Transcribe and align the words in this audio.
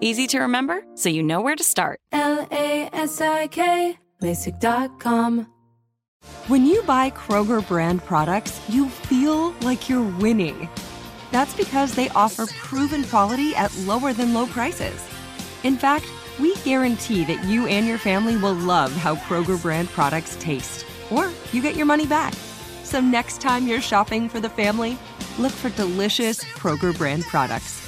Easy 0.00 0.28
to 0.28 0.38
remember, 0.38 0.84
so 0.94 1.08
you 1.08 1.24
know 1.24 1.40
where 1.40 1.56
to 1.56 1.64
start. 1.64 1.98
L-A-S-I-K, 2.12 3.98
LASIK.com. 4.22 5.52
When 6.46 6.66
you 6.66 6.82
buy 6.84 7.10
Kroger 7.10 7.66
brand 7.66 8.04
products, 8.04 8.60
you 8.68 8.88
feel 8.88 9.50
like 9.62 9.88
you're 9.88 10.08
winning. 10.18 10.68
That's 11.32 11.52
because 11.54 11.94
they 11.94 12.08
offer 12.10 12.46
proven 12.46 13.02
quality 13.04 13.56
at 13.56 13.76
lower 13.78 14.12
than 14.12 14.34
low 14.34 14.46
prices. 14.46 15.04
In 15.64 15.76
fact, 15.76 16.06
we 16.38 16.54
guarantee 16.56 17.24
that 17.24 17.44
you 17.44 17.66
and 17.66 17.84
your 17.84 17.98
family 17.98 18.36
will 18.36 18.54
love 18.54 18.92
how 18.92 19.16
Kroger 19.16 19.60
brand 19.60 19.88
products 19.88 20.36
taste, 20.38 20.86
or 21.10 21.30
you 21.52 21.60
get 21.60 21.74
your 21.74 21.86
money 21.86 22.06
back. 22.06 22.34
So 22.84 23.00
next 23.00 23.40
time 23.40 23.66
you're 23.66 23.80
shopping 23.80 24.28
for 24.28 24.38
the 24.38 24.48
family, 24.48 24.96
look 25.38 25.52
for 25.52 25.70
delicious 25.70 26.44
Kroger 26.44 26.96
brand 26.96 27.24
products 27.24 27.87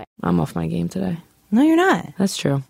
I'm 0.23 0.39
off 0.39 0.55
my 0.55 0.67
game 0.67 0.89
today. 0.89 1.17
No, 1.51 1.61
you're 1.61 1.75
not. 1.75 2.13
That's 2.17 2.37
true. 2.37 2.63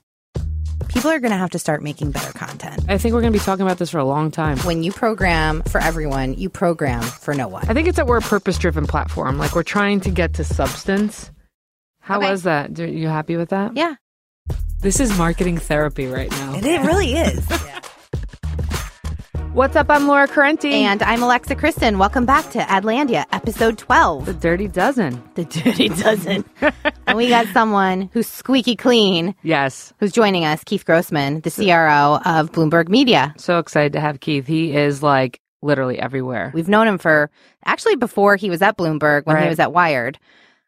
People 0.87 1.11
are 1.11 1.19
going 1.19 1.31
to 1.31 1.37
have 1.37 1.51
to 1.51 1.59
start 1.59 1.83
making 1.83 2.11
better 2.11 2.33
content. 2.33 2.83
I 2.89 2.97
think 2.97 3.13
we're 3.13 3.21
going 3.21 3.31
to 3.31 3.37
be 3.39 3.43
talking 3.43 3.63
about 3.65 3.77
this 3.77 3.91
for 3.91 3.99
a 3.99 4.03
long 4.03 4.31
time. 4.31 4.57
When 4.59 4.81
you 4.83 4.91
program 4.91 5.61
for 5.63 5.79
everyone, 5.79 6.33
you 6.33 6.49
program 6.49 7.01
for 7.03 7.33
no 7.35 7.47
one. 7.47 7.69
I 7.69 7.73
think 7.73 7.87
it's 7.87 7.97
that 7.97 8.07
we're 8.07 8.17
a 8.17 8.21
purpose 8.21 8.57
driven 8.57 8.87
platform. 8.87 9.37
Like 9.37 9.53
we're 9.55 9.63
trying 9.63 9.99
to 10.01 10.09
get 10.11 10.33
to 10.35 10.43
substance. 10.43 11.29
How 11.99 12.17
Okay. 12.17 12.31
was 12.31 12.43
that? 12.43 12.79
Are 12.79 12.85
you 12.87 13.07
happy 13.07 13.37
with 13.37 13.49
that? 13.49 13.77
Yeah, 13.77 13.93
This 14.79 14.99
is 14.99 15.15
marketing 15.17 15.59
therapy 15.59 16.07
right 16.07 16.31
now. 16.31 16.55
it, 16.55 16.65
it 16.65 16.81
really 16.81 17.13
is. 17.13 17.47
What's 19.53 19.75
up? 19.75 19.87
I'm 19.89 20.07
Laura 20.07 20.27
Correnti. 20.29 20.71
and 20.71 21.03
I'm 21.03 21.21
Alexa 21.21 21.55
Christon. 21.55 21.97
Welcome 21.97 22.25
back 22.25 22.49
to 22.51 22.59
Adlandia, 22.59 23.25
episode 23.33 23.77
12. 23.77 24.25
the 24.25 24.33
Dirty 24.33 24.67
Dozen. 24.69 25.21
The 25.35 25.43
Dirty 25.45 25.89
Dozen. 25.89 26.45
and 27.07 27.17
we 27.17 27.27
got 27.27 27.47
someone 27.47 28.09
who's 28.13 28.27
squeaky 28.27 28.75
clean 28.77 29.35
Yes. 29.43 29.93
who's 29.99 30.11
joining 30.13 30.45
us, 30.45 30.63
Keith 30.63 30.85
Grossman, 30.85 31.41
the 31.41 31.51
CRO 31.51 32.19
of 32.25 32.51
Bloomberg 32.53 32.87
Media. 32.87 33.33
So 33.37 33.59
excited 33.59 33.93
to 33.93 33.99
have 33.99 34.21
Keith. 34.21 34.47
He 34.47 34.73
is 34.75 35.03
like 35.03 35.41
literally 35.61 35.99
everywhere. 35.99 36.51
We've 36.53 36.69
known 36.69 36.87
him 36.87 36.97
for 36.97 37.29
actually 37.65 37.97
before 37.97 38.37
he 38.37 38.49
was 38.49 38.61
at 38.61 38.77
Bloomberg 38.77 39.25
when 39.25 39.41
he 39.43 39.49
was 39.49 39.59
at 39.59 39.73
Wired. 39.73 40.17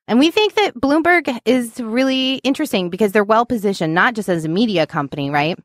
And 0.07 0.19
we 0.19 0.29
think 0.29 0.55
that 0.55 0.75
Bloomberg 0.75 1.39
is 1.45 1.79
really 1.79 2.35
interesting 2.43 2.89
because 2.89 3.13
they're 3.13 3.23
well 3.23 3.45
positioned, 3.45 3.93
not 3.93 4.13
just 4.13 4.27
as 4.27 4.43
a 4.43 4.49
media 4.49 4.85
company, 4.85 5.29
right? 5.29 5.57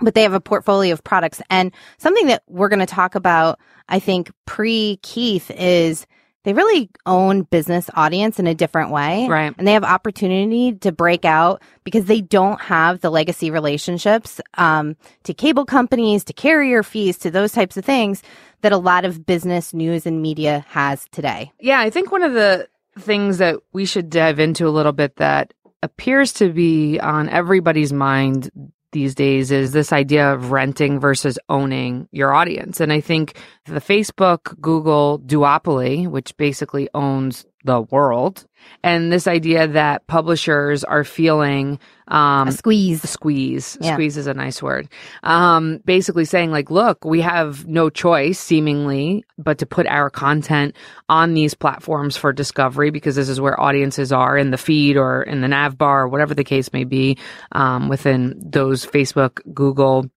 But 0.00 0.14
they 0.14 0.22
have 0.22 0.34
a 0.34 0.40
portfolio 0.40 0.92
of 0.92 1.02
products. 1.02 1.42
And 1.50 1.72
something 1.98 2.26
that 2.28 2.42
we're 2.46 2.68
going 2.68 2.78
to 2.80 2.86
talk 2.86 3.14
about, 3.14 3.58
I 3.88 3.98
think, 3.98 4.30
pre 4.46 4.98
Keith 5.02 5.50
is 5.50 6.06
they 6.44 6.52
really 6.52 6.88
own 7.04 7.42
business 7.42 7.90
audience 7.94 8.38
in 8.38 8.46
a 8.46 8.54
different 8.54 8.90
way. 8.90 9.26
Right. 9.28 9.52
And 9.58 9.66
they 9.66 9.72
have 9.72 9.84
opportunity 9.84 10.72
to 10.76 10.92
break 10.92 11.24
out 11.24 11.62
because 11.84 12.06
they 12.06 12.20
don't 12.20 12.60
have 12.60 13.00
the 13.00 13.10
legacy 13.10 13.50
relationships 13.50 14.40
um, 14.54 14.96
to 15.24 15.34
cable 15.34 15.64
companies, 15.64 16.24
to 16.24 16.32
carrier 16.32 16.82
fees, 16.82 17.18
to 17.18 17.30
those 17.30 17.52
types 17.52 17.76
of 17.76 17.84
things 17.84 18.22
that 18.62 18.72
a 18.72 18.78
lot 18.78 19.04
of 19.04 19.26
business 19.26 19.74
news 19.74 20.06
and 20.06 20.22
media 20.22 20.64
has 20.68 21.06
today. 21.10 21.52
Yeah, 21.60 21.80
I 21.80 21.90
think 21.90 22.10
one 22.10 22.22
of 22.22 22.32
the 22.32 22.68
things 22.98 23.38
that 23.38 23.56
we 23.72 23.84
should 23.84 24.08
dive 24.10 24.38
into 24.38 24.66
a 24.66 24.70
little 24.70 24.92
bit 24.92 25.16
that 25.16 25.52
appears 25.82 26.32
to 26.34 26.50
be 26.50 26.98
on 26.98 27.28
everybody's 27.28 27.92
mind 27.92 28.50
these 28.92 29.14
days 29.14 29.50
is 29.50 29.72
this 29.72 29.92
idea 29.92 30.32
of 30.32 30.50
renting 30.50 30.98
versus 30.98 31.38
owning 31.48 32.08
your 32.10 32.32
audience. 32.32 32.80
And 32.80 32.92
I 32.92 33.00
think 33.00 33.38
the 33.66 33.80
Facebook 33.80 34.58
Google 34.60 35.20
duopoly, 35.20 36.08
which 36.08 36.36
basically 36.36 36.88
owns 36.94 37.44
the 37.68 37.82
world, 37.82 38.44
and 38.82 39.12
this 39.12 39.28
idea 39.28 39.68
that 39.68 40.06
publishers 40.08 40.82
are 40.82 41.04
feeling 41.04 41.78
um, 42.08 42.48
a 42.48 42.52
squeeze. 42.52 43.08
squeeze. 43.08 43.78
Yeah. 43.80 43.92
squeeze 43.92 44.16
is 44.16 44.26
a 44.26 44.34
nice 44.34 44.60
word. 44.60 44.88
Um 45.22 45.80
basically 45.84 46.24
saying 46.24 46.50
like 46.50 46.70
look 46.70 47.04
we 47.04 47.20
have 47.20 47.66
no 47.66 47.90
choice 47.90 48.38
seemingly 48.40 49.24
but 49.36 49.58
to 49.58 49.66
put 49.66 49.86
our 49.86 50.10
content 50.10 50.74
on 51.08 51.34
these 51.34 51.54
platforms 51.54 52.16
for 52.16 52.32
discovery 52.32 52.90
because 52.90 53.14
this 53.14 53.28
is 53.28 53.40
where 53.40 53.60
audiences 53.60 54.10
are 54.12 54.36
in 54.36 54.50
the 54.50 54.58
feed 54.58 54.96
or 54.96 55.22
in 55.22 55.40
the 55.40 55.48
nav 55.48 55.78
bar 55.78 56.02
or 56.02 56.08
whatever 56.08 56.34
the 56.34 56.44
case 56.44 56.72
may 56.72 56.84
be 56.84 57.16
um, 57.52 57.88
within 57.88 58.34
those 58.42 58.84
facebook 58.84 59.40
google 59.54 60.10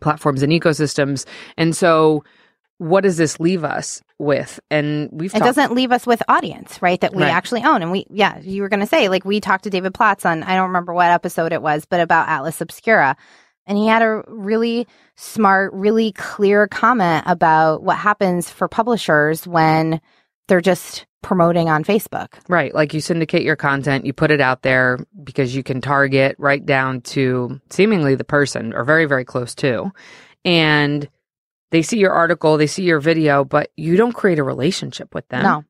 platforms 0.00 0.42
and 0.42 0.52
ecosystems. 0.52 1.26
And 1.56 1.74
so 1.74 2.24
what 2.78 3.02
does 3.02 3.16
this 3.16 3.40
leave 3.40 3.64
us 3.64 4.02
with 4.18 4.58
and 4.70 5.08
we've 5.12 5.34
It 5.34 5.38
talked- 5.38 5.44
doesn't 5.56 5.72
leave 5.74 5.92
us 5.92 6.06
with 6.06 6.22
audience, 6.28 6.80
right? 6.80 7.00
That 7.00 7.14
we 7.14 7.22
Right. 7.22 7.32
actually 7.32 7.62
own. 7.64 7.82
And 7.82 7.92
we, 7.92 8.06
yeah, 8.10 8.38
you 8.40 8.62
were 8.62 8.68
going 8.68 8.80
to 8.80 8.86
say, 8.86 9.08
like, 9.08 9.24
we 9.24 9.40
talked 9.40 9.64
to 9.64 9.70
David 9.70 9.92
Plotz 9.92 10.24
on, 10.24 10.42
I 10.42 10.54
don't 10.54 10.68
remember 10.68 10.94
what 10.94 11.10
episode 11.10 11.52
it 11.52 11.60
was, 11.62 11.84
but 11.84 12.00
about 12.00 12.28
Atlas 12.28 12.60
Obscura. 12.60 13.16
And 13.66 13.76
he 13.76 13.86
had 13.88 14.00
a 14.02 14.22
really 14.28 14.86
smart, 15.16 15.72
really 15.74 16.12
clear 16.12 16.66
comment 16.68 17.24
about 17.26 17.82
what 17.82 17.96
happens 17.98 18.48
for 18.48 18.68
publishers 18.68 19.46
when 19.46 20.00
they're 20.48 20.60
just 20.60 21.04
promoting 21.22 21.68
on 21.68 21.82
Facebook. 21.82 22.28
Right. 22.48 22.72
Like 22.72 22.94
you 22.94 23.00
syndicate 23.00 23.42
your 23.42 23.56
content, 23.56 24.06
you 24.06 24.12
put 24.12 24.30
it 24.30 24.40
out 24.40 24.62
there 24.62 24.98
because 25.24 25.56
you 25.56 25.64
can 25.64 25.80
target 25.80 26.36
right 26.38 26.64
down 26.64 27.00
to 27.02 27.60
seemingly 27.68 28.14
the 28.14 28.22
person 28.24 28.72
or 28.72 28.84
very, 28.84 29.06
very 29.06 29.24
close 29.24 29.54
to. 29.56 29.90
And 30.44 31.08
they 31.70 31.82
see 31.82 31.98
your 31.98 32.12
article, 32.12 32.56
they 32.56 32.66
see 32.66 32.84
your 32.84 33.00
video, 33.00 33.44
but 33.44 33.70
you 33.76 33.96
don't 33.96 34.12
create 34.12 34.38
a 34.38 34.44
relationship 34.44 35.14
with 35.14 35.26
them. 35.28 35.42
No. 35.42 35.64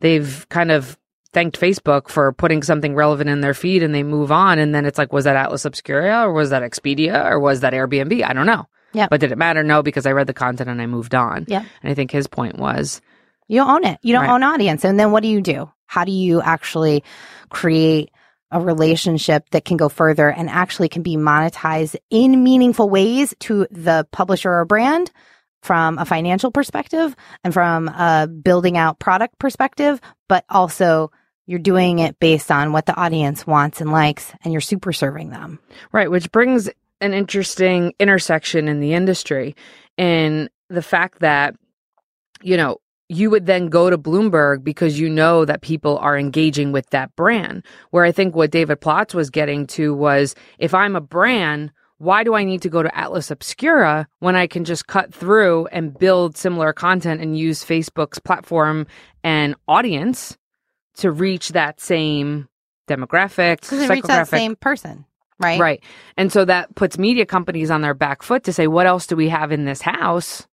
They've 0.00 0.46
kind 0.48 0.70
of 0.70 0.98
thanked 1.32 1.60
Facebook 1.60 2.08
for 2.08 2.32
putting 2.32 2.62
something 2.62 2.94
relevant 2.94 3.28
in 3.30 3.40
their 3.40 3.54
feed 3.54 3.82
and 3.82 3.94
they 3.94 4.02
move 4.02 4.30
on. 4.32 4.58
And 4.58 4.74
then 4.74 4.86
it's 4.86 4.98
like, 4.98 5.12
was 5.12 5.24
that 5.24 5.36
Atlas 5.36 5.64
Obscura 5.64 6.22
or 6.26 6.32
was 6.32 6.50
that 6.50 6.62
Expedia 6.62 7.24
or 7.24 7.38
was 7.40 7.60
that 7.60 7.72
Airbnb? 7.72 8.22
I 8.24 8.32
don't 8.32 8.46
know. 8.46 8.66
Yeah. 8.92 9.08
But 9.10 9.20
did 9.20 9.32
it 9.32 9.38
matter? 9.38 9.62
No, 9.62 9.82
because 9.82 10.06
I 10.06 10.12
read 10.12 10.26
the 10.26 10.32
content 10.34 10.70
and 10.70 10.80
I 10.80 10.86
moved 10.86 11.14
on. 11.14 11.44
Yeah. 11.48 11.64
And 11.82 11.90
I 11.90 11.94
think 11.94 12.10
his 12.10 12.26
point 12.26 12.56
was, 12.56 13.00
You 13.46 13.60
own 13.62 13.84
it. 13.84 13.98
You 14.02 14.12
don't 14.12 14.24
Right. 14.24 14.32
own 14.32 14.42
audience. 14.42 14.84
And 14.84 14.98
then 14.98 15.12
what 15.12 15.22
do 15.22 15.28
you 15.28 15.40
do? 15.40 15.70
How 15.86 16.04
do 16.04 16.12
you 16.12 16.40
actually 16.40 17.02
create 17.50 18.10
a 18.50 18.60
relationship 18.60 19.48
that 19.50 19.64
can 19.66 19.76
go 19.76 19.88
further 19.90 20.30
and 20.30 20.48
actually 20.48 20.88
can 20.88 21.02
be 21.02 21.16
monetized 21.16 21.96
in 22.08 22.42
meaningful 22.42 22.88
ways 22.88 23.34
to 23.40 23.66
the 23.70 24.06
publisher 24.10 24.50
or 24.52 24.64
brand 24.64 25.10
from 25.62 25.98
a 25.98 26.04
financial 26.04 26.50
perspective 26.50 27.14
and 27.44 27.52
from 27.52 27.88
a 27.88 28.28
building 28.28 28.76
out 28.76 28.98
product 28.98 29.38
perspective, 29.38 30.00
but 30.28 30.44
also 30.48 31.10
you're 31.46 31.58
doing 31.58 31.98
it 31.98 32.18
based 32.20 32.50
on 32.50 32.72
what 32.72 32.86
the 32.86 32.94
audience 32.94 33.46
wants 33.46 33.80
and 33.80 33.90
likes 33.90 34.32
and 34.44 34.52
you're 34.52 34.60
super 34.60 34.92
serving 34.92 35.30
them. 35.30 35.58
Right, 35.92 36.10
which 36.10 36.30
brings 36.30 36.68
an 37.00 37.14
interesting 37.14 37.94
intersection 37.98 38.68
in 38.68 38.80
the 38.80 38.92
industry 38.92 39.56
in 39.96 40.50
the 40.68 40.82
fact 40.82 41.20
that, 41.20 41.54
you 42.42 42.56
know, 42.56 42.78
you 43.08 43.30
would 43.30 43.46
then 43.46 43.68
go 43.68 43.88
to 43.88 43.96
Bloomberg 43.96 44.62
because 44.62 45.00
you 45.00 45.08
know 45.08 45.44
that 45.44 45.62
people 45.62 45.96
are 45.98 46.18
engaging 46.18 46.72
with 46.72 46.90
that 46.90 47.14
brand. 47.16 47.64
Where 47.90 48.04
I 48.04 48.12
think 48.12 48.34
what 48.34 48.50
David 48.50 48.80
Plotz 48.80 49.14
was 49.14 49.30
getting 49.30 49.66
to 49.68 49.94
was 49.94 50.34
if 50.58 50.74
I'm 50.74 50.94
a 50.94 51.00
brand, 51.00 51.72
why 51.98 52.24
do 52.24 52.34
I 52.34 52.44
need 52.44 52.62
to 52.62 52.68
go 52.68 52.82
to 52.82 52.98
Atlas 52.98 53.30
Obscura 53.30 54.08
when 54.20 54.36
I 54.36 54.46
can 54.46 54.64
just 54.64 54.86
cut 54.86 55.12
through 55.12 55.66
and 55.66 55.96
build 55.96 56.36
similar 56.36 56.72
content 56.72 57.20
and 57.20 57.36
use 57.36 57.64
Facebook's 57.64 58.18
platform 58.18 58.86
and 59.24 59.56
audience 59.66 60.38
to 60.98 61.10
reach 61.10 61.50
that 61.50 61.80
same 61.80 62.48
demographic, 62.88 63.70
reach 63.88 64.04
that 64.04 64.28
same 64.28 64.56
person, 64.56 65.04
right? 65.40 65.60
Right. 65.60 65.84
And 66.16 66.32
so 66.32 66.44
that 66.44 66.74
puts 66.76 66.98
media 66.98 67.26
companies 67.26 67.70
on 67.70 67.82
their 67.82 67.94
back 67.94 68.22
foot 68.22 68.44
to 68.44 68.52
say, 68.52 68.66
what 68.66 68.86
else 68.86 69.06
do 69.06 69.16
we 69.16 69.28
have 69.28 69.52
in 69.52 69.64
this 69.64 69.82
house 69.82 70.46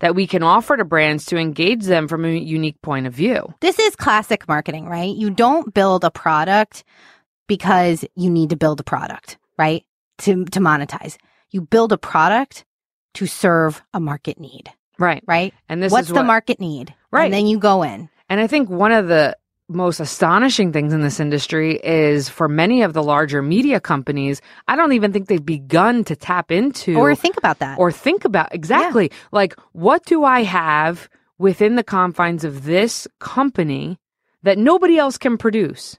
that 0.00 0.14
we 0.14 0.26
can 0.26 0.42
offer 0.42 0.76
to 0.76 0.84
brands 0.84 1.26
to 1.26 1.36
engage 1.36 1.84
them 1.84 2.08
from 2.08 2.24
a 2.24 2.36
unique 2.36 2.80
point 2.80 3.06
of 3.06 3.12
view? 3.12 3.52
This 3.60 3.78
is 3.78 3.96
classic 3.96 4.48
marketing, 4.48 4.86
right? 4.86 5.14
You 5.14 5.30
don't 5.30 5.74
build 5.74 6.04
a 6.04 6.10
product 6.10 6.84
because 7.48 8.04
you 8.14 8.30
need 8.30 8.50
to 8.50 8.56
build 8.56 8.80
a 8.80 8.84
product, 8.84 9.38
right? 9.58 9.84
To 10.18 10.44
to 10.46 10.60
monetize. 10.60 11.16
You 11.50 11.62
build 11.62 11.92
a 11.92 11.98
product 11.98 12.64
to 13.14 13.26
serve 13.26 13.82
a 13.92 14.00
market 14.00 14.38
need, 14.40 14.70
Right. 14.98 15.22
right? 15.26 15.52
And 15.68 15.82
this 15.82 15.88
is 15.88 15.92
What's 15.92 16.08
is 16.08 16.14
the 16.14 16.22
market 16.24 16.60
need? 16.60 16.94
Right. 17.10 17.24
And 17.24 17.34
then 17.34 17.46
you 17.46 17.58
go 17.58 17.82
in. 17.82 18.08
And 18.30 18.40
I 18.40 18.46
think 18.46 18.70
one 18.70 18.92
of 18.92 19.08
the 19.08 19.36
most 19.68 20.00
astonishing 20.00 20.72
things 20.72 20.92
in 20.92 21.00
this 21.02 21.18
industry 21.20 21.78
is 21.82 22.28
for 22.28 22.48
many 22.48 22.82
of 22.82 22.92
the 22.92 23.02
larger 23.02 23.42
media 23.42 23.80
companies, 23.80 24.40
I 24.68 24.76
don't 24.76 24.92
even 24.92 25.12
think 25.12 25.28
they've 25.28 25.44
begun 25.44 26.04
to 26.04 26.16
tap 26.16 26.50
into 26.50 26.96
Or 26.96 27.14
think 27.14 27.36
about 27.36 27.58
that. 27.60 27.78
or 27.78 27.90
think 27.92 28.24
about 28.24 28.54
exactly 28.54 29.10
like 29.32 29.54
what 29.72 30.04
do 30.04 30.24
I 30.24 30.42
have 30.42 31.08
within 31.38 31.74
the 31.76 31.84
confines 31.84 32.44
of 32.44 32.64
this 32.64 33.06
company 33.18 33.98
that 34.42 34.58
nobody 34.58 34.98
else 34.98 35.18
can 35.18 35.36
produce? 35.38 35.98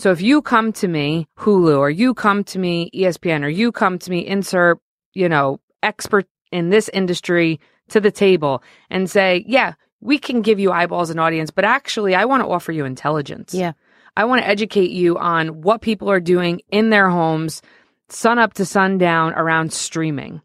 So 0.00 0.12
if 0.12 0.22
you 0.22 0.40
come 0.40 0.72
to 0.72 0.88
me, 0.88 1.28
Hulu, 1.36 1.78
or 1.78 1.90
you 1.90 2.14
come 2.14 2.42
to 2.44 2.58
me, 2.58 2.90
ESPN, 2.94 3.44
or 3.44 3.50
you 3.50 3.70
come 3.70 3.98
to 3.98 4.10
me, 4.10 4.26
insert, 4.26 4.78
you 5.12 5.28
know, 5.28 5.60
expert 5.82 6.26
in 6.50 6.70
this 6.70 6.88
industry 6.94 7.60
to 7.90 8.00
the 8.00 8.10
table 8.10 8.62
and 8.88 9.10
say, 9.10 9.44
yeah, 9.46 9.74
we 10.00 10.16
can 10.18 10.40
give 10.40 10.58
you 10.58 10.72
eyeballs 10.72 11.10
and 11.10 11.20
audience, 11.20 11.50
but 11.50 11.66
actually 11.66 12.14
I 12.14 12.24
want 12.24 12.42
to 12.42 12.48
offer 12.48 12.72
you 12.72 12.86
intelligence. 12.86 13.52
Yeah. 13.52 13.72
I 14.16 14.24
want 14.24 14.40
to 14.40 14.48
educate 14.48 14.90
you 14.90 15.18
on 15.18 15.60
what 15.60 15.82
people 15.82 16.10
are 16.10 16.18
doing 16.18 16.62
in 16.70 16.88
their 16.88 17.10
homes, 17.10 17.60
sun 18.08 18.38
up 18.38 18.54
to 18.54 18.64
sundown 18.64 19.34
around 19.34 19.70
streaming. 19.70 20.40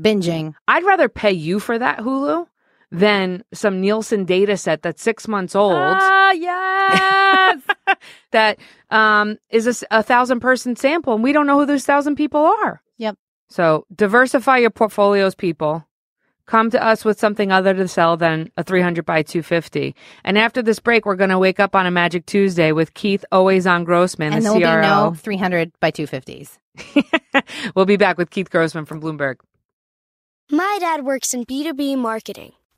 Binging. 0.00 0.54
I'd 0.68 0.84
rather 0.84 1.08
pay 1.08 1.32
you 1.32 1.58
for 1.58 1.76
that 1.76 1.98
Hulu 1.98 2.46
than 2.90 3.44
some 3.52 3.80
Nielsen 3.80 4.24
data 4.24 4.56
set 4.56 4.82
that's 4.82 5.02
six 5.02 5.28
months 5.28 5.54
old. 5.54 5.74
Ah, 5.76 6.32
yes. 6.32 7.60
that 8.32 8.58
um, 8.90 9.38
is 9.50 9.66
a, 9.66 9.70
s- 9.70 9.84
a 9.90 10.02
thousand 10.02 10.40
person 10.40 10.76
sample, 10.76 11.14
and 11.14 11.22
we 11.22 11.32
don't 11.32 11.46
know 11.46 11.58
who 11.58 11.66
those 11.66 11.84
thousand 11.84 12.16
people 12.16 12.40
are. 12.40 12.82
Yep. 12.98 13.16
So 13.48 13.86
diversify 13.94 14.58
your 14.58 14.70
portfolios, 14.70 15.34
people. 15.34 15.86
Come 16.46 16.70
to 16.70 16.84
us 16.84 17.04
with 17.04 17.20
something 17.20 17.52
other 17.52 17.74
to 17.74 17.86
sell 17.86 18.16
than 18.16 18.50
a 18.56 18.64
300 18.64 19.06
by 19.06 19.22
250. 19.22 19.94
And 20.24 20.36
after 20.36 20.62
this 20.62 20.80
break, 20.80 21.06
we're 21.06 21.14
going 21.14 21.30
to 21.30 21.38
wake 21.38 21.60
up 21.60 21.76
on 21.76 21.86
a 21.86 21.92
Magic 21.92 22.26
Tuesday 22.26 22.72
with 22.72 22.92
Keith 22.94 23.24
always 23.30 23.68
on 23.68 23.84
Grossman, 23.84 24.32
and 24.32 24.44
the 24.44 24.50
there 24.50 24.54
will 24.54 24.60
CRO. 24.60 25.10
be 25.10 25.14
no 25.14 25.14
300 25.14 25.72
by 25.78 25.92
250s. 25.92 26.58
we'll 27.76 27.84
be 27.84 27.96
back 27.96 28.18
with 28.18 28.30
Keith 28.30 28.50
Grossman 28.50 28.84
from 28.84 29.00
Bloomberg. 29.00 29.36
My 30.50 30.78
dad 30.80 31.04
works 31.04 31.32
in 31.32 31.44
B2B 31.46 31.96
marketing, 31.96 32.50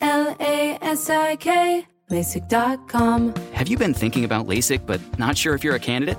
L 0.00 0.36
A 0.40 0.78
S 0.82 1.08
I 1.08 1.36
K, 1.36 1.86
LASIK.com. 2.10 3.34
Have 3.52 3.68
you 3.68 3.78
been 3.78 3.94
thinking 3.94 4.24
about 4.24 4.46
LASIK 4.46 4.84
but 4.84 5.00
not 5.18 5.38
sure 5.38 5.54
if 5.54 5.62
you're 5.62 5.76
a 5.76 5.80
candidate? 5.80 6.18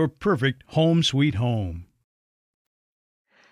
perfect 0.07 0.63
home 0.67 1.03
sweet 1.03 1.35
home. 1.35 1.85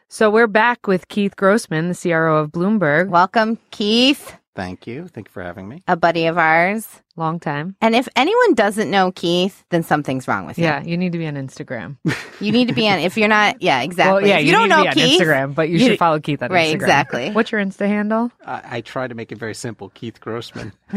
So 0.08 0.30
we're 0.32 0.48
back 0.48 0.88
with 0.88 1.08
Keith 1.08 1.36
Grossman, 1.36 1.90
the 1.90 1.96
CRO 1.96 2.38
of 2.38 2.52
Bloomberg. 2.52 3.10
Welcome, 3.10 3.60
Keith, 3.70 4.36
Thank 4.56 4.88
you. 4.88 5.08
Thank 5.08 5.28
you 5.30 5.32
for 5.32 5.42
having 5.42 5.70
me. 5.70 5.84
a 5.88 5.96
buddy 5.96 6.26
of 6.26 6.38
ours. 6.38 6.86
Long 7.16 7.40
time. 7.40 7.78
And 7.80 7.96
if 7.96 8.10
anyone 8.18 8.56
doesn't 8.56 8.92
know 8.92 9.10
Keith, 9.14 9.64
then 9.70 9.84
something's 9.84 10.28
wrong 10.28 10.46
with 10.46 10.58
you. 10.58 10.66
Yeah, 10.66 10.84
you 10.84 10.98
need 10.98 11.14
to 11.14 11.18
be 11.18 11.28
on 11.28 11.36
Instagram. 11.36 11.98
You 12.42 12.54
need 12.54 12.70
to 12.70 12.74
be 12.74 12.88
on, 12.88 13.00
if 13.00 13.18
you're 13.18 13.28
not, 13.28 13.62
yeah, 13.62 13.82
exactly. 13.84 14.14
Well, 14.24 14.28
yeah, 14.30 14.38
if 14.38 14.44
you, 14.44 14.48
you, 14.48 14.52
don't 14.54 14.70
need 14.70 14.76
to 14.76 14.78
know 14.78 14.84
be 14.84 14.88
on 14.88 14.94
Keith, 14.94 15.22
Instagram, 15.22 15.56
but 15.56 15.68
you, 15.68 15.78
you- 15.78 15.88
should 15.90 16.00
follow 16.00 16.22
Keith 16.22 16.42
on 16.42 16.50
right, 16.52 16.70
Instagram. 16.70 16.76
exactly. 16.76 17.32
What's 17.32 17.52
your 17.52 17.60
Insta 17.62 17.86
handle? 17.86 18.32
I, 18.46 18.62
I 18.78 18.82
try 18.82 19.10
to 19.10 19.14
make 19.14 19.34
it 19.34 19.38
very 19.38 19.54
simple. 19.54 19.90
Keith 19.90 20.22
Grossman. 20.22 20.72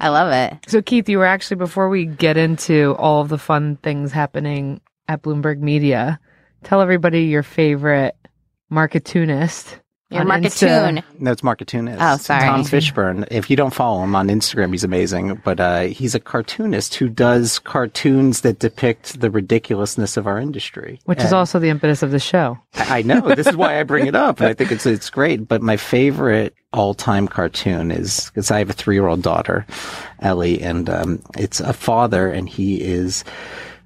I 0.00 0.08
love 0.08 0.32
it. 0.32 0.58
So, 0.68 0.82
Keith, 0.82 1.08
you 1.08 1.18
were 1.18 1.26
actually, 1.26 1.56
before 1.56 1.88
we 1.88 2.04
get 2.06 2.36
into 2.36 2.94
all 2.98 3.20
of 3.20 3.28
the 3.28 3.38
fun 3.38 3.76
things 3.76 4.12
happening 4.12 4.80
at 5.08 5.22
Bloomberg 5.22 5.60
Media, 5.60 6.18
tell 6.62 6.80
everybody 6.80 7.24
your 7.24 7.42
favorite 7.42 8.16
Marketoonist. 8.72 9.80
Your 10.14 10.22
on 10.22 10.42
marketoon. 10.42 10.98
Insta. 10.98 11.20
No, 11.20 11.32
it's 11.32 11.42
Marketoon. 11.42 11.96
Oh, 12.00 12.16
sorry. 12.16 12.44
Tom 12.44 12.62
Fishburne. 12.62 13.28
If 13.30 13.50
you 13.50 13.56
don't 13.56 13.74
follow 13.74 14.02
him 14.02 14.16
on 14.16 14.28
Instagram, 14.28 14.72
he's 14.72 14.84
amazing. 14.84 15.40
But 15.44 15.60
uh, 15.60 15.80
he's 15.82 16.14
a 16.14 16.20
cartoonist 16.20 16.94
who 16.94 17.08
does 17.08 17.58
cartoons 17.58 18.40
that 18.40 18.58
depict 18.58 19.20
the 19.20 19.30
ridiculousness 19.30 20.16
of 20.16 20.26
our 20.26 20.38
industry. 20.38 21.00
Which 21.04 21.20
is 21.20 21.32
also 21.32 21.58
the 21.58 21.68
impetus 21.68 22.02
of 22.02 22.10
the 22.10 22.18
show. 22.18 22.58
I 22.74 22.94
I 22.94 23.02
know. 23.02 23.34
This 23.34 23.48
is 23.48 23.56
why 23.56 23.80
I 23.80 23.82
bring 23.82 24.06
it 24.06 24.14
up. 24.14 24.38
And 24.38 24.48
I 24.48 24.54
think 24.54 24.70
it's 24.70 24.86
it's 24.86 25.10
great. 25.10 25.48
But 25.48 25.62
my 25.62 25.76
favorite 25.76 26.54
all 26.72 26.94
time 26.94 27.26
cartoon 27.26 27.90
is 27.90 28.30
because 28.30 28.52
I 28.52 28.58
have 28.60 28.70
a 28.70 28.72
three 28.72 28.94
year 28.94 29.08
old 29.08 29.20
daughter, 29.22 29.66
Ellie, 30.20 30.62
and 30.62 30.88
um, 30.88 31.22
it's 31.36 31.58
a 31.58 31.72
father, 31.72 32.30
and 32.30 32.48
he 32.48 32.80
is 32.80 33.24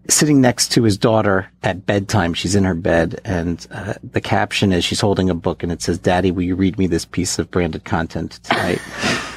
sitting 0.08 0.40
next 0.40 0.72
to 0.72 0.82
his 0.82 0.96
daughter 0.96 1.50
at 1.62 1.86
bedtime. 1.86 2.34
She's 2.34 2.54
in 2.54 2.64
her 2.64 2.74
bed, 2.74 3.20
and 3.24 3.66
uh, 3.70 3.94
the 4.02 4.20
caption 4.20 4.72
is 4.72 4.84
she's 4.84 5.00
holding 5.00 5.30
a 5.30 5.34
book, 5.34 5.62
and 5.62 5.70
it 5.70 5.82
says, 5.82 5.98
"Daddy, 5.98 6.30
will 6.30 6.42
you 6.42 6.56
read 6.56 6.78
me 6.78 6.86
this 6.86 7.04
piece 7.04 7.38
of 7.38 7.50
branded 7.50 7.84
content 7.84 8.40
tonight?" 8.42 8.80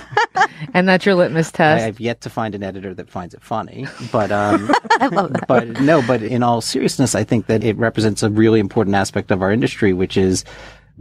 And 0.73 0.87
that's 0.87 1.05
your 1.05 1.15
litmus 1.15 1.51
test. 1.51 1.83
I've 1.83 1.99
yet 1.99 2.21
to 2.21 2.29
find 2.29 2.55
an 2.55 2.63
editor 2.63 2.93
that 2.93 3.09
finds 3.09 3.33
it 3.33 3.41
funny, 3.41 3.87
but 4.11 4.31
um, 4.31 4.71
but 5.47 5.67
no, 5.81 6.01
but 6.05 6.21
in 6.21 6.43
all 6.43 6.61
seriousness, 6.61 7.15
I 7.15 7.23
think 7.23 7.47
that 7.47 7.63
it 7.63 7.77
represents 7.77 8.23
a 8.23 8.29
really 8.29 8.59
important 8.59 8.95
aspect 8.95 9.31
of 9.31 9.41
our 9.41 9.51
industry, 9.51 9.93
which 9.93 10.17
is 10.17 10.45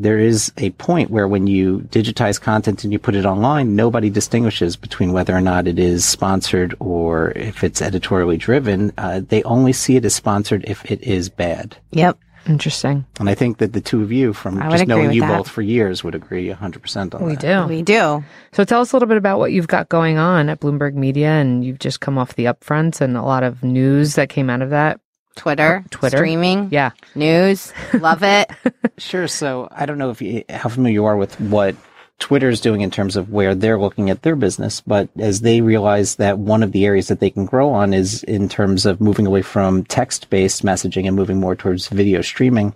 there 0.01 0.19
is 0.19 0.51
a 0.57 0.71
point 0.71 1.11
where 1.11 1.29
when 1.29 1.47
you 1.47 1.81
digitize 1.91 2.41
content 2.41 2.85
and 2.85 2.93
you 2.93 2.99
put 2.99 3.15
it 3.15 3.27
online, 3.27 3.77
nobody 3.77 4.09
distinguishes 4.09 4.75
between 4.75 5.13
whether 5.13 5.37
or 5.37 5.43
not 5.43 5.69
it 5.69 5.79
is 5.79 6.07
sponsored 6.07 6.75
or 6.81 7.33
if 7.33 7.63
it's 7.63 7.83
editorially 7.83 8.39
driven. 8.39 8.93
Uh, 8.97 9.21
they 9.29 9.43
only 9.43 9.75
see 9.75 9.97
it 9.97 10.05
as 10.07 10.15
sponsored 10.15 10.65
if 10.67 10.91
it 10.91 11.03
is 11.03 11.29
bad. 11.29 11.77
Yep. 11.93 12.19
Interesting. 12.47 13.05
And 13.19 13.29
I 13.29 13.35
think 13.35 13.59
that 13.59 13.75
the 13.75 13.83
two 13.83 14.03
of 14.03 14.11
you, 14.11 14.33
from 14.33 14.63
I 14.63 14.71
just 14.71 14.87
knowing 14.87 15.13
you 15.13 15.21
that. 15.21 15.37
both 15.37 15.49
for 15.49 15.61
years, 15.61 16.03
would 16.03 16.15
agree 16.15 16.49
100% 16.49 17.15
on 17.15 17.23
We 17.23 17.37
that. 17.37 17.69
We 17.69 17.75
do. 17.77 17.77
We 17.77 17.83
do. 17.83 18.25
So 18.53 18.65
tell 18.65 18.81
us 18.81 18.93
a 18.93 18.97
little 18.97 19.09
bit 19.09 19.19
about 19.19 19.39
what 19.39 19.53
you've 19.53 19.69
got 19.69 19.91
going 19.91 20.17
on 20.17 20.49
at 20.49 20.61
Bloomberg 20.61 20.95
Media, 20.95 21.29
and 21.29 21.63
you've 21.63 21.79
just 21.79 22.01
come 22.01 22.17
off 22.17 22.37
the 22.37 22.47
upfronts 22.47 23.03
and 23.03 23.19
a 23.19 23.23
lot 23.23 23.43
of 23.43 23.63
news 23.63 24.15
that 24.15 24.31
came 24.31 24.49
out 24.49 24.63
of 24.63 24.71
that. 24.71 25.01
Twitter, 25.37 25.85
Twitter. 25.91 26.17
streaming, 26.19 26.69
Yeah. 26.71 26.91
news. 27.15 27.73
Love 27.95 28.23
it. 28.23 28.51
Sure. 28.99 29.27
So 29.29 29.67
I 29.71 29.87
don't 29.87 29.97
know 29.97 30.11
if 30.11 30.21
you, 30.21 30.45
how 30.51 30.69
familiar 30.69 30.93
you 30.93 31.05
are 31.07 31.17
with 31.17 31.41
what 31.41 31.75
Twitter 32.19 32.51
is 32.51 32.61
doing 32.61 32.83
in 32.83 32.91
terms 32.91 33.17
of 33.17 33.31
where 33.31 33.55
they're 33.55 33.79
looking 33.81 34.11
at 34.11 34.21
their 34.21 34.37
business, 34.37 34.83
but 34.83 35.09
as 35.19 35.41
they 35.41 35.63
realize 35.63 36.17
that 36.17 36.39
one 36.39 36.63
of 36.63 36.73
the 36.73 36.85
areas 36.85 37.09
that 37.09 37.19
they 37.19 37.31
can 37.31 37.47
grow 37.47 37.71
on 37.71 37.95
is 37.95 38.23
in 38.25 38.47
terms 38.47 38.85
of 38.85 39.01
moving 39.01 39.27
away 39.27 39.41
from 39.41 39.85
text-based 39.85 40.63
messaging 40.65 41.07
and 41.07 41.17
moving 41.17 41.41
more 41.41 41.57
towards 41.57 41.89
video 41.89 42.21
streaming, 42.21 42.75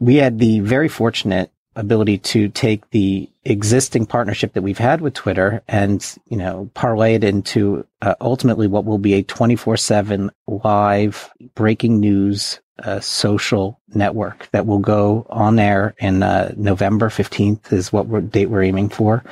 we 0.00 0.16
had 0.16 0.40
the 0.40 0.58
very 0.58 0.88
fortunate 0.88 1.52
ability 1.76 2.18
to 2.18 2.48
take 2.48 2.88
the 2.90 3.28
existing 3.44 4.06
partnership 4.06 4.52
that 4.52 4.62
we've 4.62 4.78
had 4.78 5.00
with 5.00 5.14
Twitter 5.14 5.62
and, 5.68 6.16
you 6.28 6.36
know, 6.36 6.70
parlay 6.74 7.14
it 7.14 7.24
into 7.24 7.86
uh, 8.02 8.14
ultimately 8.20 8.66
what 8.66 8.84
will 8.84 8.98
be 8.98 9.14
a 9.14 9.22
24 9.22 9.76
seven 9.76 10.30
live 10.46 11.30
breaking 11.54 11.98
news 11.98 12.60
uh, 12.82 13.00
social 13.00 13.80
network 13.94 14.48
that 14.52 14.66
will 14.66 14.78
go 14.78 15.26
on 15.30 15.58
air 15.58 15.94
in 15.98 16.22
uh, 16.22 16.52
November 16.56 17.08
15th 17.08 17.72
is 17.72 17.92
what 17.92 18.06
we're, 18.06 18.20
date 18.20 18.46
we're 18.46 18.62
aiming 18.62 18.88
for. 18.88 19.24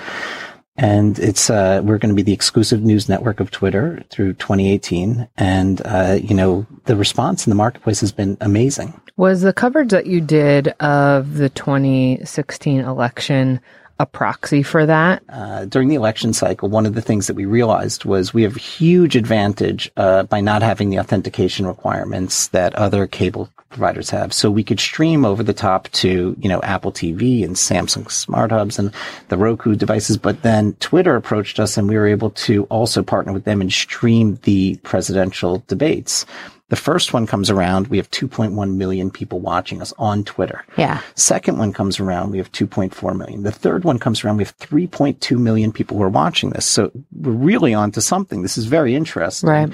And 0.80 1.18
it's, 1.18 1.50
uh, 1.50 1.82
we're 1.84 1.98
going 1.98 2.08
to 2.08 2.14
be 2.14 2.22
the 2.22 2.32
exclusive 2.32 2.82
news 2.82 3.06
network 3.06 3.38
of 3.38 3.50
Twitter 3.50 4.02
through 4.08 4.32
2018. 4.32 5.28
And, 5.36 5.82
uh, 5.84 6.18
you 6.22 6.34
know, 6.34 6.66
the 6.86 6.96
response 6.96 7.46
in 7.46 7.50
the 7.50 7.54
marketplace 7.54 8.00
has 8.00 8.12
been 8.12 8.38
amazing. 8.40 8.98
Was 9.18 9.42
the 9.42 9.52
coverage 9.52 9.90
that 9.90 10.06
you 10.06 10.22
did 10.22 10.68
of 10.80 11.34
the 11.34 11.50
2016 11.50 12.80
election 12.80 13.60
a 14.00 14.06
proxy 14.06 14.62
for 14.62 14.86
that? 14.86 15.22
Uh, 15.28 15.66
during 15.66 15.88
the 15.88 15.94
election 15.94 16.32
cycle, 16.32 16.70
one 16.70 16.86
of 16.86 16.94
the 16.94 17.02
things 17.02 17.26
that 17.26 17.36
we 17.36 17.44
realized 17.44 18.06
was 18.06 18.32
we 18.32 18.42
have 18.42 18.56
huge 18.56 19.14
advantage 19.14 19.92
uh, 19.98 20.22
by 20.22 20.40
not 20.40 20.62
having 20.62 20.88
the 20.88 20.98
authentication 20.98 21.66
requirements 21.66 22.48
that 22.48 22.74
other 22.76 23.06
cable 23.06 23.50
providers 23.68 24.08
have. 24.08 24.32
So 24.32 24.50
we 24.50 24.64
could 24.64 24.80
stream 24.80 25.26
over 25.26 25.42
the 25.42 25.52
top 25.52 25.88
to, 25.90 26.34
you 26.40 26.48
know, 26.48 26.62
Apple 26.62 26.92
TV 26.92 27.44
and 27.44 27.56
Samsung 27.56 28.10
Smart 28.10 28.50
Hubs 28.50 28.78
and 28.78 28.90
the 29.28 29.36
Roku 29.36 29.76
devices. 29.76 30.16
But 30.16 30.40
then 30.40 30.72
Twitter 30.80 31.14
approached 31.14 31.60
us 31.60 31.76
and 31.76 31.86
we 31.86 31.96
were 31.96 32.08
able 32.08 32.30
to 32.30 32.64
also 32.64 33.02
partner 33.02 33.34
with 33.34 33.44
them 33.44 33.60
and 33.60 33.70
stream 33.70 34.38
the 34.44 34.76
presidential 34.82 35.62
debates. 35.68 36.24
The 36.70 36.76
first 36.76 37.12
one 37.12 37.26
comes 37.26 37.50
around, 37.50 37.88
we 37.88 37.96
have 37.98 38.10
2.1 38.10 38.76
million 38.76 39.10
people 39.10 39.40
watching 39.40 39.82
us 39.82 39.92
on 39.98 40.24
Twitter. 40.24 40.64
Yeah. 40.78 41.00
Second 41.16 41.58
one 41.58 41.72
comes 41.72 42.00
around, 42.00 42.30
we 42.30 42.38
have 42.38 42.50
2.4 42.52 43.16
million. 43.16 43.42
The 43.42 43.52
third 43.52 43.84
one 43.84 43.98
comes 43.98 44.24
around, 44.24 44.38
we 44.38 44.44
have 44.44 44.56
3.2 44.58 45.36
million 45.36 45.72
people 45.72 45.96
who 45.96 46.04
are 46.04 46.08
watching 46.08 46.50
this. 46.50 46.64
So 46.64 46.92
we're 47.12 47.32
really 47.32 47.74
onto 47.74 48.00
something. 48.00 48.42
This 48.42 48.56
is 48.56 48.66
very 48.66 48.94
interesting. 48.94 49.50
Right. 49.50 49.72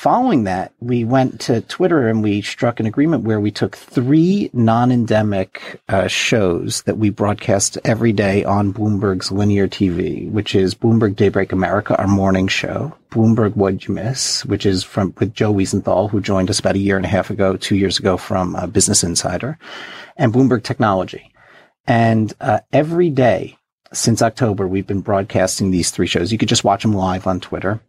Following 0.00 0.44
that, 0.44 0.72
we 0.80 1.04
went 1.04 1.42
to 1.42 1.60
Twitter 1.60 2.08
and 2.08 2.22
we 2.22 2.40
struck 2.40 2.80
an 2.80 2.86
agreement 2.86 3.24
where 3.24 3.38
we 3.38 3.50
took 3.50 3.76
three 3.76 4.48
non-endemic 4.54 5.78
uh, 5.90 6.06
shows 6.06 6.80
that 6.84 6.96
we 6.96 7.10
broadcast 7.10 7.76
every 7.84 8.10
day 8.14 8.42
on 8.42 8.72
Bloomberg's 8.72 9.30
linear 9.30 9.68
TV, 9.68 10.30
which 10.30 10.54
is 10.54 10.74
Bloomberg 10.74 11.16
Daybreak 11.16 11.52
America, 11.52 12.00
our 12.00 12.06
morning 12.06 12.48
show, 12.48 12.96
Bloomberg 13.10 13.56
What'd 13.56 13.86
You 13.86 13.92
Miss, 13.92 14.42
which 14.46 14.64
is 14.64 14.82
from 14.82 15.12
with 15.18 15.34
Joe 15.34 15.52
Weisenthal, 15.52 16.08
who 16.08 16.22
joined 16.22 16.48
us 16.48 16.60
about 16.60 16.76
a 16.76 16.78
year 16.78 16.96
and 16.96 17.04
a 17.04 17.10
half 17.10 17.28
ago, 17.28 17.58
two 17.58 17.76
years 17.76 17.98
ago 17.98 18.16
from 18.16 18.56
uh, 18.56 18.66
Business 18.66 19.04
Insider, 19.04 19.58
and 20.16 20.32
Bloomberg 20.32 20.62
Technology. 20.62 21.30
And 21.86 22.32
uh, 22.40 22.60
every 22.72 23.10
day 23.10 23.58
since 23.92 24.22
October, 24.22 24.66
we've 24.66 24.86
been 24.86 25.02
broadcasting 25.02 25.70
these 25.70 25.90
three 25.90 26.06
shows. 26.06 26.32
You 26.32 26.38
could 26.38 26.48
just 26.48 26.64
watch 26.64 26.84
them 26.84 26.94
live 26.94 27.26
on 27.26 27.38
Twitter 27.38 27.82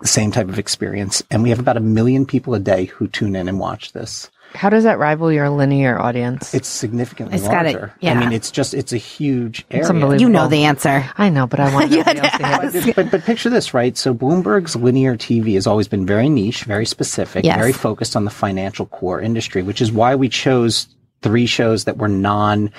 the 0.00 0.08
same 0.08 0.32
type 0.32 0.48
of 0.48 0.58
experience. 0.58 1.22
And 1.30 1.42
we 1.42 1.50
have 1.50 1.58
about 1.60 1.76
a 1.76 1.80
million 1.80 2.26
people 2.26 2.54
a 2.54 2.60
day 2.60 2.86
who 2.86 3.06
tune 3.08 3.36
in 3.36 3.48
and 3.48 3.58
watch 3.58 3.92
this. 3.92 4.30
How 4.54 4.68
does 4.70 4.84
that 4.84 5.00
rival 5.00 5.32
your 5.32 5.50
linear 5.50 5.98
audience? 5.98 6.54
It's 6.54 6.68
significantly 6.68 7.36
It's 7.38 7.48
got 7.48 7.66
it, 7.66 7.72
larger. 7.72 7.92
yeah. 8.00 8.12
I 8.12 8.20
mean, 8.20 8.32
it's 8.32 8.52
just, 8.52 8.72
it's 8.72 8.92
a 8.92 8.96
huge 8.98 9.64
area. 9.68 9.80
It's 9.82 9.90
unbelievable. 9.90 10.20
You 10.20 10.28
know 10.28 10.46
the 10.46 10.62
answer. 10.64 11.10
I 11.18 11.28
know, 11.28 11.48
but 11.48 11.58
I 11.58 11.74
want 11.74 11.90
You 11.90 11.96
nobody 12.04 12.20
had 12.20 12.24
else 12.24 12.72
to 12.72 12.78
to 12.78 12.80
hear. 12.84 12.94
but, 12.94 13.04
but, 13.06 13.10
but 13.10 13.24
picture 13.24 13.50
this, 13.50 13.74
right? 13.74 13.96
So 13.96 14.14
Bloomberg's 14.14 14.76
linear 14.76 15.16
TV 15.16 15.54
has 15.54 15.66
always 15.66 15.88
been 15.88 16.06
very 16.06 16.28
niche, 16.28 16.64
very 16.64 16.86
specific, 16.86 17.44
Yes. 17.44 17.56
very 17.58 17.72
focused 17.72 18.14
on 18.14 18.24
the 18.24 18.30
financial 18.30 18.86
core 18.86 19.20
industry, 19.20 19.62
which 19.62 19.80
is 19.82 19.90
why 19.90 20.14
we 20.14 20.28
chose 20.28 20.86
three 21.22 21.46
shows 21.46 21.84
that 21.84 21.96
were 21.96 22.06
non 22.08 22.70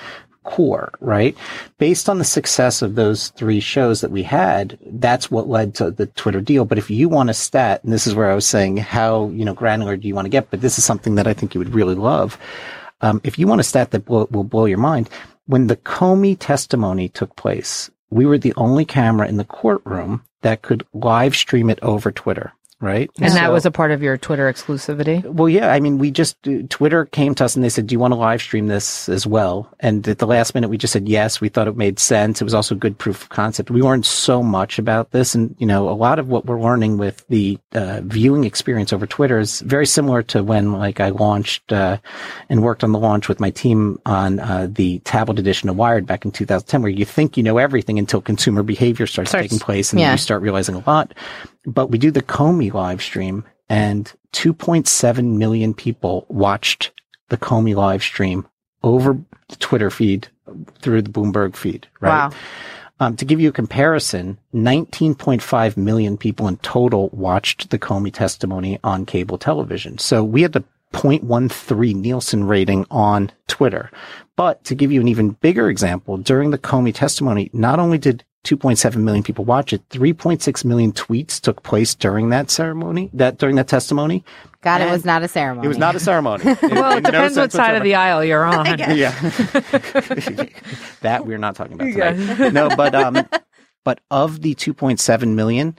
core, 0.46 0.92
right? 1.00 1.36
Based 1.76 2.08
on 2.08 2.18
the 2.18 2.24
success 2.24 2.80
of 2.80 2.94
those 2.94 3.28
three 3.30 3.60
shows 3.60 4.00
that 4.00 4.10
we 4.10 4.22
had, 4.22 4.78
that's 4.86 5.30
what 5.30 5.48
led 5.48 5.74
to 5.74 5.90
the 5.90 6.06
Twitter 6.06 6.40
deal. 6.40 6.64
But 6.64 6.78
if 6.78 6.88
you 6.88 7.10
want 7.10 7.28
a 7.28 7.34
stat, 7.34 7.84
and 7.84 7.92
this 7.92 8.06
is 8.06 8.14
where 8.14 8.30
I 8.30 8.34
was 8.34 8.46
saying 8.46 8.78
how, 8.78 9.28
you 9.30 9.44
know, 9.44 9.52
granular 9.52 9.96
do 9.96 10.08
you 10.08 10.14
want 10.14 10.24
to 10.24 10.30
get, 10.30 10.50
but 10.50 10.62
this 10.62 10.78
is 10.78 10.84
something 10.84 11.16
that 11.16 11.26
I 11.26 11.34
think 11.34 11.54
you 11.54 11.58
would 11.58 11.74
really 11.74 11.94
love. 11.94 12.38
Um, 13.02 13.20
if 13.24 13.38
you 13.38 13.46
want 13.46 13.60
a 13.60 13.64
stat 13.64 13.90
that 13.90 14.06
blow, 14.06 14.26
will 14.30 14.44
blow 14.44 14.64
your 14.64 14.78
mind, 14.78 15.10
when 15.46 15.66
the 15.66 15.76
Comey 15.76 16.36
testimony 16.38 17.08
took 17.08 17.36
place, 17.36 17.90
we 18.10 18.24
were 18.24 18.38
the 18.38 18.54
only 18.56 18.84
camera 18.84 19.28
in 19.28 19.36
the 19.36 19.44
courtroom 19.44 20.22
that 20.42 20.62
could 20.62 20.86
live 20.94 21.36
stream 21.36 21.68
it 21.68 21.78
over 21.82 22.10
Twitter, 22.12 22.52
right? 22.80 23.10
And 23.20 23.32
that 23.34 23.52
was 23.52 23.64
a 23.64 23.70
part 23.70 23.90
of 23.90 24.02
your 24.02 24.16
Twitter 24.16 24.52
exclusivity? 24.52 25.24
well, 25.24 25.48
yeah. 25.48 25.72
I 25.72 25.80
mean, 25.80 25.98
we 25.98 26.10
just 26.10 26.36
Twitter 26.68 27.06
came 27.06 27.34
to 27.36 27.44
us 27.44 27.54
and 27.54 27.64
they 27.64 27.68
said, 27.68 27.86
"Do 27.86 27.94
you 27.94 27.98
want 27.98 28.12
to 28.12 28.16
live 28.16 28.42
stream 28.42 28.66
this 28.66 29.08
as 29.08 29.26
well?" 29.26 29.72
And 29.80 30.06
at 30.08 30.18
the 30.18 30.26
last 30.26 30.54
minute, 30.54 30.68
we 30.68 30.78
just 30.78 30.92
said 30.92 31.08
yes. 31.08 31.40
We 31.40 31.48
thought 31.48 31.68
it 31.68 31.76
made 31.76 31.98
sense. 31.98 32.40
It 32.40 32.44
was 32.44 32.54
also 32.54 32.74
good 32.74 32.98
proof 32.98 33.22
of 33.22 33.28
concept. 33.28 33.70
We 33.70 33.82
learned 33.82 34.06
so 34.06 34.42
much 34.42 34.78
about 34.78 35.10
this, 35.12 35.34
and 35.34 35.54
you 35.58 35.66
know, 35.66 35.88
a 35.88 35.92
lot 35.96 36.18
of 36.18 36.28
what 36.28 36.46
we're 36.46 36.60
learning 36.60 36.98
with 36.98 37.24
the 37.28 37.58
uh, 37.72 38.00
viewing 38.04 38.44
experience 38.44 38.92
over 38.92 39.06
Twitter 39.06 39.38
is 39.38 39.60
very 39.60 39.86
similar 39.86 40.22
to 40.24 40.42
when, 40.42 40.72
like, 40.72 41.00
I 41.00 41.10
launched 41.10 41.72
uh, 41.72 41.98
and 42.48 42.62
worked 42.62 42.84
on 42.84 42.92
the 42.92 42.98
launch 42.98 43.28
with 43.28 43.40
my 43.40 43.50
team 43.50 43.98
on 44.06 44.38
uh, 44.40 44.68
the 44.70 44.98
tablet 45.00 45.38
edition 45.38 45.68
of 45.68 45.76
Wired 45.76 46.06
back 46.06 46.24
in 46.24 46.30
2010, 46.30 46.82
where 46.82 46.90
you 46.90 47.04
think 47.04 47.36
you 47.36 47.42
know 47.42 47.58
everything 47.58 47.98
until 47.98 48.20
consumer 48.20 48.62
behavior 48.62 49.06
starts, 49.06 49.30
Starts- 49.30 49.44
taking 49.44 49.58
place, 49.58 49.92
and 49.92 50.00
yeah. 50.00 50.12
you 50.12 50.18
start 50.18 50.42
realizing 50.42 50.74
a 50.74 50.82
lot. 50.86 51.14
But 51.66 51.90
we 51.90 51.98
do 51.98 52.10
the 52.10 52.22
Comey 52.22 52.72
live 52.72 53.02
stream 53.02 53.44
and 53.68 54.12
2.7 54.32 55.36
million 55.36 55.74
people 55.74 56.26
watched 56.28 56.92
the 57.28 57.36
Comey 57.36 57.74
live 57.74 58.02
stream 58.02 58.46
over 58.82 59.18
the 59.48 59.56
Twitter 59.56 59.90
feed 59.90 60.28
through 60.80 61.02
the 61.02 61.10
Bloomberg 61.10 61.56
feed, 61.56 61.88
right? 62.00 62.28
Wow. 62.28 62.38
Um, 62.98 63.16
to 63.16 63.26
give 63.26 63.40
you 63.40 63.50
a 63.50 63.52
comparison, 63.52 64.38
19.5 64.54 65.76
million 65.76 66.16
people 66.16 66.48
in 66.48 66.56
total 66.58 67.10
watched 67.10 67.68
the 67.70 67.78
Comey 67.78 68.12
testimony 68.12 68.78
on 68.82 69.04
cable 69.04 69.36
television. 69.36 69.98
So 69.98 70.24
we 70.24 70.42
had 70.42 70.52
the 70.52 70.64
0.13 70.92 71.96
Nielsen 71.96 72.44
rating 72.44 72.86
on 72.90 73.30
Twitter. 73.48 73.90
But 74.34 74.64
to 74.64 74.74
give 74.74 74.92
you 74.92 75.00
an 75.00 75.08
even 75.08 75.30
bigger 75.30 75.68
example, 75.68 76.16
during 76.16 76.50
the 76.50 76.58
Comey 76.58 76.94
testimony, 76.94 77.50
not 77.52 77.78
only 77.78 77.98
did 77.98 78.24
2.7 78.46 78.96
million 78.96 79.22
people 79.22 79.44
watch 79.44 79.72
it, 79.72 79.86
3.6 79.90 80.64
million 80.64 80.92
tweets 80.92 81.40
took 81.40 81.62
place 81.62 81.94
during 81.94 82.30
that 82.30 82.50
ceremony, 82.50 83.10
that 83.12 83.38
during 83.38 83.56
that 83.56 83.68
testimony. 83.68 84.24
God, 84.62 84.80
it 84.80 84.90
was 84.90 85.04
not 85.04 85.22
a 85.22 85.28
ceremony. 85.28 85.66
It 85.66 85.68
was 85.68 85.78
not 85.78 85.94
a 85.94 86.00
ceremony. 86.00 86.44
Well, 86.62 86.98
it 86.98 87.04
depends 87.04 87.36
what 87.36 87.52
side 87.52 87.76
of 87.76 87.82
the 87.82 87.94
aisle 87.94 88.24
you're 88.24 88.44
on. 88.44 88.66
yeah. 88.78 89.10
that 91.02 91.26
we're 91.26 91.38
not 91.38 91.56
talking 91.56 91.74
about 91.74 91.92
tonight. 91.92 92.52
No, 92.52 92.68
but 92.68 92.94
um, 92.94 93.28
but 93.84 94.00
of 94.10 94.42
the 94.42 94.54
2.7 94.54 95.34
million, 95.34 95.76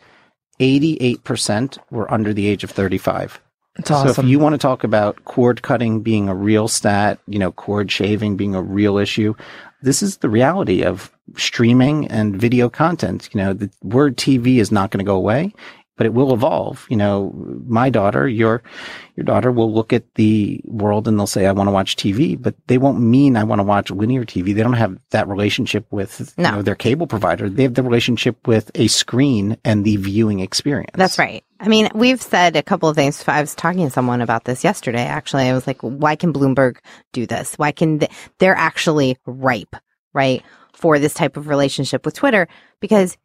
88% 0.60 1.78
were 1.92 2.12
under 2.12 2.34
the 2.34 2.48
age 2.48 2.64
of 2.64 2.72
35. 2.72 3.42
It's 3.78 3.92
awesome. 3.92 4.14
So 4.14 4.22
if 4.22 4.28
you 4.28 4.40
want 4.40 4.54
to 4.54 4.58
talk 4.58 4.84
about 4.84 5.24
cord 5.26 5.62
cutting 5.62 6.02
being 6.02 6.30
a 6.30 6.36
real 6.36 6.68
stat, 6.68 7.20
you 7.28 7.38
know, 7.38 7.52
cord 7.52 7.92
shaving 7.92 8.36
being 8.36 8.56
a 8.56 8.62
real 8.62 8.98
issue, 8.98 9.36
this 9.88 10.04
is 10.04 10.18
the 10.18 10.30
reality 10.30 10.84
of 10.84 11.10
streaming 11.38 12.08
and 12.08 12.36
video 12.36 12.70
content. 12.70 13.30
You 13.34 13.40
know, 13.42 13.54
the 13.54 13.70
word 13.84 14.18
TV 14.18 14.58
is 14.58 14.70
not 14.70 14.92
going 14.92 15.00
to 15.00 15.06
go 15.06 15.16
away, 15.16 15.54
but 15.98 16.06
it 16.06 16.14
will 16.14 16.34
evolve. 16.34 16.86
You 16.90 16.96
know, 16.96 17.34
my 17.68 17.90
daughter, 17.90 18.28
your, 18.28 18.64
your 19.16 19.24
daughter 19.26 19.52
will 19.52 19.74
look 19.74 19.92
at 19.92 20.14
the 20.16 20.62
world 20.64 21.08
and 21.08 21.20
they'll 21.20 21.28
say, 21.28 21.46
I 21.48 21.52
want 21.52 21.68
to 21.68 21.72
watch 21.72 21.96
TV, 21.98 22.40
but 22.42 22.56
they 22.68 22.78
won't 22.78 23.02
mean 23.02 23.36
I 23.36 23.44
want 23.44 23.60
to 23.60 23.64
watch 23.64 23.92
linear 23.92 24.24
TV. 24.24 24.56
They 24.56 24.64
don't 24.64 24.74
have 24.74 24.98
that 25.10 25.28
relationship 25.28 25.86
with 25.92 26.34
No. 26.38 26.50
you 26.50 26.56
know, 26.58 26.62
their 26.62 26.76
cable 26.76 27.08
provider. 27.08 27.50
They 27.50 27.64
have 27.64 27.74
the 27.74 27.84
relationship 27.84 28.48
with 28.48 28.72
a 28.76 28.88
screen 28.88 29.58
and 29.66 29.84
the 29.84 29.98
viewing 29.98 30.40
experience. 30.40 30.92
That's 30.94 31.20
right. 31.20 31.44
I 31.60 31.68
mean, 31.68 31.90
we've 31.96 32.22
said 32.22 32.56
a 32.56 32.62
couple 32.64 32.88
of 32.88 32.96
things. 32.96 33.24
I 33.28 33.42
was 33.42 33.56
talking 33.56 33.86
to 33.86 33.92
someone 33.92 34.22
about 34.22 34.44
this 34.44 34.64
yesterday. 34.64 35.04
Actually, 35.04 35.50
I 35.50 35.54
was 35.54 35.66
like, 35.66 35.82
"Why 35.82 36.16
can 36.16 36.32
Bloomberg 36.32 36.78
do 37.14 37.26
this? 37.26 37.56
Why 37.56 37.72
can 37.72 37.98
th- 37.98 38.12
they're 38.38 38.56
actually 38.56 39.18
ripe, 39.26 39.76
right, 40.14 40.44
for 40.74 41.00
this 41.00 41.16
type 41.16 41.36
of 41.36 41.48
relationship 41.48 42.06
with 42.06 42.14
Twitter? 42.14 42.48
Because 42.80 43.18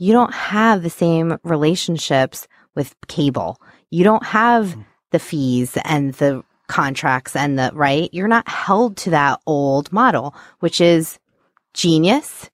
you 0.00 0.14
don't 0.14 0.32
have 0.32 0.82
the 0.82 0.90
same 0.90 1.38
relationships 1.44 2.48
with 2.74 2.96
cable. 3.06 3.60
You 3.90 4.02
don't 4.02 4.24
have 4.24 4.68
mm-hmm. 4.68 4.80
the 5.10 5.18
fees 5.18 5.76
and 5.84 6.14
the 6.14 6.42
contracts 6.68 7.36
and 7.36 7.58
the 7.58 7.70
right. 7.74 8.08
You're 8.10 8.26
not 8.26 8.48
held 8.48 8.96
to 8.98 9.10
that 9.10 9.40
old 9.46 9.92
model, 9.92 10.34
which 10.60 10.80
is 10.80 11.18
genius. 11.74 12.48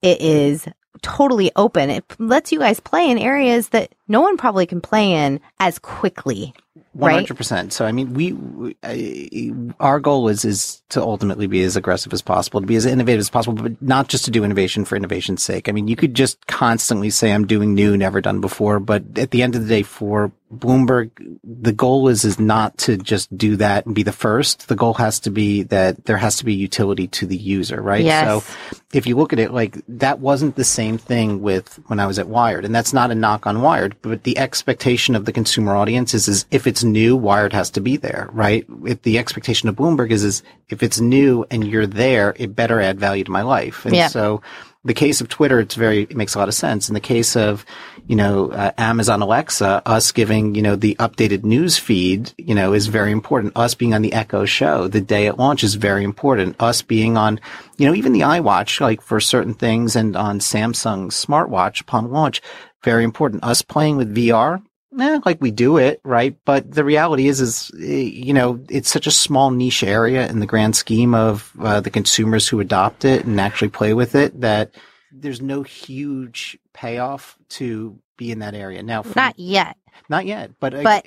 It 0.00 0.18
mm-hmm. 0.18 0.26
is 0.26 0.68
totally 1.02 1.52
open. 1.56 1.90
It 1.90 2.04
lets 2.18 2.52
you 2.52 2.58
guys 2.58 2.80
play 2.80 3.10
in 3.10 3.18
areas 3.18 3.68
that 3.68 3.94
no 4.08 4.20
one 4.20 4.36
probably 4.36 4.66
can 4.66 4.80
play 4.80 5.12
in 5.12 5.40
as 5.60 5.78
quickly. 5.78 6.54
Right? 6.94 7.12
hundred 7.12 7.36
percent. 7.36 7.72
So 7.72 7.84
I 7.84 7.92
mean, 7.92 8.14
we, 8.14 8.32
we 8.32 8.76
uh, 8.82 9.72
our 9.78 10.00
goal 10.00 10.28
is 10.28 10.44
is 10.44 10.82
to 10.88 11.00
ultimately 11.00 11.46
be 11.46 11.62
as 11.62 11.76
aggressive 11.76 12.12
as 12.12 12.22
possible, 12.22 12.60
to 12.60 12.66
be 12.66 12.76
as 12.76 12.86
innovative 12.86 13.20
as 13.20 13.30
possible, 13.30 13.62
but 13.62 13.80
not 13.80 14.08
just 14.08 14.24
to 14.24 14.30
do 14.32 14.42
innovation 14.42 14.84
for 14.84 14.96
innovation's 14.96 15.42
sake. 15.42 15.68
I 15.68 15.72
mean, 15.72 15.86
you 15.86 15.94
could 15.94 16.14
just 16.14 16.44
constantly 16.46 17.10
say 17.10 17.32
I'm 17.32 17.46
doing 17.46 17.74
new, 17.74 17.96
never 17.96 18.20
done 18.20 18.40
before, 18.40 18.80
but 18.80 19.04
at 19.16 19.30
the 19.30 19.42
end 19.42 19.54
of 19.54 19.62
the 19.62 19.68
day, 19.68 19.82
for 19.82 20.32
Bloomberg, 20.52 21.10
the 21.44 21.72
goal 21.72 22.08
is 22.08 22.24
is 22.24 22.40
not 22.40 22.78
to 22.78 22.96
just 22.96 23.36
do 23.36 23.56
that 23.56 23.84
and 23.86 23.94
be 23.94 24.02
the 24.02 24.12
first. 24.12 24.68
The 24.68 24.76
goal 24.76 24.94
has 24.94 25.20
to 25.20 25.30
be 25.30 25.64
that 25.64 26.06
there 26.06 26.16
has 26.16 26.38
to 26.38 26.44
be 26.44 26.54
utility 26.54 27.06
to 27.08 27.26
the 27.26 27.36
user, 27.36 27.80
right? 27.80 28.04
Yes. 28.04 28.26
So 28.26 28.80
if 28.92 29.06
you 29.06 29.16
look 29.16 29.32
at 29.32 29.38
it, 29.38 29.52
like 29.52 29.76
that 29.88 30.20
wasn't 30.20 30.56
the 30.56 30.64
same 30.64 30.96
thing 30.96 31.42
with 31.42 31.78
when 31.86 32.00
I 32.00 32.06
was 32.06 32.18
at 32.18 32.28
Wired, 32.28 32.64
and 32.64 32.74
that's 32.74 32.94
not 32.94 33.10
a 33.10 33.14
knock 33.14 33.46
on 33.46 33.60
Wired, 33.60 33.97
but 34.02 34.24
the 34.24 34.38
expectation 34.38 35.14
of 35.14 35.24
the 35.24 35.32
consumer 35.32 35.76
audience 35.76 36.14
is, 36.14 36.28
is 36.28 36.46
if 36.50 36.66
it's 36.66 36.84
new, 36.84 37.16
Wired 37.16 37.52
has 37.52 37.70
to 37.70 37.80
be 37.80 37.96
there, 37.96 38.28
right? 38.32 38.66
If 38.84 39.02
the 39.02 39.18
expectation 39.18 39.68
of 39.68 39.76
Bloomberg 39.76 40.10
is, 40.10 40.24
is 40.24 40.42
if 40.68 40.82
it's 40.82 41.00
new 41.00 41.44
and 41.50 41.66
you're 41.66 41.86
there, 41.86 42.34
it 42.38 42.54
better 42.54 42.80
add 42.80 43.00
value 43.00 43.24
to 43.24 43.30
my 43.30 43.42
life. 43.42 43.84
And 43.84 43.94
Yeah. 43.94 44.08
so 44.08 44.42
the 44.84 44.94
case 44.94 45.20
of 45.20 45.28
Twitter, 45.28 45.60
it's 45.60 45.74
very, 45.74 46.02
it 46.02 46.16
makes 46.16 46.34
a 46.34 46.38
lot 46.38 46.48
of 46.48 46.54
sense. 46.54 46.88
In 46.88 46.94
the 46.94 47.00
case 47.00 47.36
of, 47.36 47.66
you 48.06 48.16
know, 48.16 48.50
uh, 48.52 48.70
Amazon 48.78 49.20
Alexa, 49.20 49.82
us 49.84 50.12
giving, 50.12 50.54
you 50.54 50.62
know, 50.62 50.76
the 50.76 50.94
updated 50.98 51.44
news 51.44 51.76
feed, 51.76 52.32
you 52.38 52.54
know, 52.54 52.72
is 52.72 52.86
very 52.86 53.12
important. 53.12 53.56
Us 53.56 53.74
being 53.74 53.92
on 53.92 54.02
the 54.02 54.12
Echo 54.12 54.44
show 54.44 54.88
the 54.88 55.00
day 55.00 55.26
it 55.26 55.36
launches 55.36 55.70
is 55.70 55.74
very 55.74 56.04
important. 56.04 56.56
Us 56.60 56.80
being 56.80 57.16
on, 57.16 57.40
you 57.76 57.86
know, 57.86 57.94
even 57.94 58.12
the 58.12 58.20
iWatch, 58.20 58.80
like 58.80 59.02
for 59.02 59.20
certain 59.20 59.52
things 59.52 59.96
and 59.96 60.16
on 60.16 60.38
Samsung's 60.38 61.22
smartwatch 61.22 61.80
upon 61.80 62.10
launch, 62.10 62.40
very 62.84 63.04
important. 63.04 63.44
Us 63.44 63.62
playing 63.62 63.96
with 63.96 64.14
VR, 64.14 64.62
eh, 64.98 65.20
like 65.24 65.40
we 65.40 65.50
do 65.50 65.76
it, 65.76 66.00
right? 66.04 66.36
But 66.44 66.72
the 66.72 66.84
reality 66.84 67.28
is, 67.28 67.40
is, 67.40 67.70
eh, 67.80 67.84
you 67.86 68.32
know, 68.32 68.60
it's 68.68 68.90
such 68.90 69.06
a 69.06 69.10
small 69.10 69.50
niche 69.50 69.82
area 69.84 70.28
in 70.28 70.40
the 70.40 70.46
grand 70.46 70.76
scheme 70.76 71.14
of 71.14 71.52
uh, 71.60 71.80
the 71.80 71.90
consumers 71.90 72.48
who 72.48 72.60
adopt 72.60 73.04
it 73.04 73.24
and 73.24 73.40
actually 73.40 73.68
play 73.68 73.94
with 73.94 74.14
it 74.14 74.40
that 74.40 74.72
there's 75.12 75.40
no 75.40 75.62
huge 75.62 76.58
payoff 76.72 77.36
to 77.50 77.98
be 78.16 78.30
in 78.30 78.40
that 78.40 78.54
area. 78.54 78.82
Now, 78.82 79.02
from- 79.02 79.14
Not 79.16 79.38
yet, 79.38 79.76
not 80.08 80.26
yet, 80.26 80.52
but, 80.60 80.74
but 80.82 81.06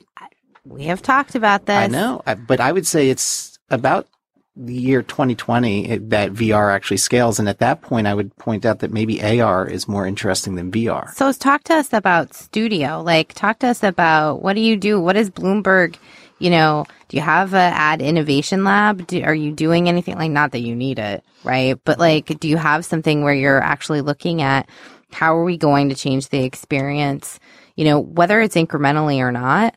we 0.66 0.84
have 0.86 1.02
talked 1.02 1.36
about 1.36 1.66
this. 1.66 1.78
I 1.78 1.88
know, 1.88 2.22
but 2.48 2.60
I 2.60 2.72
would 2.72 2.88
say 2.88 3.10
it's 3.10 3.58
about 3.70 4.08
the 4.56 4.74
year 4.74 5.02
2020 5.02 5.90
it- 5.90 6.10
that 6.10 6.34
VR 6.34 6.72
actually 6.72 6.98
scales. 6.98 7.40
And 7.40 7.48
at 7.48 7.60
that 7.60 7.82
point, 7.82 8.08
I 8.08 8.14
would 8.14 8.36
point 8.36 8.66
out 8.66 8.80
that 8.80 8.92
maybe 8.92 9.22
AR 9.22 9.66
is 9.66 9.88
more 9.88 10.06
interesting 10.06 10.56
than 10.56 10.72
VR. 10.72 11.14
So 11.16 11.32
talk 11.32 11.64
to 11.66 11.76
us 11.76 11.94
about 11.94 12.34
studio. 12.34 13.02
Like, 13.02 13.34
talk 13.34 13.60
to 13.60 13.68
us 13.68 13.84
about 13.84 14.42
what 14.42 14.54
do 14.54 14.62
you 14.62 14.76
do? 14.76 15.00
What 15.00 15.16
is 15.16 15.30
Bloomberg? 15.30 15.96
You 16.40 16.50
know, 16.50 16.86
do 17.08 17.18
you 17.18 17.24
have 17.24 17.54
a 17.54 17.58
ad 17.58 18.02
innovation 18.02 18.64
lab? 18.64 19.06
Do, 19.08 19.22
are 19.24 19.36
you 19.36 19.52
doing 19.52 19.88
anything 19.88 20.18
like 20.18 20.32
not 20.32 20.52
that 20.52 20.62
you 20.62 20.76
need 20.76 20.98
it, 20.98 21.24
right? 21.44 21.78
But 21.86 22.00
like, 22.00 22.40
do 22.40 22.48
you 22.50 22.58
have 22.58 22.84
something 22.84 23.24
where 23.24 23.34
you're 23.34 23.62
actually 23.62 24.02
looking 24.02 24.42
at 24.42 24.68
how 25.12 25.36
are 25.36 25.44
we 25.44 25.58
going 25.58 25.90
to 25.90 25.96
change 25.96 26.30
the 26.30 26.44
experience? 26.44 27.40
You 27.76 27.86
know, 27.86 28.00
whether 28.00 28.42
it's 28.42 28.56
incrementally 28.56 29.20
or 29.20 29.32
not 29.32 29.76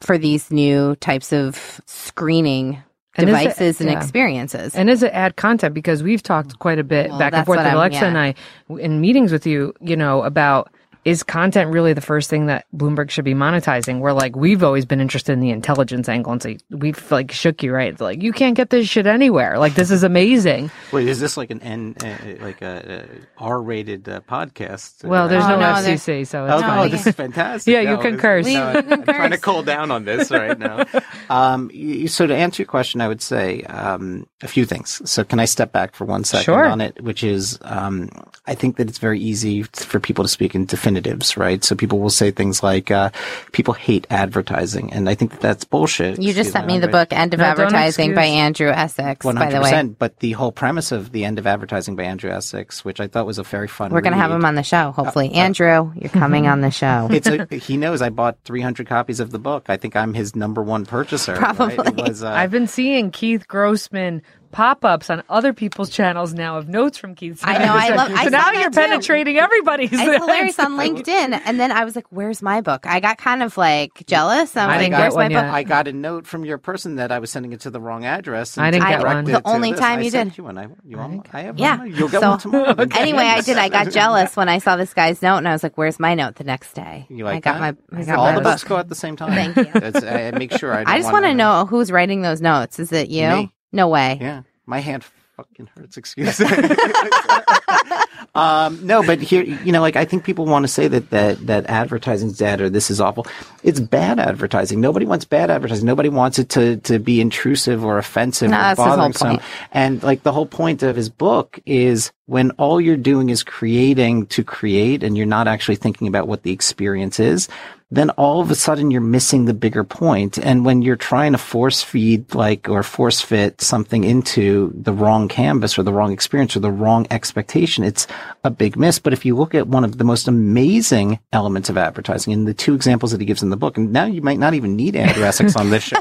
for 0.00 0.18
these 0.18 0.50
new 0.50 0.96
types 0.96 1.32
of 1.32 1.80
screening 1.86 2.82
And 3.16 3.28
is 3.28 3.34
it- 3.34 3.38
devices 3.38 3.80
and 3.80 3.90
yeah. 3.90 3.96
experiences. 3.96 4.74
And 4.74 4.90
is 4.90 5.02
it 5.02 5.12
ad 5.12 5.36
content? 5.36 5.74
Because 5.74 6.02
we've 6.02 6.22
talked 6.22 6.58
quite 6.58 6.78
a 6.78 6.84
bit 6.84 7.10
Well, 7.10 7.18
back 7.18 7.32
and 7.32 7.46
forth 7.46 7.58
with 7.58 7.66
Alexa 7.66 8.00
yeah. 8.00 8.06
and 8.06 8.18
I 8.18 8.34
in 8.78 9.00
meetings 9.00 9.32
with 9.32 9.46
you, 9.46 9.72
you 9.80 9.96
know, 9.96 10.22
about 10.22 10.70
is 11.06 11.22
content 11.22 11.72
really 11.72 11.92
the 11.92 12.00
first 12.00 12.28
thing 12.28 12.46
that 12.46 12.66
Bloomberg 12.76 13.10
should 13.10 13.24
be 13.24 13.32
monetizing? 13.32 14.00
We're 14.00 14.12
like, 14.12 14.34
we've 14.34 14.64
always 14.64 14.84
been 14.84 15.00
interested 15.00 15.32
in 15.32 15.40
the 15.40 15.50
intelligence 15.50 16.08
angle 16.08 16.32
and 16.32 16.42
say, 16.42 16.58
we've 16.68 17.10
like 17.12 17.30
shook 17.30 17.62
you, 17.62 17.72
right? 17.72 17.92
It's 17.92 18.00
like, 18.00 18.22
you 18.22 18.32
can't 18.32 18.56
get 18.56 18.70
this 18.70 18.88
shit 18.88 19.06
anywhere. 19.06 19.56
Like, 19.58 19.74
this 19.76 19.92
is 19.92 20.02
amazing. 20.02 20.68
Wait, 20.90 21.06
is 21.06 21.20
this 21.20 21.36
like 21.36 21.50
an 21.52 21.62
N, 21.62 21.94
uh, 22.04 22.44
like 22.44 22.60
a, 22.60 23.06
a 23.38 23.42
R-rated 23.42 24.08
uh, 24.08 24.20
podcast? 24.28 25.04
Well, 25.04 25.28
there's 25.28 25.44
Oh, 25.44 25.50
no, 25.50 25.60
no, 25.60 25.66
FCC, 25.66 26.26
so 26.26 26.44
it's 26.44 26.54
Oh, 26.54 26.60
fine. 26.60 26.76
no, 26.76 26.88
this 26.88 27.06
is 27.06 27.14
fantastic. 27.14 27.72
Yeah, 27.72 27.82
you 27.82 27.96
No, 27.96 27.98
can 28.02 28.18
curse. 28.18 28.46
no, 28.46 28.64
I'm, 28.66 28.92
I'm 28.92 29.02
trying 29.04 29.30
to 29.30 29.38
cool 29.38 29.62
down 29.62 29.92
on 29.92 30.04
this 30.04 30.30
right 30.30 30.58
now. 30.58 30.84
Um, 31.28 31.70
so 32.06 32.24
to 32.28 32.34
answer 32.36 32.62
your 32.62 32.68
question, 32.68 33.00
I 33.00 33.08
would 33.08 33.20
say 33.20 33.62
um, 33.62 34.28
a 34.42 34.48
few 34.48 34.64
things. 34.64 35.02
So 35.10 35.24
can 35.24 35.40
I 35.40 35.44
step 35.44 35.72
back 35.72 35.94
for 35.96 36.04
one 36.04 36.22
second 36.22 36.44
Sure. 36.44 36.64
on 36.66 36.80
it? 36.80 37.02
Which 37.02 37.24
is, 37.24 37.58
um, 37.62 38.10
I 38.46 38.54
think 38.54 38.76
that 38.76 38.88
it's 38.88 38.98
very 38.98 39.18
easy 39.18 39.64
for 39.64 39.98
people 39.98 40.22
to 40.24 40.28
speak 40.28 40.54
in 40.54 40.66
definitives, 41.00 41.36
right? 41.36 41.62
So 41.64 41.74
people 41.74 41.98
will 42.00 42.10
say 42.10 42.30
things 42.30 42.62
like, 42.62 42.90
uh, 42.90 43.10
"People 43.52 43.74
hate 43.74 44.06
advertising," 44.10 44.92
and 44.92 45.08
I 45.08 45.14
think 45.14 45.32
that 45.32 45.40
that's 45.40 45.64
bullshit. 45.64 46.20
you 46.20 46.32
just 46.32 46.52
sent 46.52 46.66
me 46.66 46.74
the 46.78 46.86
language. 46.86 47.08
book 47.10 47.12
End 47.18 47.34
of 47.34 47.40
No, 47.40 47.46
Advertising 47.46 48.14
by. 48.14 48.24
Andrew 48.26 48.68
Essex, 48.70 49.24
One 49.24 49.34
by 49.36 49.44
hundred 49.44 49.56
the 49.56 49.62
way. 49.62 49.70
percent. 49.70 49.98
But 49.98 50.18
the 50.20 50.32
whole 50.32 50.52
premise 50.52 50.92
of 50.92 51.12
the 51.12 51.24
end 51.24 51.38
of 51.38 51.46
advertising 51.46 51.96
by 51.96 52.04
Andrew 52.04 52.30
Essex, 52.30 52.84
which 52.84 53.00
I 53.00 53.06
thought 53.06 53.26
was 53.26 53.38
a 53.38 53.42
very 53.42 53.68
fun. 53.68 53.92
We're 53.92 54.00
going 54.00 54.12
to 54.12 54.18
have 54.18 54.30
him 54.30 54.44
on 54.44 54.54
the 54.56 54.62
show, 54.62 54.92
hopefully. 54.92 55.32
Andrew, 55.32 55.92
you're 55.96 56.10
coming 56.10 56.46
on 56.46 56.60
the 56.60 56.70
show. 56.70 57.08
It's 57.16 57.26
a, 57.28 57.46
he 57.56 57.76
knows 57.78 58.02
I 58.02 58.10
bought 58.10 58.36
300 58.44 58.86
copies 58.86 59.20
of 59.20 59.30
the 59.30 59.38
book. 59.38 59.66
I 59.70 59.76
think 59.78 59.96
I'm 59.96 60.12
his 60.12 60.36
number 60.36 60.62
one 60.62 60.84
purchaser. 60.84 61.34
Probably. 61.34 61.74
It 61.74 61.96
was, 61.96 62.22
uh, 62.22 62.30
I've 62.30 62.50
been 62.50 62.66
seeing 62.66 63.10
Keith 63.10 63.48
Grossman 63.48 64.20
pop-ups 64.56 65.10
on 65.10 65.22
other 65.28 65.52
people's 65.52 65.90
channels 65.90 66.32
now 66.32 66.56
of 66.56 66.66
notes 66.66 66.96
from 66.96 67.14
Keith. 67.14 67.40
I 67.44 67.58
know, 67.58 67.74
I 67.74 67.88
love- 67.94 68.08
so 68.08 68.14
I 68.16 68.28
now 68.30 68.52
you're 68.52 68.70
too. 68.70 68.80
penetrating 68.80 69.36
everybody's. 69.36 69.90
It's 69.92 70.00
hilarious 70.24 70.58
on 70.58 70.78
LinkedIn. 70.78 71.38
And 71.44 71.60
then 71.60 71.70
I 71.70 71.84
was 71.84 71.94
like, 71.94 72.06
where's 72.08 72.40
my 72.40 72.62
book? 72.62 72.86
I 72.86 73.00
got 73.00 73.18
kind 73.18 73.42
of 73.42 73.58
like 73.58 74.06
jealous. 74.06 74.56
I 74.56 74.64
was 74.66 74.72
I 74.72 74.76
like, 74.76 74.78
didn't 74.78 74.90
get 74.92 75.00
where's 75.00 75.14
my 75.14 75.22
one 75.24 75.32
book? 75.34 75.44
I 75.44 75.62
got 75.62 75.88
a 75.88 75.92
note 75.92 76.26
from 76.26 76.46
your 76.46 76.56
person 76.56 76.96
that 76.96 77.12
I 77.12 77.18
was 77.18 77.30
sending 77.30 77.52
it 77.52 77.60
to 77.60 77.70
the 77.70 77.80
wrong 77.80 78.06
address. 78.06 78.56
and 78.56 78.64
I 78.64 78.70
didn't 78.70 78.88
get 78.88 79.00
direct 79.02 79.14
one. 79.14 79.24
The 79.26 79.42
only 79.44 79.72
this. 79.72 79.80
time 79.80 79.98
I 79.98 80.02
you 80.02 80.10
did. 80.10 80.38
You, 80.38 80.44
one. 80.44 80.56
I, 80.56 80.68
you 80.86 80.96
want, 80.96 81.26
I 81.34 81.42
have 81.42 81.58
Yeah. 81.58 81.76
one. 81.76 81.94
You'll 81.94 82.08
get 82.08 82.22
So, 82.22 82.30
one 82.30 82.38
tomorrow. 82.38 82.72
then. 82.76 82.92
Anyway, 82.96 83.24
I 83.24 83.42
did. 83.42 83.58
I 83.58 83.68
got 83.68 83.90
jealous 84.00 84.36
when 84.36 84.48
I 84.48 84.56
saw 84.56 84.76
this 84.76 84.94
guy's 84.94 85.20
note 85.20 85.36
and 85.36 85.48
I 85.48 85.52
was 85.52 85.62
like, 85.62 85.76
where's 85.76 86.00
my 86.00 86.14
note 86.14 86.36
the 86.36 86.44
next 86.44 86.72
day? 86.72 87.04
You 87.10 87.24
like 87.26 87.36
I 87.46 87.52
got 87.52 87.60
that? 87.60 87.92
my, 87.92 88.00
I 88.00 88.04
got 88.06 88.16
All 88.18 88.24
my 88.24 88.32
the 88.36 88.40
book. 88.40 88.52
books 88.54 88.64
go 88.64 88.78
at 88.78 88.88
the 88.88 88.94
same 88.94 89.16
time. 89.16 89.32
Thank 89.52 89.56
you. 89.58 90.08
I 90.08 90.30
make 90.30 90.52
sure 90.52 90.72
I. 90.72 90.80
I 90.86 90.96
just 90.96 91.12
want 91.12 91.24
want 91.24 91.26
to 91.26 91.34
know 91.34 91.66
who's 91.66 91.90
writing 91.92 92.22
those 92.22 92.40
notes. 92.40 92.78
Is 92.78 92.90
it 92.92 93.08
you? 93.10 93.50
No 93.72 93.88
way. 93.88 94.18
Yeah, 94.20 94.42
my 94.66 94.80
hand 94.80 95.04
fucking 95.36 95.68
hurts. 95.76 95.96
Excuse 95.96 96.40
me. 96.40 96.46
um, 98.34 98.84
no, 98.84 99.02
but 99.02 99.20
here, 99.20 99.42
you 99.42 99.70
know, 99.70 99.80
like 99.80 99.96
I 99.96 100.04
think 100.04 100.24
people 100.24 100.46
want 100.46 100.64
to 100.64 100.68
say 100.68 100.88
that 100.88 101.10
that 101.10 101.46
that 101.46 101.66
advertising's 101.66 102.38
dead 102.38 102.60
or 102.60 102.70
this 102.70 102.90
is 102.90 103.00
awful. 103.00 103.26
It's 103.62 103.80
bad 103.80 104.18
advertising. 104.18 104.80
Nobody 104.80 105.04
wants 105.06 105.24
bad 105.24 105.50
advertising. 105.50 105.86
Nobody 105.86 106.08
wants 106.08 106.38
it 106.38 106.48
to 106.50 106.78
to 106.78 106.98
be 106.98 107.20
intrusive 107.20 107.84
or 107.84 107.98
offensive 107.98 108.50
No, 108.50 108.72
or 108.72 108.74
bothersome. 108.76 109.40
And 109.72 110.02
like 110.02 110.22
the 110.22 110.32
whole 110.32 110.46
point 110.46 110.82
of 110.82 110.96
his 110.96 111.10
book 111.10 111.60
is 111.66 112.12
when 112.26 112.50
all 112.52 112.80
you're 112.80 112.96
doing 112.96 113.28
is 113.28 113.42
creating 113.42 114.26
to 114.26 114.42
create 114.42 115.02
and 115.02 115.16
you're 115.16 115.26
not 115.26 115.46
actually 115.46 115.76
thinking 115.76 116.08
about 116.08 116.26
what 116.26 116.42
the 116.42 116.50
experience 116.50 117.20
is, 117.20 117.48
then 117.90 118.10
all 118.10 118.40
of 118.40 118.50
a 118.50 118.54
sudden 118.56 118.90
you're 118.90 119.00
missing 119.00 119.44
the 119.44 119.54
bigger 119.54 119.84
point. 119.84 120.38
And 120.38 120.64
when 120.64 120.82
you're 120.82 120.96
trying 120.96 121.32
to 121.32 121.38
force 121.38 121.82
feed 121.82 122.34
like 122.34 122.68
or 122.68 122.82
force 122.82 123.20
fit 123.20 123.60
something 123.60 124.02
into 124.02 124.72
the 124.74 124.92
wrong 124.92 125.28
canvas 125.28 125.78
or 125.78 125.84
the 125.84 125.92
wrong 125.92 126.12
experience 126.12 126.56
or 126.56 126.60
the 126.60 126.70
wrong 126.70 127.06
expectation, 127.12 127.84
it's 127.84 128.08
a 128.42 128.50
big 128.50 128.76
miss. 128.76 128.98
But 128.98 129.12
if 129.12 129.24
you 129.24 129.36
look 129.36 129.54
at 129.54 129.68
one 129.68 129.84
of 129.84 129.98
the 129.98 130.04
most 130.04 130.26
amazing 130.26 131.20
elements 131.32 131.68
of 131.70 131.78
advertising 131.78 132.32
and 132.32 132.48
the 132.48 132.54
two 132.54 132.74
examples 132.74 133.12
that 133.12 133.20
he 133.20 133.26
gives 133.26 133.42
in 133.42 133.50
the 133.50 133.56
book, 133.56 133.76
and 133.76 133.92
now 133.92 134.06
you 134.06 134.20
might 134.20 134.38
not 134.40 134.54
even 134.54 134.74
need 134.74 134.96
Andrew 134.96 135.22
Essex 135.24 135.54
on 135.54 135.70
this 135.70 135.84
show. 135.84 135.96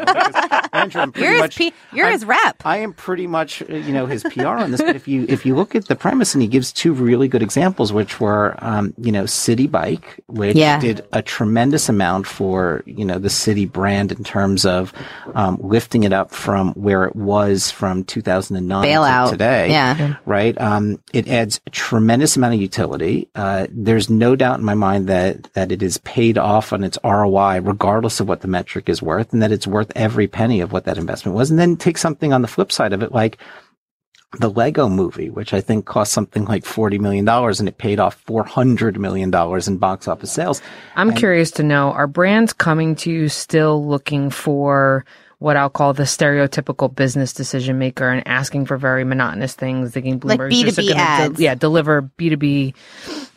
Andrew, 0.73 1.05
You're 1.15 1.43
his, 1.43 1.55
P- 1.55 1.73
you're 1.93 2.05
I'm- 2.07 2.13
his 2.13 2.25
rep. 2.25 2.61
I 2.65 2.77
am 2.77 2.93
pretty 2.93 3.27
much, 3.27 3.61
you 3.61 3.93
know, 3.93 4.07
his 4.07 4.23
PR 4.23 4.47
on 4.47 4.71
this. 4.71 4.81
But 4.81 4.95
if 4.95 5.07
you 5.07 5.25
if 5.29 5.45
you 5.45 5.55
look 5.55 5.73
at 5.73 5.87
the 5.87 5.95
premise, 5.95 6.33
and 6.35 6.41
he 6.41 6.47
gives 6.49 6.73
two 6.73 6.93
really 6.93 7.27
good 7.29 7.41
examples, 7.41 7.93
which 7.93 8.19
were, 8.19 8.55
um, 8.59 8.93
you 8.97 9.11
know, 9.11 9.23
Citi 9.23 9.69
Bike, 9.71 10.19
which 10.27 10.57
Yeah. 10.57 10.79
did 10.79 11.05
a 11.13 11.21
tremendous 11.21 11.74
amount 11.89 12.27
for 12.27 12.83
you 12.85 13.05
know 13.05 13.19
the 13.19 13.29
Citi 13.29 13.71
brand 13.71 14.11
in 14.11 14.23
terms 14.23 14.65
of 14.65 14.93
um, 15.33 15.57
lifting 15.61 16.03
it 16.03 16.13
up 16.13 16.31
from 16.31 16.73
where 16.73 17.05
it 17.05 17.15
was 17.15 17.71
from 17.71 18.03
2009 18.03 18.85
Bailout. 18.85 19.25
to 19.25 19.31
today. 19.31 19.69
Yeah. 19.69 20.15
right. 20.25 20.59
Um, 20.59 21.01
it 21.13 21.27
adds 21.27 21.59
a 21.65 21.69
tremendous 21.69 22.37
amount 22.37 22.55
of 22.55 22.61
utility. 22.61 23.27
Uh, 23.35 23.67
there's 23.69 24.09
no 24.09 24.35
doubt 24.35 24.59
in 24.59 24.65
my 24.65 24.73
mind 24.73 25.07
that 25.07 25.51
that 25.53 25.71
it 25.71 25.83
is 25.83 25.97
paid 25.99 26.37
off 26.37 26.73
on 26.73 26.83
its 26.83 26.97
ROI, 27.03 27.61
regardless 27.61 28.19
of 28.19 28.27
what 28.27 28.41
the 28.41 28.47
metric 28.47 28.89
is 28.89 29.01
worth, 29.01 29.33
and 29.33 29.41
that 29.41 29.51
it's 29.51 29.67
worth 29.67 29.91
every 29.95 30.27
penny 30.27 30.61
of 30.61 30.71
what 30.71 30.85
that 30.85 30.97
investment 30.97 31.35
was. 31.35 31.49
And 31.49 31.59
then 31.59 31.75
take 31.77 31.97
something 31.97 32.33
on 32.33 32.41
the 32.41 32.47
flip 32.47 32.71
side 32.71 32.93
of 32.93 33.03
it, 33.03 33.11
like 33.11 33.37
the 34.39 34.49
Lego 34.49 34.89
movie, 34.89 35.29
which 35.29 35.53
I 35.53 35.61
think 35.61 35.85
cost 35.85 36.11
something 36.11 36.45
like 36.45 36.63
$40 36.63 36.99
million 36.99 37.27
and 37.27 37.67
it 37.67 37.77
paid 37.77 37.99
off 37.99 38.23
$400 38.25 38.97
million 38.97 39.33
in 39.67 39.77
box 39.77 40.07
office 40.07 40.31
sales. 40.31 40.61
I'm 40.95 41.13
curious 41.13 41.51
to 41.51 41.63
know 41.63 41.91
are 41.91 42.07
brands 42.07 42.53
coming 42.53 42.95
to 42.97 43.11
you 43.11 43.29
still 43.29 43.85
looking 43.85 44.29
for 44.29 45.05
what 45.39 45.57
I'll 45.57 45.69
call 45.69 45.93
the 45.93 46.03
stereotypical 46.03 46.93
business 46.93 47.33
decision 47.33 47.77
maker 47.77 48.09
and 48.09 48.25
asking 48.27 48.65
for 48.65 48.77
very 48.77 49.03
monotonous 49.03 49.53
things, 49.53 49.91
thinking 49.91 50.19
Like 50.23 50.39
Bloomberg's 50.39 50.61
just 50.61 50.77
B2B 50.79 50.87
gonna 50.89 51.01
ads. 51.01 51.39
yeah, 51.39 51.55
deliver 51.55 52.03
B2B 52.17 52.73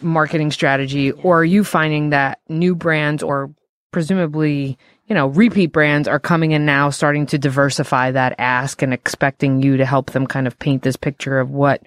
marketing 0.00 0.52
strategy, 0.52 1.10
or 1.10 1.40
are 1.40 1.44
you 1.44 1.64
finding 1.64 2.10
that 2.10 2.38
new 2.48 2.74
brands 2.74 3.22
or 3.22 3.50
presumably, 3.90 4.78
you 5.08 5.14
know, 5.14 5.28
repeat 5.28 5.72
brands 5.72 6.06
are 6.06 6.20
coming 6.20 6.52
in 6.52 6.66
now 6.66 6.90
starting 6.90 7.26
to 7.26 7.38
diversify 7.38 8.10
that 8.12 8.34
ask 8.38 8.82
and 8.82 8.92
expecting 8.92 9.62
you 9.62 9.78
to 9.78 9.86
help 9.86 10.10
them 10.10 10.26
kind 10.26 10.46
of 10.46 10.58
paint 10.58 10.82
this 10.82 10.96
picture 10.96 11.40
of 11.40 11.50
what 11.50 11.82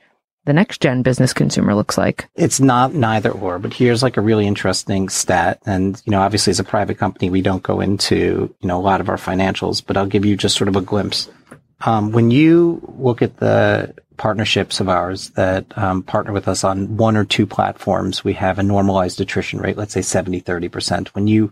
the 0.46 0.54
next 0.54 0.82
gen 0.82 1.04
business 1.04 1.34
consumer 1.34 1.76
looks 1.76 1.98
like? 1.98 2.28
It's 2.36 2.60
not 2.60 2.96
neither 2.96 3.30
or, 3.30 3.60
but 3.60 3.74
here's 3.74 4.02
like 4.02 4.18
a 4.18 4.22
really 4.22 4.48
interesting 4.48 5.08
stat. 5.10 5.62
And, 5.68 6.02
you 6.06 6.12
know, 6.12 6.22
obviously 6.22 6.50
as 6.50 6.60
a 6.60 6.64
private 6.64 6.98
company, 6.98 7.30
we 7.30 7.44
don't 7.44 7.62
go 7.62 7.80
into, 7.80 8.54
you 8.60 8.68
know, 8.68 8.80
a 8.80 8.82
lot 8.82 9.02
of 9.02 9.10
our 9.10 9.18
financials, 9.18 9.86
but 9.86 9.98
I'll 9.98 10.08
give 10.08 10.26
you 10.26 10.36
just 10.36 10.58
sort 10.58 10.68
of 10.68 10.76
a 10.76 10.82
glimpse. 10.82 11.30
Um, 11.82 12.12
when 12.12 12.32
you 12.32 12.82
look 12.98 13.22
at 13.22 13.38
the 13.38 13.94
partnerships 14.18 14.80
of 14.80 14.90
ours 14.90 15.30
that 15.32 15.66
um, 15.78 16.04
partner 16.04 16.32
with 16.32 16.48
us 16.48 16.64
on 16.64 16.98
one 16.98 17.18
or 17.18 17.26
two 17.26 17.46
platforms, 17.46 18.24
we 18.24 18.34
have 18.34 18.58
a 18.58 18.64
normalized 18.64 19.22
attrition 19.22 19.60
rate, 19.60 19.78
let's 19.78 19.94
say 19.94 20.02
70, 20.02 20.42
30%. 20.42 21.10
When 21.10 21.28
you 21.28 21.52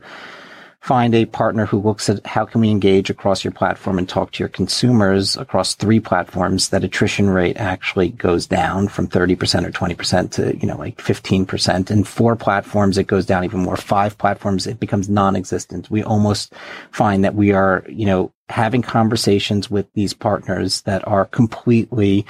find 0.81 1.13
a 1.13 1.25
partner 1.25 1.65
who 1.65 1.79
looks 1.79 2.09
at 2.09 2.25
how 2.25 2.45
can 2.45 2.61
we 2.61 2.69
engage 2.69 3.09
across 3.09 3.43
your 3.43 3.51
platform 3.51 3.97
and 3.97 4.07
talk 4.07 4.31
to 4.31 4.39
your 4.39 4.49
consumers 4.49 5.35
across 5.35 5.75
three 5.75 5.99
platforms, 5.99 6.69
that 6.69 6.85
attrition 6.85 7.29
rate 7.29 7.57
actually 7.57 8.09
goes 8.09 8.47
down 8.47 8.87
from 8.87 9.07
30% 9.07 9.65
or 9.65 9.71
20% 9.71 10.31
to, 10.31 10.57
you 10.57 10.67
know, 10.67 10.77
like 10.77 10.97
15%. 10.97 11.89
And 11.89 12.07
four 12.07 12.35
platforms, 12.37 12.97
it 12.97 13.07
goes 13.07 13.25
down 13.25 13.43
even 13.43 13.59
more. 13.59 13.75
Five 13.75 14.17
platforms, 14.17 14.67
it 14.67 14.79
becomes 14.79 15.09
non-existent. 15.09 15.91
We 15.91 16.01
almost 16.01 16.53
find 16.91 17.25
that 17.25 17.35
we 17.35 17.51
are, 17.51 17.83
you 17.89 18.05
know, 18.05 18.31
having 18.47 18.81
conversations 18.81 19.69
with 19.69 19.91
these 19.93 20.13
partners 20.13 20.81
that 20.81 21.05
are 21.07 21.25
completely 21.25 22.25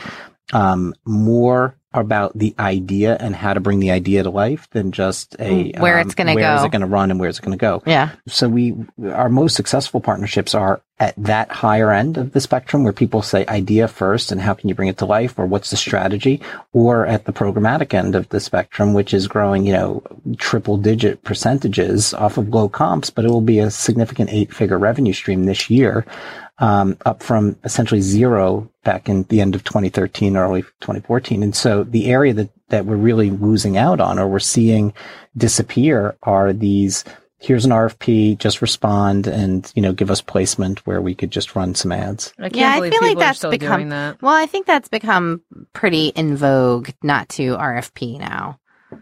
um, 0.53 0.95
more 1.05 1.75
about 1.93 2.37
the 2.37 2.53
idea 2.59 3.17
and 3.19 3.35
how 3.35 3.53
to 3.53 3.59
bring 3.59 3.79
the 3.79 3.89
idea 3.91 4.21
to 4.21 4.29
life 4.29 4.69
than 4.71 4.91
just 4.91 5.35
a 5.39 5.73
Mm, 5.73 5.79
where 5.79 5.99
um, 5.99 6.05
it's 6.05 6.13
gonna 6.15 6.35
where 6.35 6.55
is 6.55 6.61
go. 6.61 6.65
it 6.67 6.71
going 6.71 6.81
to 6.81 6.87
run 6.87 7.09
and 7.09 7.19
where 7.19 7.29
is 7.29 7.39
it 7.39 7.41
going 7.41 7.57
to 7.57 7.61
go. 7.61 7.81
Yeah. 7.85 8.11
So 8.27 8.47
we 8.47 8.75
our 9.11 9.29
most 9.29 9.55
successful 9.55 9.99
partnerships 9.99 10.53
are 10.53 10.81
at 10.99 11.15
that 11.17 11.49
higher 11.49 11.91
end 11.91 12.17
of 12.17 12.33
the 12.33 12.41
spectrum 12.41 12.83
where 12.83 12.91
people 12.93 13.21
say 13.21 13.45
idea 13.47 13.87
first 13.87 14.31
and 14.31 14.41
how 14.41 14.53
can 14.53 14.67
you 14.69 14.75
bring 14.75 14.89
it 14.89 14.97
to 14.97 15.05
life 15.05 15.39
or 15.39 15.45
what's 15.45 15.69
the 15.71 15.77
strategy 15.77 16.41
or 16.73 17.07
at 17.07 17.23
the 17.25 17.31
programmatic 17.31 17.93
end 17.93 18.15
of 18.15 18.27
the 18.29 18.39
spectrum 18.39 18.93
which 18.93 19.13
is 19.13 19.27
growing 19.27 19.65
you 19.65 19.71
know 19.71 20.03
triple 20.37 20.75
digit 20.77 21.23
percentages 21.23 22.13
off 22.13 22.37
of 22.37 22.49
low 22.49 22.67
comps 22.67 23.09
but 23.09 23.23
it 23.23 23.29
will 23.29 23.39
be 23.39 23.59
a 23.59 23.71
significant 23.71 24.29
eight 24.29 24.53
figure 24.53 24.77
revenue 24.77 25.13
stream 25.13 25.45
this 25.45 25.69
year 25.69 26.05
um, 26.59 26.97
up 27.05 27.23
from 27.23 27.55
essentially 27.63 28.01
zero 28.01 28.69
back 28.83 29.09
in 29.09 29.23
the 29.23 29.41
end 29.41 29.55
of 29.55 29.63
2013, 29.63 30.35
early 30.35 30.61
2014. 30.81 31.41
And 31.41 31.55
so 31.55 31.83
the 31.83 32.07
area 32.07 32.33
that, 32.33 32.49
that 32.69 32.85
we're 32.85 32.97
really 32.97 33.29
losing 33.29 33.77
out 33.77 33.99
on 33.99 34.19
or 34.19 34.27
we're 34.27 34.39
seeing 34.39 34.93
disappear 35.37 36.17
are 36.23 36.51
these, 36.51 37.05
here's 37.37 37.65
an 37.65 37.71
RFP, 37.71 38.37
just 38.37 38.61
respond 38.61 39.25
and, 39.25 39.71
you 39.75 39.81
know, 39.81 39.93
give 39.93 40.11
us 40.11 40.21
placement 40.21 40.85
where 40.85 41.01
we 41.01 41.15
could 41.15 41.31
just 41.31 41.55
run 41.55 41.75
some 41.75 41.93
ads. 41.93 42.33
I 42.37 42.49
can't 42.49 42.55
yeah, 42.55 42.73
I 42.73 42.89
feel 42.89 43.01
like 43.01 43.17
that's 43.17 43.37
still 43.37 43.51
become 43.51 43.89
that. 43.89 44.21
well. 44.21 44.35
I 44.35 44.45
think 44.45 44.65
that's 44.65 44.89
become 44.89 45.41
pretty 45.71 46.07
in 46.09 46.35
vogue 46.35 46.89
not 47.01 47.29
to 47.29 47.55
RFP 47.55 48.19
now, 48.19 48.59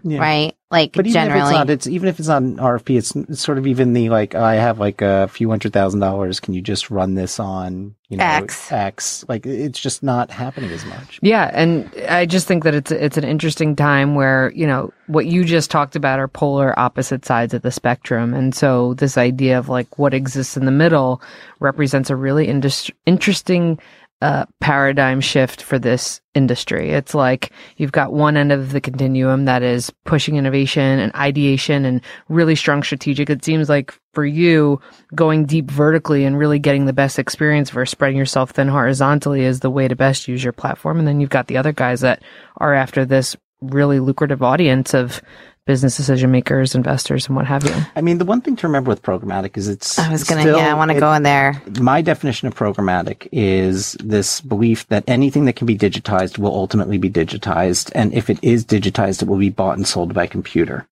Yeah. 0.10 0.20
right? 0.20 0.56
Like 0.70 0.93
But 0.93 1.08
even 1.08 1.13
generally, 1.13 1.41
if 1.41 1.48
it's 1.48 1.54
not, 1.54 1.70
it's 1.70 1.88
even 1.88 2.10
if 2.10 2.20
it's 2.20 2.28
not 2.28 2.41
an 2.41 2.58
RFP, 2.58 2.98
it's, 2.98 3.15
it's 3.15 3.41
sort 3.41 3.58
of 3.58 3.67
even 3.67 3.93
the 3.93 4.10
like 4.10 4.36
I 4.36 4.56
have 4.56 4.80
like 4.80 5.02
a 5.02 5.30
few 5.30 5.50
hundred 5.50 5.72
thousand 5.72 6.02
dollars. 6.02 6.41
Can 6.41 6.54
you 6.54 6.62
just 6.62 6.91
run 6.91 7.15
this 7.15 7.39
on 7.39 7.96
you 8.10 8.17
know 8.17 8.26
X. 8.26 8.70
X? 8.70 9.26
Like 9.30 9.46
it's 9.46 9.80
just 9.80 10.04
not 10.04 10.30
happening 10.30 10.70
as 10.72 10.86
much. 10.86 11.20
Yeah, 11.22 11.50
and 11.54 11.89
I 12.10 12.26
just 12.26 12.48
think 12.48 12.65
that 12.65 12.76
it's 12.76 12.91
it's 12.91 13.17
an 13.17 13.24
interesting 13.24 13.78
time 13.78 14.15
where 14.15 14.52
you 14.54 14.67
know 14.67 14.91
what 15.08 15.26
you 15.26 15.46
just 15.46 15.72
talked 15.72 15.96
about 15.96 16.20
are 16.20 16.28
polar 16.28 16.78
opposite 16.78 17.24
sides 17.24 17.54
of 17.54 17.62
the 17.62 17.72
spectrum, 17.72 18.34
and 18.34 18.54
so 18.54 18.93
this 18.96 19.17
idea 19.17 19.58
of 19.60 19.70
like 19.70 19.98
what 19.98 20.13
exists 20.13 20.58
in 20.58 20.65
the 20.65 20.72
middle 20.72 21.22
represents 21.62 22.10
a 22.10 22.15
really 22.15 22.46
indus- 22.48 22.91
interesting 23.06 23.80
uh, 24.22 24.46
paradigm 24.60 25.22
shift 25.22 25.62
for 25.62 25.78
this 25.78 26.22
industry. 26.34 26.90
It's 26.92 27.14
like 27.14 27.52
you've 27.78 27.92
got 27.92 28.14
one 28.14 28.36
end 28.36 28.52
of 28.52 28.72
the 28.72 28.82
continuum 28.82 29.46
that 29.46 29.62
is 29.62 29.92
pushing 30.06 30.38
innovation 30.38 31.00
and 31.00 31.14
ideation 31.14 31.86
and 31.86 32.02
really 32.28 32.56
strong 32.56 32.82
strategic. 32.82 33.30
It 33.30 33.46
seems 33.46 33.70
like 33.70 33.94
for 34.14 34.26
you, 34.26 34.82
going 35.14 35.46
deep 35.46 35.70
vertically 35.70 36.26
and 36.26 36.38
really 36.38 36.58
getting 36.58 36.86
the 36.86 36.94
best 36.94 37.20
experience 37.20 37.70
versus 37.70 37.92
spreading 37.92 38.18
yourself 38.18 38.52
thin 38.52 38.68
horizontally 38.68 39.44
is 39.44 39.60
the 39.60 39.70
way 39.70 39.88
to 39.88 39.96
best 39.96 40.28
use 40.28 40.44
your 40.44 40.54
platform. 40.54 40.98
And 40.98 41.08
then 41.08 41.20
you've 41.20 41.30
got 41.30 41.48
the 41.48 41.58
other 41.58 41.72
guys 41.72 42.02
that 42.02 42.24
are 42.58 42.74
after 42.74 43.06
this 43.06 43.36
really 43.62 44.00
lucrative 44.00 44.42
audience 44.42 44.96
of 44.96 45.22
business 45.68 45.98
decision 45.98 46.32
makers, 46.32 46.74
investors, 46.74 47.28
and 47.28 47.36
what 47.36 47.46
have 47.46 47.64
you. 47.64 47.76
I 47.96 48.02
mean, 48.02 48.18
the 48.18 48.26
one 48.26 48.42
thing 48.42 48.56
to 48.56 48.68
remember 48.68 48.90
with 48.90 49.04
programmatic 49.04 49.58
is 49.58 49.68
it's. 49.68 50.00
I 50.00 50.10
was 50.10 50.24
gonna. 50.24 50.46
yeah, 50.46 50.72
I 50.72 50.74
want 50.74 50.90
to 50.90 51.00
go 51.00 51.14
in 51.14 51.22
there. 51.22 51.62
My 51.80 52.02
definition 52.02 52.48
of 52.48 52.56
programmatic 52.56 53.28
is 53.32 53.96
this 54.00 54.42
belief 54.42 54.88
that 54.88 55.04
anything 55.08 55.46
that 55.46 55.58
can 55.58 55.68
be 55.68 55.78
digitized 55.78 56.40
will 56.40 56.56
ultimately 56.56 56.98
be 56.98 57.10
digitized. 57.10 57.92
And 57.94 58.14
if 58.14 58.32
it 58.32 58.40
is 58.42 58.66
digitized, 58.66 59.22
it 59.22 59.28
will 59.28 59.38
be 59.38 59.50
bought 59.50 59.78
and 59.78 59.88
sold 59.88 60.16
by 60.16 60.26
computer. 60.26 60.88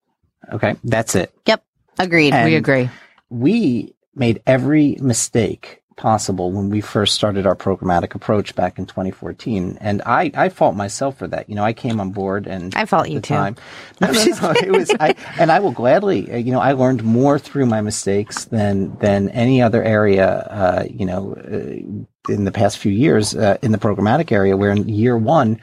Okay. 0.53 0.75
That's 0.83 1.15
it. 1.15 1.33
Yep, 1.47 1.63
agreed. 1.97 2.33
And 2.33 2.47
we 2.47 2.55
agree. 2.55 2.89
We 3.29 3.95
made 4.13 4.43
every 4.45 4.97
mistake 5.01 5.81
possible 5.95 6.51
when 6.51 6.69
we 6.69 6.81
first 6.81 7.13
started 7.13 7.45
our 7.45 7.55
programmatic 7.55 8.15
approach 8.15 8.55
back 8.55 8.77
in 8.77 8.85
2014. 8.85 9.77
And 9.79 10.01
I, 10.05 10.31
I 10.33 10.49
fault 10.49 10.75
myself 10.75 11.17
for 11.17 11.27
that. 11.27 11.49
You 11.49 11.55
know, 11.55 11.63
I 11.63 11.73
came 11.73 11.99
on 11.99 12.11
board 12.11 12.47
and 12.47 12.75
I 12.75 12.85
fault 12.85 13.09
you 13.09 13.19
too. 13.19 13.33
Time, 13.33 13.55
no, 14.01 14.11
no, 14.11 14.25
no, 14.25 14.51
it 14.55 14.71
was, 14.71 14.91
I, 14.99 15.15
and 15.39 15.51
I 15.51 15.59
will 15.59 15.71
gladly, 15.71 16.31
uh, 16.31 16.37
you 16.37 16.51
know, 16.51 16.59
I 16.59 16.73
learned 16.73 17.03
more 17.03 17.39
through 17.39 17.65
my 17.65 17.81
mistakes 17.81 18.45
than, 18.45 18.95
than 18.97 19.29
any 19.29 19.61
other 19.61 19.83
area, 19.83 20.27
uh, 20.27 20.85
you 20.89 21.05
know, 21.05 21.33
uh, 21.33 22.31
in 22.31 22.43
the 22.43 22.51
past 22.51 22.77
few 22.77 22.91
years, 22.91 23.35
uh, 23.35 23.57
in 23.61 23.71
the 23.71 23.77
programmatic 23.77 24.31
area 24.31 24.57
where 24.57 24.71
in 24.71 24.89
year 24.89 25.17
one, 25.17 25.61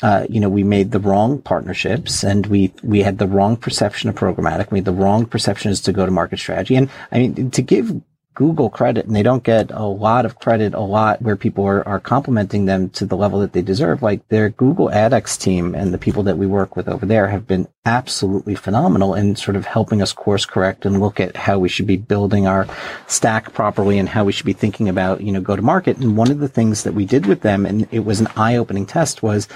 uh, 0.00 0.24
you 0.30 0.38
know, 0.38 0.48
we 0.48 0.62
made 0.62 0.92
the 0.92 1.00
wrong 1.00 1.42
partnerships 1.42 2.22
and 2.22 2.46
we, 2.46 2.72
we 2.84 3.02
had 3.02 3.18
the 3.18 3.26
wrong 3.26 3.56
perception 3.56 4.08
of 4.08 4.14
programmatic. 4.14 4.70
We 4.70 4.78
had 4.78 4.84
the 4.84 4.92
wrong 4.92 5.26
perception 5.26 5.72
as 5.72 5.80
to 5.82 5.92
go 5.92 6.06
to 6.06 6.12
market 6.12 6.38
strategy. 6.38 6.76
And 6.76 6.88
I 7.10 7.18
mean, 7.18 7.50
to 7.50 7.62
give 7.62 8.00
Google 8.38 8.70
credit, 8.70 9.04
and 9.04 9.16
they 9.16 9.24
don't 9.24 9.42
get 9.42 9.72
a 9.72 9.82
lot 9.82 10.24
of 10.24 10.38
credit 10.38 10.72
a 10.72 10.80
lot 10.80 11.20
where 11.20 11.34
people 11.34 11.64
are, 11.64 11.86
are 11.88 11.98
complimenting 11.98 12.66
them 12.66 12.88
to 12.90 13.04
the 13.04 13.16
level 13.16 13.40
that 13.40 13.52
they 13.52 13.62
deserve. 13.62 14.00
Like 14.00 14.28
their 14.28 14.48
Google 14.48 14.90
AdX 14.90 15.36
team 15.40 15.74
and 15.74 15.92
the 15.92 15.98
people 15.98 16.22
that 16.22 16.38
we 16.38 16.46
work 16.46 16.76
with 16.76 16.88
over 16.88 17.04
there 17.04 17.26
have 17.26 17.48
been 17.48 17.66
absolutely 17.84 18.54
phenomenal 18.54 19.12
in 19.12 19.34
sort 19.34 19.56
of 19.56 19.66
helping 19.66 20.00
us 20.00 20.12
course 20.12 20.46
correct 20.46 20.86
and 20.86 21.00
look 21.00 21.18
at 21.18 21.36
how 21.36 21.58
we 21.58 21.68
should 21.68 21.88
be 21.88 21.96
building 21.96 22.46
our 22.46 22.68
stack 23.08 23.52
properly 23.54 23.98
and 23.98 24.08
how 24.08 24.22
we 24.22 24.30
should 24.30 24.46
be 24.46 24.52
thinking 24.52 24.88
about, 24.88 25.20
you 25.20 25.32
know, 25.32 25.40
go 25.40 25.56
to 25.56 25.62
market. 25.62 25.96
And 25.96 26.16
one 26.16 26.30
of 26.30 26.38
the 26.38 26.46
things 26.46 26.84
that 26.84 26.94
we 26.94 27.06
did 27.06 27.26
with 27.26 27.40
them, 27.40 27.66
and 27.66 27.88
it 27.90 28.04
was 28.04 28.20
an 28.20 28.28
eye 28.36 28.54
opening 28.54 28.86
test 28.86 29.20
was 29.20 29.48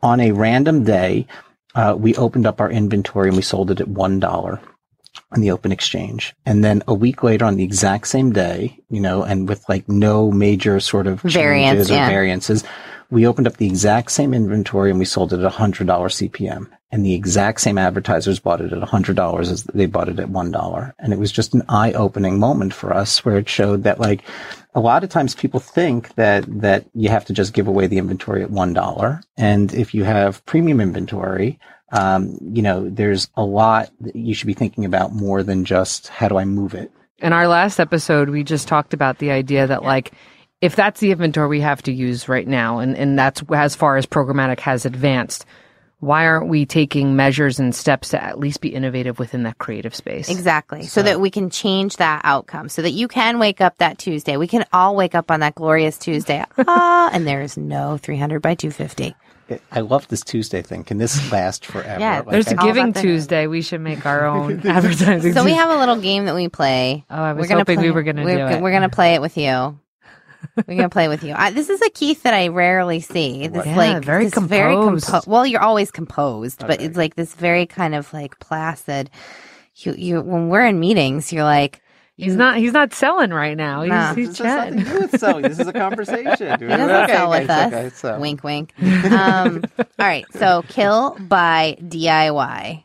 on 0.00 0.20
a 0.20 0.32
random 0.32 0.84
day, 0.84 1.26
uh, 1.74 1.94
we 1.98 2.14
opened 2.14 2.46
up 2.46 2.62
our 2.62 2.70
inventory 2.70 3.28
and 3.28 3.36
we 3.36 3.42
sold 3.42 3.70
it 3.70 3.80
at 3.82 3.88
one 3.88 4.18
dollar 4.18 4.58
on 5.32 5.40
the 5.40 5.50
open 5.50 5.72
exchange. 5.72 6.34
And 6.46 6.62
then 6.62 6.82
a 6.86 6.94
week 6.94 7.22
later 7.22 7.44
on 7.44 7.56
the 7.56 7.64
exact 7.64 8.06
same 8.06 8.32
day, 8.32 8.78
you 8.90 9.00
know, 9.00 9.22
and 9.22 9.48
with 9.48 9.68
like 9.68 9.88
no 9.88 10.30
major 10.30 10.80
sort 10.80 11.06
of 11.06 11.20
Variance, 11.22 11.70
changes 11.70 11.90
or 11.90 11.94
yeah. 11.94 12.08
variances, 12.08 12.64
we 13.10 13.26
opened 13.26 13.46
up 13.46 13.58
the 13.58 13.66
exact 13.66 14.10
same 14.10 14.32
inventory 14.32 14.88
and 14.88 14.98
we 14.98 15.04
sold 15.04 15.32
it 15.32 15.40
at 15.40 15.44
a 15.44 15.50
hundred 15.50 15.86
dollar 15.86 16.08
CPM. 16.08 16.68
And 16.90 17.06
the 17.06 17.14
exact 17.14 17.60
same 17.60 17.78
advertisers 17.78 18.38
bought 18.38 18.60
it 18.60 18.72
at 18.72 18.82
a 18.82 18.86
hundred 18.86 19.16
dollars 19.16 19.50
as 19.50 19.64
they 19.64 19.86
bought 19.86 20.08
it 20.08 20.18
at 20.18 20.28
one 20.28 20.50
dollar. 20.50 20.94
And 20.98 21.12
it 21.12 21.18
was 21.18 21.32
just 21.32 21.54
an 21.54 21.62
eye 21.68 21.92
opening 21.92 22.38
moment 22.38 22.74
for 22.74 22.92
us 22.92 23.24
where 23.24 23.38
it 23.38 23.48
showed 23.48 23.84
that 23.84 24.00
like 24.00 24.22
a 24.74 24.80
lot 24.80 25.04
of 25.04 25.10
times 25.10 25.34
people 25.34 25.60
think 25.60 26.14
that, 26.14 26.44
that 26.60 26.86
you 26.94 27.10
have 27.10 27.24
to 27.26 27.32
just 27.32 27.52
give 27.52 27.66
away 27.66 27.86
the 27.86 27.98
inventory 27.98 28.42
at 28.42 28.50
one 28.50 28.72
dollar. 28.72 29.20
And 29.36 29.72
if 29.74 29.94
you 29.94 30.04
have 30.04 30.44
premium 30.46 30.80
inventory, 30.80 31.58
um, 31.92 32.38
you 32.40 32.62
know, 32.62 32.88
there's 32.88 33.28
a 33.36 33.44
lot 33.44 33.90
that 34.00 34.16
you 34.16 34.34
should 34.34 34.46
be 34.46 34.54
thinking 34.54 34.84
about 34.84 35.12
more 35.12 35.42
than 35.42 35.64
just 35.64 36.08
how 36.08 36.28
do 36.28 36.38
I 36.38 36.44
move 36.44 36.74
it. 36.74 36.90
In 37.18 37.32
our 37.32 37.46
last 37.46 37.78
episode, 37.78 38.30
we 38.30 38.42
just 38.42 38.66
talked 38.66 38.94
about 38.94 39.18
the 39.18 39.30
idea 39.30 39.66
that 39.66 39.84
like 39.84 40.12
if 40.60 40.74
that's 40.74 41.00
the 41.00 41.10
inventory 41.10 41.48
we 41.48 41.60
have 41.60 41.82
to 41.82 41.92
use 41.92 42.28
right 42.28 42.46
now, 42.46 42.78
and, 42.78 42.96
and 42.96 43.18
that's 43.18 43.42
as 43.52 43.74
far 43.74 43.96
as 43.96 44.06
programmatic 44.06 44.60
has 44.60 44.86
advanced, 44.86 45.44
why 45.98 46.26
aren't 46.26 46.48
we 46.48 46.66
taking 46.66 47.14
measures 47.14 47.60
and 47.60 47.74
steps 47.74 48.08
to 48.10 48.22
at 48.22 48.38
least 48.38 48.60
be 48.60 48.68
innovative 48.68 49.18
within 49.18 49.42
that 49.42 49.58
creative 49.58 49.94
space? 49.94 50.28
Exactly. 50.28 50.84
So, 50.84 51.02
that 51.02 51.20
we 51.20 51.30
can 51.30 51.50
change 51.50 51.96
that 51.96 52.22
outcome 52.24 52.68
so 52.68 52.82
that 52.82 52.90
you 52.90 53.06
can 53.06 53.38
wake 53.38 53.60
up 53.60 53.78
that 53.78 53.98
Tuesday. 53.98 54.36
We 54.36 54.48
can 54.48 54.64
all 54.72 54.96
wake 54.96 55.14
up 55.14 55.30
on 55.30 55.40
that 55.40 55.54
glorious 55.54 55.98
Tuesday. 55.98 56.44
Ah, 56.74 57.10
and 57.12 57.26
there 57.26 57.42
is 57.42 57.56
no 57.56 57.98
300 57.98 58.40
by 58.40 58.54
250. 58.54 59.14
I 59.70 59.80
love 59.80 60.08
this 60.08 60.22
Tuesday 60.22 60.62
thing. 60.62 60.84
Can 60.84 60.98
this 60.98 61.30
last 61.32 61.64
forever? 61.66 62.00
Yeah, 62.00 62.18
Like, 62.20 62.28
There's 62.30 62.48
I- 62.48 62.52
a 62.52 62.56
Giving 62.56 62.92
Tuesday. 62.92 63.46
We 63.46 63.62
should 63.62 63.80
make 63.80 64.04
our 64.06 64.24
own 64.32 64.66
advertising. 64.66 65.32
So 65.34 65.44
we 65.44 65.52
have 65.52 65.70
a 65.70 65.76
little 65.78 65.96
game 65.96 66.26
that 66.26 66.34
we 66.34 66.48
play. 66.48 67.04
Oh, 67.10 67.14
I 67.22 67.32
was 67.32 67.42
We're 67.44 67.48
gonna 67.48 67.60
hoping 67.60 67.76
play 67.78 67.84
we 67.86 67.90
were 67.90 68.02
gonna 68.02 68.24
we're, 68.24 68.36
do 68.48 68.56
it. 68.56 68.62
We're 68.62 68.70
going 68.70 68.82
to 68.82 68.88
play 68.88 69.14
it 69.14 69.20
with 69.20 69.36
you. 69.36 69.78
We're 70.66 70.76
gonna 70.76 70.88
play 70.88 71.06
with 71.08 71.22
you. 71.22 71.34
I, 71.36 71.50
this 71.50 71.70
is 71.70 71.80
a 71.82 71.88
Keith 71.90 72.24
that 72.24 72.34
I 72.34 72.48
rarely 72.48 73.00
see. 73.00 73.46
This 73.52 73.64
Yeah, 73.64 73.76
like 73.76 74.04
very 74.04 74.24
this 74.26 74.38
very 74.42 74.74
composed. 74.74 75.06
compo- 75.06 75.30
Well, 75.30 75.46
you're 75.46 75.62
always 75.62 75.90
composed, 75.90 76.60
but 76.66 76.80
it's 76.82 76.96
like 76.96 77.14
this 77.14 77.32
very 77.34 77.64
kind 77.66 77.94
of 77.94 78.12
like 78.12 78.38
placid. 78.40 79.08
You, 79.76 79.94
you 79.96 80.20
when 80.20 80.48
we're 80.48 80.66
in 80.66 80.80
meetings, 80.80 81.32
you're 81.32 81.44
like 81.44 81.80
He's 82.22 82.36
not. 82.36 82.56
He's 82.56 82.72
not 82.72 82.92
selling 82.94 83.30
right 83.30 83.56
now. 83.56 83.82
He's, 83.82 83.90
Nah. 83.90 84.14
he's 84.14 84.28
This 84.28 84.38
has 84.38 84.46
nothing 84.74 84.84
to 84.84 84.90
do 84.90 85.00
with 85.00 85.20
selling. 85.20 85.42
This 85.42 85.58
is 85.58 85.66
a 85.68 85.72
conversation. 85.86 86.60
he 86.60 86.66
doesn't 86.66 87.08
sell 87.08 87.30
with 87.30 87.50
us. 87.50 87.96
so. 87.98 88.18
Wink, 88.20 88.42
wink. 88.44 88.72
Um, 89.12 89.62
all 89.78 89.86
right, 89.98 90.24
so 90.34 90.62
kill 90.68 91.16
buy 91.20 91.76
DIY. 91.80 92.84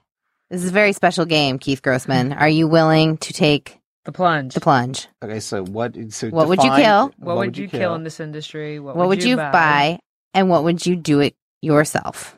This 0.50 0.64
is 0.64 0.70
a 0.70 0.74
very 0.74 0.94
special 0.94 1.26
game, 1.26 1.60
Keith 1.60 1.82
Grossman. 1.82 2.34
Are 2.34 2.48
you 2.50 2.68
willing 2.68 3.18
to 3.18 3.34
take 3.34 3.78
The 4.06 4.12
plunge. 4.12 4.54
the 4.54 4.62
plunge? 4.62 5.08
Okay, 5.24 5.40
so 5.40 5.64
what? 5.64 5.96
So 6.10 6.30
What 6.30 6.48
would 6.48 6.60
you 6.60 6.70
define- 6.70 6.84
kill? 6.84 7.12
What, 7.18 7.38
would 7.38 7.58
you 7.58 7.68
kill? 7.68 7.96
in 7.96 8.04
this 8.04 8.20
industry? 8.20 8.80
What, 8.80 8.96
What, 8.96 9.08
would 9.10 9.24
you 9.24 9.36
buy? 9.36 10.00
and 10.34 10.50
what 10.50 10.64
would 10.64 10.86
you 10.86 10.96
do 10.96 11.20
it 11.20 11.36
yourself? 11.62 12.38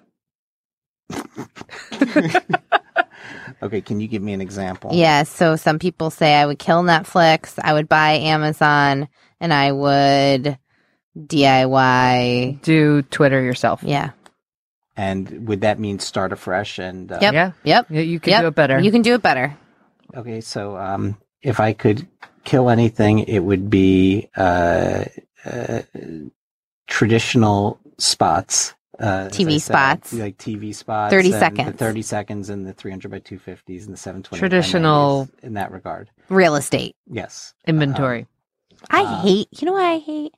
Okay, 3.62 3.82
can 3.82 4.00
you 4.00 4.08
give 4.08 4.22
me 4.22 4.34
an 4.34 4.42
example? 4.42 4.92
Yeah, 4.94 5.24
so 5.24 5.56
some 5.56 5.80
people 5.80 6.10
say 6.10 6.36
I 6.36 6.46
would 6.46 6.60
kill 6.60 6.84
Netflix, 6.84 7.60
I 7.62 7.74
would 7.74 7.90
buy 7.90 8.12
Amazon, 8.14 9.08
and 9.40 9.54
I 9.54 9.72
would 9.72 10.58
DIY. 11.18 12.62
Do 12.62 13.02
Twitter 13.04 13.42
yourself. 13.42 13.84
Yeah. 13.84 14.12
And 14.96 15.48
would 15.48 15.62
that 15.62 15.80
mean 15.80 16.00
start 16.00 16.34
afresh? 16.34 16.78
And 16.78 17.12
uh, 17.12 17.20
Yep. 17.22 17.34
Yeah. 17.34 17.52
Yep. 17.64 17.86
Yeah, 17.90 18.02
you 18.02 18.20
can 18.20 18.32
Yep. 18.32 18.42
do 18.42 18.48
it 18.48 18.56
better. 18.56 18.80
You 18.80 18.92
can 18.92 19.02
do 19.02 19.14
it 19.14 19.22
better. 19.22 19.58
Okay, 20.16 20.42
so 20.42 20.76
um, 20.76 21.18
if 21.42 21.60
I 21.60 21.74
could 21.74 22.08
kill 22.44 22.70
anything, 22.70 23.20
it 23.20 23.40
would 23.40 23.70
be 23.70 24.30
uh, 24.36 25.06
uh, 25.46 25.82
traditional 26.88 27.80
spots. 27.98 28.74
Uh, 29.00 29.30
TV 29.30 29.56
I 29.56 29.58
said, 29.58 29.62
spots. 29.74 30.14
like 30.14 30.38
TV 30.38 30.76
spots, 30.76 31.12
30 31.12 31.28
and 31.28 31.34
the 31.34 31.40
seconds. 31.40 31.78
thirty 31.78 32.02
seconds, 32.02 32.50
and 32.50 32.66
the 32.68 32.74
three 32.74 32.92
hundred 32.92 33.12
by 33.12 33.20
two 33.20 33.40
fifties, 33.40 33.86
and 33.86 33.94
the 33.94 33.98
seven 33.98 34.24
twenty. 34.24 34.40
Traditional- 34.40 35.30
in 35.42 35.54
that 35.54 35.72
regard. 35.72 36.10
Real 36.30 36.56
estate. 36.56 36.96
Yes, 37.10 37.54
Inventory. 37.66 38.28
I 38.90 39.02
Uh, 39.04 39.22
hate, 39.22 39.48
you 39.52 39.66
know 39.66 39.74
what 39.74 39.84
I 39.86 39.98
hate? 40.00 40.34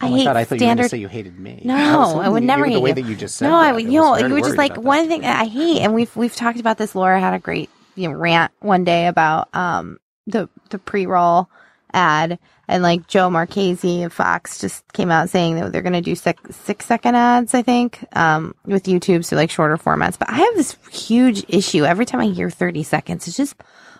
I 0.00 0.08
oh 0.08 0.14
hate 0.16 0.24
God, 0.24 0.36
I 0.36 0.44
thought 0.44 0.56
you 0.60 0.66
were 0.66 0.74
going 0.74 0.76
standard. 0.76 0.82
to 0.84 0.88
say 0.90 0.98
you 0.98 1.08
hated 1.08 1.38
me. 1.38 1.62
No, 1.64 1.74
I, 2.20 2.26
I 2.26 2.28
would 2.28 2.42
never 2.42 2.66
you, 2.66 2.72
hate 2.72 2.74
the 2.74 2.80
way 2.80 2.90
you. 2.90 2.94
that 2.96 3.04
you 3.06 3.16
just 3.16 3.36
said. 3.36 3.48
no, 3.48 3.56
I 3.56 3.72
would, 3.72 3.84
you 3.84 4.00
know, 4.00 4.16
you 4.16 4.32
were 4.34 4.40
just 4.40 4.58
like 4.58 4.76
one 4.76 5.08
thing 5.08 5.24
I 5.24 5.46
hate, 5.46 5.80
and 5.80 5.94
we've 5.94 6.14
we've 6.16 6.34
talked 6.36 6.60
about 6.60 6.78
this. 6.78 6.94
Laura 6.94 7.18
had 7.20 7.34
a 7.34 7.38
great 7.38 7.70
you 7.94 8.08
know 8.08 8.14
rant 8.14 8.52
one 8.60 8.84
day 8.84 9.06
about 9.06 9.54
um 9.54 9.98
the 10.26 10.48
the 10.70 10.78
pre 10.78 11.06
roll 11.06 11.48
ad, 11.96 12.38
and 12.68 12.82
like 12.82 13.08
Joe 13.08 13.30
Marchese 13.30 14.04
of 14.04 14.12
Fox 14.12 14.60
just 14.60 14.92
came 14.92 15.10
out 15.10 15.30
saying 15.30 15.56
that 15.56 15.72
they're 15.72 15.82
going 15.82 15.92
to 15.94 16.00
do 16.00 16.14
six 16.14 16.40
six 16.56 16.86
second 16.86 17.16
ads, 17.16 17.54
I 17.54 17.62
think, 17.62 18.04
um 18.14 18.54
with 18.64 18.84
YouTube, 18.84 19.24
so 19.24 19.36
like 19.36 19.50
shorter 19.50 19.76
formats. 19.78 20.18
But 20.18 20.30
I 20.30 20.34
have 20.36 20.54
this 20.54 20.76
huge 20.92 21.44
issue 21.48 21.84
every 21.84 22.06
time 22.06 22.20
I 22.20 22.26
hear 22.26 22.50
thirty 22.50 22.84
seconds. 22.84 23.26
It's 23.26 23.36
just. 23.36 23.56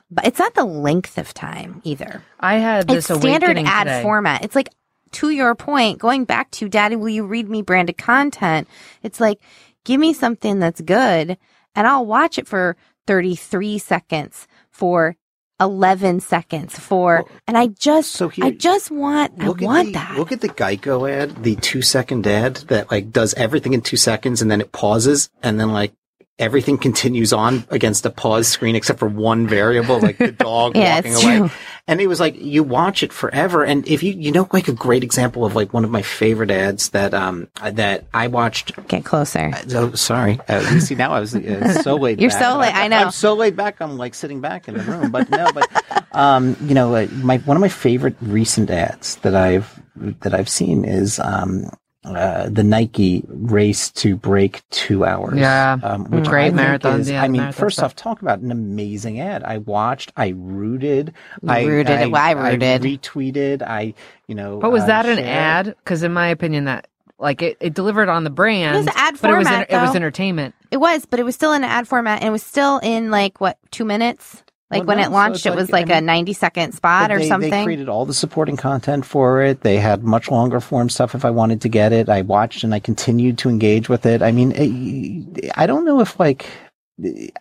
But 0.09 0.25
it's 0.27 0.39
not 0.39 0.55
the 0.55 0.65
length 0.65 1.19
of 1.19 1.35
time 1.35 1.81
either. 1.83 2.23
I 2.39 2.59
had 2.59 2.87
this 2.87 3.11
It's 3.11 3.19
standard 3.21 3.59
ad 3.59 3.89
today. 3.89 4.03
format. 4.03 4.45
It's 4.45 4.55
like 4.55 4.69
to 5.13 5.31
your 5.31 5.57
point, 5.57 5.99
going 5.99 6.25
back 6.25 6.51
to 6.53 6.69
Daddy, 6.69 6.95
will 6.95 7.09
you 7.09 7.25
read 7.27 7.49
me 7.49 7.63
branded 7.63 7.99
content? 7.99 8.69
It's 9.03 9.19
like, 9.19 9.41
give 9.85 9.99
me 9.99 10.13
something 10.13 10.61
that's 10.61 10.81
good 10.81 11.37
and 11.75 11.87
I'll 11.89 12.07
watch 12.07 12.39
it 12.39 12.47
for 12.47 12.77
33 13.09 13.79
seconds, 13.79 14.47
for 14.71 15.17
11 15.61 16.21
seconds, 16.21 16.79
for, 16.79 17.25
and 17.47 17.57
I 17.57 17.69
just, 17.69 18.13
so 18.13 18.29
here- 18.29 18.45
I 18.45 18.51
just 18.51 18.91
want, 18.91 19.33
I 19.39 19.49
want 19.49 19.89
the, 19.89 19.93
that. 19.93 20.17
Look 20.19 20.33
at 20.33 20.41
the 20.41 20.49
Geico 20.49 21.11
ad, 21.11 21.43
the 21.43 21.57
two 21.57 21.83
second 21.83 22.27
ad 22.27 22.57
that 22.69 22.91
like 22.91 23.11
does 23.11 23.35
everything 23.35 23.73
in 23.73 23.81
two 23.81 23.97
seconds 23.97 24.43
and 24.43 24.51
then 24.51 24.61
it 24.61 24.73
pauses 24.73 25.31
and 25.43 25.59
then 25.59 25.73
like 25.73 25.93
everything 26.39 26.77
continues 26.77 27.33
on 27.33 27.65
against 27.71 28.05
a 28.05 28.11
pause 28.11 28.47
screen 28.47 28.77
except 28.77 28.99
for 28.99 29.09
one 29.09 29.47
variable, 29.47 29.99
like 30.01 30.19
the 30.19 30.33
dog 30.33 30.77
Yeah, 30.77 30.97
walking 30.97 31.15
away. 31.15 31.39
true. 31.39 31.51
And 31.89 32.01
it 32.01 32.09
was 32.09 32.21
like 32.21 32.37
you 32.41 32.63
watch 32.63 33.03
it 33.03 33.13
forever. 33.13 33.65
And 33.65 33.87
if 33.89 34.03
you 34.03 34.13
you 34.13 34.33
know 34.33 34.49
like 34.53 34.69
a 34.69 34.73
great 34.73 35.03
example 35.05 35.45
of 35.45 35.55
like 35.55 35.73
one 35.73 35.85
of 35.85 35.91
my 35.91 36.03
favorite 36.03 36.51
ads 36.51 36.91
that 36.91 37.15
um 37.15 37.49
that 37.63 38.05
I 38.13 38.27
watched. 38.27 38.73
Get 38.89 39.05
closer. 39.05 39.53
Oh, 39.73 39.93
sorry. 39.93 40.39
Uh, 40.49 40.69
you 40.73 40.81
see 40.81 40.95
now 40.95 41.13
I 41.13 41.21
was 41.21 41.35
uh, 41.35 41.81
so 41.83 41.95
laid. 42.05 42.21
You're 42.21 42.31
back. 42.31 42.43
so 42.43 42.59
late. 42.59 42.75
I 42.75 42.89
know. 42.89 42.99
I'm 42.99 43.11
so 43.13 43.35
laid 43.35 43.57
back. 43.57 43.81
I'm 43.81 43.97
like 43.97 44.15
sitting 44.15 44.41
back 44.41 44.69
in 44.69 44.75
the 44.77 44.83
room. 44.83 45.11
But 45.11 45.31
no, 45.31 45.49
but 45.55 46.05
um, 46.13 46.57
you 46.63 46.75
know, 46.75 46.95
uh, 46.95 47.07
my 47.13 47.39
one 47.39 47.57
of 47.57 47.61
my 47.61 47.69
favorite 47.69 48.17
recent 48.21 48.69
ads 48.71 49.17
that 49.17 49.35
I've 49.37 49.81
that 50.21 50.35
I've 50.35 50.49
seen 50.49 50.85
is 50.85 51.19
um, 51.21 51.71
uh, 52.07 52.49
the 52.49 52.63
Nike 52.63 53.25
race 53.29 53.91
to 53.91 54.17
break 54.17 54.63
two 54.71 55.05
hours. 55.05 55.39
Yeah. 55.39 55.79
um, 55.83 56.05
which 56.11 56.27
Great 56.27 56.55
I 56.55 56.79
marathons, 56.79 57.01
is- 57.01 57.11
yeah, 57.11 57.23
I 57.23 57.29
mean, 57.29 57.41
marathon 57.43 57.61
first 57.61 57.77
stuff. 57.79 57.87
off, 57.93 57.97
talk 57.97 58.23
about 58.23 58.39
an 58.39 58.51
amazing 58.51 59.21
ad. 59.21 59.43
I 59.43 59.59
watched. 59.59 60.13
I 60.17 60.29
rooted. 60.29 61.13
You 61.43 61.49
I 61.51 61.65
rooted 61.65 62.01
it. 62.01 62.11
Well, 62.11 62.23
I 62.23 62.33
rooted. 62.33 62.83
retweeted. 62.83 63.63
I 63.63 63.95
you 64.27 64.35
know. 64.35 64.59
But 64.59 64.71
was 64.71 64.85
uh, 64.85 64.87
that 64.87 65.07
an 65.07 65.17
shared. 65.17 65.29
ad? 65.29 65.67
Because 65.85 66.03
in 66.03 66.13
my 66.13 66.29
opinion, 66.29 66.65
that 66.67 66.87
like 67.19 67.43
it, 67.43 67.57
it 67.61 67.75
delivered 67.75 68.09
on 68.09 68.25
the 68.25 68.31
brand. 68.31 68.77
It 68.77 68.79
was 68.79 68.89
ad 68.89 69.19
but 69.21 69.31
it 69.31 69.37
was 69.37 69.49
format, 69.49 69.71
it 69.71 69.77
was 69.81 69.97
entertainment. 69.97 70.55
It 70.71 70.77
was, 70.79 71.07
but 71.07 71.19
it 71.21 71.23
was 71.23 71.35
still 71.35 71.53
in 71.53 71.65
an 71.65 71.71
ad 71.71 71.89
format 71.89 72.21
and 72.21 72.29
it 72.29 72.33
was 72.33 72.43
still 72.43 72.79
in 72.79 73.11
like 73.11 73.41
what, 73.41 73.59
two 73.71 73.85
minutes? 73.85 74.43
Like 74.71 74.81
Well, 74.81 74.87
when 74.89 74.99
no, 74.99 75.05
it 75.05 75.11
launched, 75.13 75.37
it's 75.37 75.47
it 75.47 75.51
like- 75.51 75.57
was 75.59 75.71
like 75.71 75.91
a 75.91 76.01
90 76.01 76.33
second 76.33 76.73
spot 76.73 77.09
But 77.09 77.15
or 77.15 77.19
they, 77.21 77.29
something. 77.29 77.51
They 77.51 77.63
created 77.65 77.89
all 77.89 78.05
the 78.05 78.13
supporting 78.15 78.57
content 78.57 79.07
for 79.07 79.41
it. 79.43 79.61
They 79.61 79.77
had 79.77 80.03
much 80.03 80.29
longer 80.31 80.59
form 80.61 80.89
stuff 80.89 81.15
if 81.15 81.25
I 81.25 81.31
wanted 81.31 81.61
to 81.61 81.69
get 81.69 81.93
it. 81.93 82.09
I 82.09 82.23
watched 82.23 82.65
and 82.65 82.75
I 82.75 82.81
continued 82.81 83.39
to 83.39 83.49
engage 83.49 83.89
with 83.89 84.07
it. 84.07 84.23
I 84.23 84.33
mean, 84.33 85.39
I 85.57 85.67
don't 85.67 85.85
know 85.85 86.01
if 86.01 86.19
like, 86.19 86.47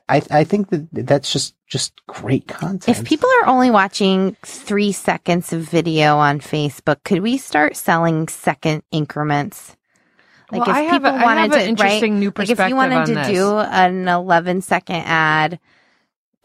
I 0.08 0.22
I 0.30 0.44
think 0.44 0.70
that 0.70 0.88
that's 0.92 1.32
just 1.34 1.56
just 1.68 1.94
great 2.08 2.48
content. 2.48 2.90
If 3.00 3.06
people 3.06 3.30
are 3.42 3.48
only 3.48 3.72
watching 3.72 4.36
three 4.44 4.92
seconds 4.92 5.52
of 5.54 5.62
video 5.62 6.18
on 6.18 6.40
Facebook, 6.42 7.04
could 7.06 7.22
we 7.22 7.38
start 7.38 7.76
selling 7.76 8.28
second 8.28 8.84
increments? 8.92 9.76
Like 10.52 10.68
Well, 10.68 10.76
if 10.78 10.90
have 10.92 11.02
people 11.02 11.10
I 11.20 11.24
wanted 11.24 11.40
have 11.40 11.52
to, 11.54 11.60
an 11.62 11.70
interesting 11.70 12.14
right? 12.16 12.20
new 12.20 12.32
like 12.38 12.50
if 12.52 12.60
you 12.70 12.76
wanted 12.76 13.06
to 13.08 13.14
this. 13.16 13.28
do 13.30 13.58
an 13.58 14.08
11 14.08 14.62
second 14.62 14.98
ad, 15.08 15.60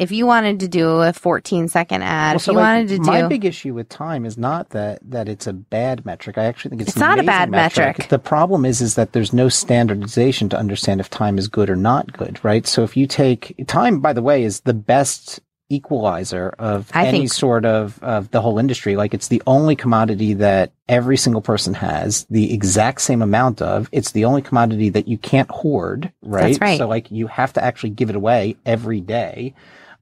if 0.01 0.11
you 0.11 0.27
wanted 0.27 0.61
to 0.61 0.69
do 0.69 0.89
a 1.03 1.13
14 1.13 1.69
second 1.69 2.03
ad, 2.03 2.31
Well, 2.33 2.37
if 2.37 2.47
you 2.47 2.53
like, 2.55 2.63
wanted 2.63 2.89
to 2.89 2.97
do 2.97 3.03
my 3.03 3.29
big 3.29 3.45
issue 3.45 3.75
with 3.75 3.91
time 3.91 4.25
is 4.25 4.39
not 4.39 4.71
that 4.71 4.99
that 5.11 5.29
it's 5.29 5.47
a 5.47 5.53
bad 5.53 6.07
metric. 6.07 6.39
I 6.39 6.45
actually 6.45 6.71
think 6.71 6.83
it's, 6.83 6.91
It's 6.93 6.99
not 6.99 7.19
a 7.19 7.23
bad 7.23 7.51
metric. 7.51 8.09
The 8.09 8.19
problem 8.19 8.65
is 8.65 8.81
is 8.81 8.95
that 8.95 9.13
there's 9.13 9.35
no 9.35 9.51
standardization 9.51 10.49
to 10.49 10.59
understand 10.59 11.01
if 11.01 11.11
time 11.11 11.37
is 11.37 11.49
good 11.49 11.69
or 11.69 11.77
not 11.77 12.13
good, 12.15 12.43
right? 12.43 12.67
So 12.67 12.83
if 12.83 12.97
you 12.97 13.07
take 13.07 13.55
time, 13.67 14.01
by 14.01 14.15
the 14.15 14.23
way, 14.23 14.43
is 14.43 14.61
the 14.61 14.75
best 14.75 15.41
equalizer 15.69 16.55
of 16.59 16.91
I 16.95 17.07
any 17.07 17.19
think- 17.21 17.33
sort 17.33 17.65
of 17.65 18.03
of 18.03 18.31
the 18.31 18.41
whole 18.41 18.59
industry. 18.59 18.97
Like 18.97 19.13
it's 19.13 19.29
the 19.29 19.43
only 19.47 19.77
commodity 19.77 20.33
that 20.35 20.73
every 20.89 21.19
single 21.19 21.43
person 21.43 21.75
has 21.75 22.27
the 22.31 22.53
exact 22.55 23.03
same 23.03 23.21
amount 23.21 23.61
of. 23.63 23.89
It's 23.93 24.13
the 24.13 24.25
only 24.25 24.41
commodity 24.43 24.89
that 24.89 25.09
you 25.09 25.19
can't 25.19 25.51
hoard, 25.51 26.11
right? 26.23 26.59
right. 26.59 26.79
So 26.79 26.89
like 26.89 27.11
you 27.11 27.27
have 27.27 27.53
to 27.53 27.63
actually 27.63 27.91
give 27.91 28.11
it 28.11 28.17
away 28.17 28.57
every 28.65 29.01
day. 29.03 29.55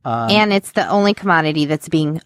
Um, 0.04 0.30
and 0.30 0.52
it's 0.52 0.72
the 0.72 0.88
only 0.88 1.14
commodity 1.14 1.64
that's 1.66 1.88
being 1.88 2.20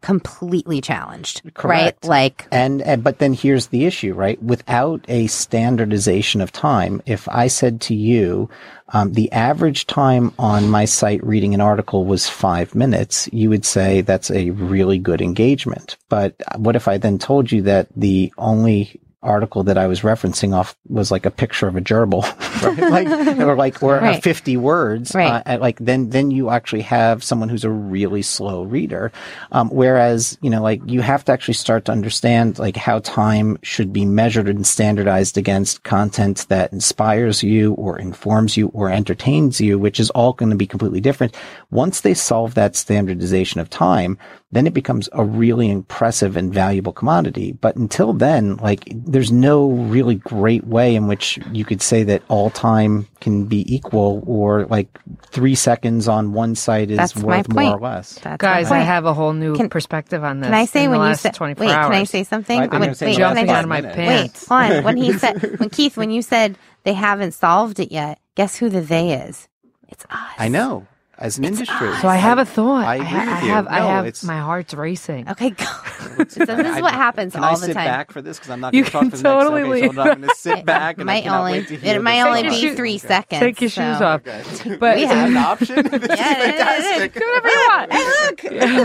completely 0.00 0.80
challenged, 0.80 1.42
Correct. 1.54 2.04
right? 2.04 2.08
Like, 2.08 2.46
And, 2.52 2.82
and 2.82 3.02
but 3.02 3.18
then 3.18 3.32
here's 3.32 3.68
the 3.68 3.84
issue, 3.84 4.14
right? 4.14 4.40
Without 4.42 5.04
a 5.08 5.26
standardization 5.26 6.40
of 6.40 6.52
time, 6.52 7.02
if 7.06 7.28
I 7.28 7.48
said 7.48 7.80
to 7.82 7.94
you, 7.94 8.48
um, 8.92 9.12
the 9.12 9.30
average 9.32 9.86
time 9.86 10.32
on 10.38 10.70
my 10.70 10.84
site 10.84 11.24
reading 11.24 11.54
an 11.54 11.60
article 11.60 12.04
was 12.04 12.28
five 12.28 12.74
minutes, 12.74 13.28
you 13.32 13.50
would 13.50 13.64
say 13.64 14.00
that's 14.00 14.30
a 14.30 14.50
really 14.50 14.98
good 14.98 15.20
engagement. 15.20 15.96
But 16.08 16.36
what 16.56 16.76
if 16.76 16.88
I 16.88 16.98
then 16.98 17.18
told 17.18 17.50
you 17.50 17.62
that 17.62 17.88
the 17.96 18.32
only 18.38 19.00
article 19.22 19.64
that 19.64 19.76
I 19.76 19.88
was 19.88 20.02
referencing 20.02 20.54
off 20.54 20.76
was 20.88 21.10
like 21.10 21.26
a 21.26 21.30
picture 21.30 21.66
of 21.66 21.76
a 21.76 21.80
gerbil, 21.80 22.22
right? 22.62 23.06
like, 23.06 23.38
or 23.40 23.56
like, 23.56 23.82
or 23.82 23.96
uh, 23.98 24.02
Right. 24.02 24.22
50 24.22 24.56
words, 24.56 25.14
Right. 25.14 25.42
uh, 25.46 25.58
like 25.60 25.78
then 25.78 26.10
then 26.10 26.30
you 26.30 26.50
actually 26.50 26.82
have 26.82 27.22
someone 27.22 27.48
who's 27.48 27.64
a 27.64 27.70
really 27.70 28.22
slow 28.22 28.62
reader 28.62 29.10
um, 29.52 29.68
whereas 29.70 30.38
you 30.40 30.50
know 30.50 30.62
like 30.62 30.80
you 30.86 31.00
have 31.00 31.24
to 31.24 31.32
actually 31.32 31.54
start 31.54 31.84
to 31.86 31.92
understand 31.92 32.58
like 32.58 32.76
how 32.76 32.98
time 33.00 33.58
should 33.62 33.92
be 33.92 34.04
measured 34.04 34.48
and 34.48 34.66
standardized 34.66 35.36
against 35.38 35.82
content 35.84 36.46
that 36.48 36.72
inspires 36.72 37.42
you 37.42 37.74
or 37.74 37.98
informs 37.98 38.56
you 38.56 38.68
or 38.68 38.90
entertains 38.90 39.60
you 39.60 39.78
which 39.78 40.00
is 40.00 40.10
all 40.10 40.32
going 40.32 40.50
to 40.50 40.56
be 40.56 40.66
completely 40.66 41.00
different 41.00 41.36
once 41.70 42.00
they 42.00 42.14
solve 42.14 42.54
that 42.54 42.74
standardization 42.76 43.60
of 43.60 43.68
time 43.70 44.16
then 44.50 44.66
it 44.66 44.72
becomes 44.72 45.10
a 45.12 45.22
really 45.24 45.70
impressive 45.70 46.36
and 46.36 46.52
valuable 46.54 46.92
commodity 46.92 47.52
but 47.52 47.76
until 47.76 48.12
then 48.12 48.56
like 48.56 48.82
there's 48.94 49.30
no 49.32 49.68
really 49.70 50.14
great 50.16 50.64
way 50.66 50.94
in 50.94 51.06
which 51.06 51.38
you 51.52 51.64
could 51.64 51.82
say 51.82 52.02
that 52.02 52.22
all 52.28 52.47
time 52.50 53.06
can 53.20 53.44
be 53.46 53.64
equal 53.74 54.22
or 54.26 54.66
like 54.66 54.88
three 55.26 55.54
seconds 55.54 56.08
on 56.08 56.32
one 56.32 56.54
site 56.54 56.90
is 56.90 56.96
That's 56.96 57.16
worth 57.16 57.48
more 57.48 57.76
or 57.76 57.80
less. 57.80 58.14
That's 58.20 58.40
Guys, 58.40 58.70
I 58.70 58.78
have 58.78 59.04
a 59.04 59.14
whole 59.14 59.32
new 59.32 59.54
Can- 59.56 59.68
perspective 59.68 60.22
on 60.24 60.40
this. 60.40 60.46
Can 60.48 60.54
I 60.54 60.64
say 60.64 60.84
in 60.84 60.90
when 60.90 61.08
you 61.08 61.14
said 61.14 61.38
wait? 61.40 61.58
hours. 61.70 61.86
Can 61.86 61.92
I 61.94 62.04
say 62.04 62.24
something? 62.24 62.58
I 62.58 62.62
think 62.62 62.72
When- 62.72 62.82
I'm 62.82 62.88
wait, 62.90 62.98
can 62.98 63.08
I 63.08 63.14
Jumping 63.14 63.46
five 63.46 63.56
out 63.56 63.64
of 63.64 63.68
my 63.68 63.80
minutes. 63.80 63.96
pants. 63.96 64.46
Wait, 64.50 64.56
hold 64.66 64.72
on. 64.78 64.84
When 64.88 64.96
he 64.96 65.12
said, 65.14 65.58
when 65.60 65.70
Keith, 65.70 65.96
when 65.96 66.10
you 66.10 66.22
said 66.22 66.56
they 66.84 66.92
haven't 66.94 67.32
solved 67.32 67.80
it 67.80 67.92
yet, 67.92 68.18
guess 68.34 68.56
who 68.56 68.68
the 68.68 68.80
they 68.80 69.12
is? 69.12 69.48
It's 69.88 70.04
us. 70.04 70.34
I 70.38 70.48
know. 70.48 70.86
As 71.20 71.36
an 71.36 71.44
industry. 71.44 71.92
So 72.00 72.06
I 72.06 72.14
have 72.14 72.38
a 72.38 72.44
thought. 72.44 72.84
I 72.84 72.92
I, 72.92 72.94
agree 72.94 73.06
ha- 73.08 73.18
with 73.24 73.28
I 73.28 73.42
you. 73.42 73.48
have. 73.50 73.66
I 73.66 73.80
have. 73.80 74.06
it's- 74.06 74.22
My 74.22 74.38
heart's 74.38 74.72
racing. 74.72 75.28
Okay, 75.28 75.50
go. 75.50 75.64
so 76.28 76.44
this 76.46 76.76
is 76.76 76.80
what 76.80 76.94
happens 76.94 77.32
Can 77.34 77.42
all 77.42 77.56
I 77.56 77.58
the 77.58 77.66
sit 77.66 77.74
time. 77.74 77.86
back 77.86 78.12
for 78.12 78.22
this? 78.22 78.38
Because 78.38 78.50
I'm 78.52 78.60
not 78.60 78.72
You 78.72 78.82
going 78.82 78.86
to 78.86 78.92
talk 78.92 79.00
can 79.00 79.10
for 79.10 79.16
the 79.16 79.22
totally 79.24 79.62
next 79.62 79.68
okay, 79.74 79.82
leave. 79.82 79.94
so 79.94 80.00
I'm 80.00 80.06
going 80.18 80.28
to 80.28 80.34
sit 80.36 80.64
back 80.64 80.98
and 80.98 81.10
I 81.10 81.14
might 81.14 81.22
cannot 81.24 81.40
only 81.40 81.52
wait 81.54 81.68
to 81.68 81.76
hear 81.76 81.96
it 81.96 82.02
might 82.02 82.22
only 82.22 82.42
be 82.42 82.48
your 82.50 82.70
shoe- 82.70 82.76
three 82.76 82.98
seconds. 82.98 83.40
Take 83.40 83.60
your 83.60 83.70
shoes 83.70 84.00
off. 84.00 84.20
Okay. 84.20 84.76
But 84.78 84.98
Is 84.98 85.08
that 85.08 85.28
an 85.28 85.36
option? 85.52 85.74
This 85.88 86.08
Yeah, 86.18 86.38
it 86.38 86.54
is, 86.54 86.54
it 86.54 86.54
is. 86.54 87.10
fantastic. 87.10 87.14
do 87.14 87.26
whatever 87.26 87.48
you 87.48 87.66
want. 87.68 87.92
Hey, 87.92 88.78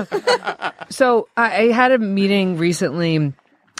look. 0.71 0.73
so 0.89 1.27
I, 1.37 1.57
I 1.67 1.71
had 1.71 1.91
a 1.91 1.99
meeting 1.99 2.57
recently 2.57 3.31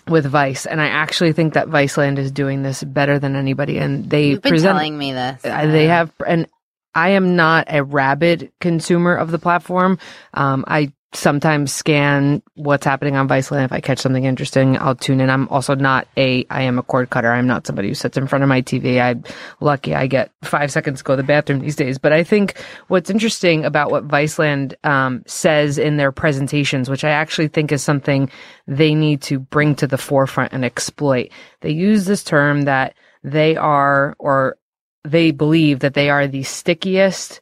with 0.08 0.26
Vice, 0.28 0.66
and 0.68 0.80
I 0.80 0.88
actually 0.90 1.34
think 1.34 1.54
that 1.54 1.68
Viceland 1.70 2.18
is 2.20 2.30
doing 2.32 2.62
this 2.62 2.84
better 2.84 3.18
than 3.20 3.36
anybody. 3.36 3.78
And 3.80 4.10
they 4.10 4.28
You've 4.30 4.42
been 4.42 4.52
present, 4.52 4.76
telling 4.78 4.98
me 4.98 5.12
this. 5.14 5.44
Uh, 5.44 5.66
they 5.68 5.88
have, 5.88 6.12
and 6.28 6.48
I 6.96 7.10
am 7.10 7.36
not 7.36 7.68
a 7.70 7.84
rabid 7.84 8.52
consumer 8.60 9.16
of 9.16 9.32
the 9.32 9.40
platform. 9.40 9.98
Um, 10.34 10.64
I 10.68 10.94
sometimes 11.16 11.72
scan 11.72 12.42
what's 12.56 12.86
happening 12.86 13.16
on 13.16 13.28
Viceland. 13.28 13.66
If 13.66 13.72
I 13.72 13.82
catch 13.82 14.00
something 14.00 14.24
interesting, 14.26 14.78
I'll 14.78 14.96
tune 14.96 15.22
in. 15.22 15.30
I'm 15.30 15.48
also 15.50 15.76
not 15.76 16.08
a, 16.18 16.46
I 16.50 16.64
am 16.64 16.80
a 16.80 16.84
cord 16.84 17.10
cutter. 17.10 17.32
I'm 17.32 17.48
not 17.48 17.68
somebody 17.68 17.88
who 17.88 17.94
sits 17.94 18.18
in 18.18 18.28
front 18.28 18.44
of 18.44 18.50
my 18.50 18.62
TV. 18.62 19.02
I'm 19.02 19.24
lucky 19.60 19.94
I 19.94 20.08
get 20.08 20.32
five 20.44 20.72
seconds 20.72 21.00
to 21.00 21.04
go 21.04 21.14
to 21.14 21.22
the 21.22 21.28
bathroom 21.28 21.60
these 21.60 21.76
days. 21.76 21.98
But 21.98 22.14
I 22.14 22.24
think 22.24 22.62
what's 22.88 23.10
interesting 23.10 23.66
about 23.66 23.92
what 23.92 24.08
Viceland, 24.08 24.74
um, 24.84 25.24
says 25.26 25.78
in 25.78 25.98
their 25.98 26.12
presentations, 26.12 26.90
which 26.90 27.04
I 27.04 27.10
actually 27.10 27.48
think 27.48 27.72
is 27.72 27.84
something 27.84 28.30
they 28.68 28.96
need 28.96 29.22
to 29.24 29.40
bring 29.40 29.76
to 29.76 29.88
the 29.88 29.98
forefront 29.98 30.54
and 30.54 30.66
exploit. 30.66 31.30
They 31.62 31.72
use 31.72 32.06
this 32.06 32.24
term 32.24 32.64
that 32.64 32.96
they 33.24 33.56
are, 33.56 34.16
or 34.20 34.58
they 35.04 35.32
believe 35.32 35.80
that 35.80 35.94
they 35.94 36.10
are 36.10 36.28
the 36.28 36.44
stickiest 36.44 37.42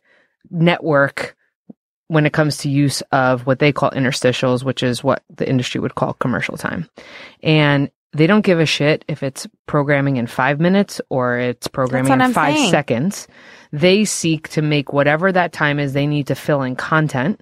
network 0.49 1.35
when 2.07 2.25
it 2.25 2.33
comes 2.33 2.57
to 2.57 2.69
use 2.69 3.01
of 3.11 3.45
what 3.45 3.59
they 3.59 3.71
call 3.71 3.91
interstitials, 3.91 4.63
which 4.63 4.83
is 4.83 5.03
what 5.03 5.23
the 5.33 5.47
industry 5.47 5.79
would 5.79 5.95
call 5.95 6.13
commercial 6.13 6.57
time. 6.57 6.89
And 7.41 7.89
they 8.13 8.27
don't 8.27 8.43
give 8.43 8.59
a 8.59 8.65
shit 8.65 9.05
if 9.07 9.23
it's 9.23 9.47
programming 9.65 10.17
in 10.17 10.27
five 10.27 10.59
minutes 10.59 10.99
or 11.09 11.37
it's 11.37 11.67
programming 11.67 12.11
in 12.11 12.21
I'm 12.21 12.33
five 12.33 12.55
saying. 12.55 12.71
seconds. 12.71 13.27
They 13.71 14.03
seek 14.03 14.49
to 14.49 14.61
make 14.61 14.91
whatever 14.91 15.31
that 15.31 15.53
time 15.53 15.79
is 15.79 15.93
they 15.93 16.07
need 16.07 16.27
to 16.27 16.35
fill 16.35 16.63
in 16.63 16.75
content 16.75 17.39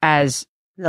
as 0.00 0.46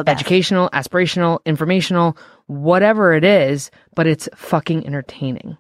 educational, 0.07 0.69
aspirational, 0.69 1.39
informational, 1.45 2.17
whatever 2.47 3.13
it 3.13 3.25
is, 3.25 3.69
but 3.95 4.07
it's 4.07 4.29
fucking 4.35 4.85
entertaining. 4.87 5.57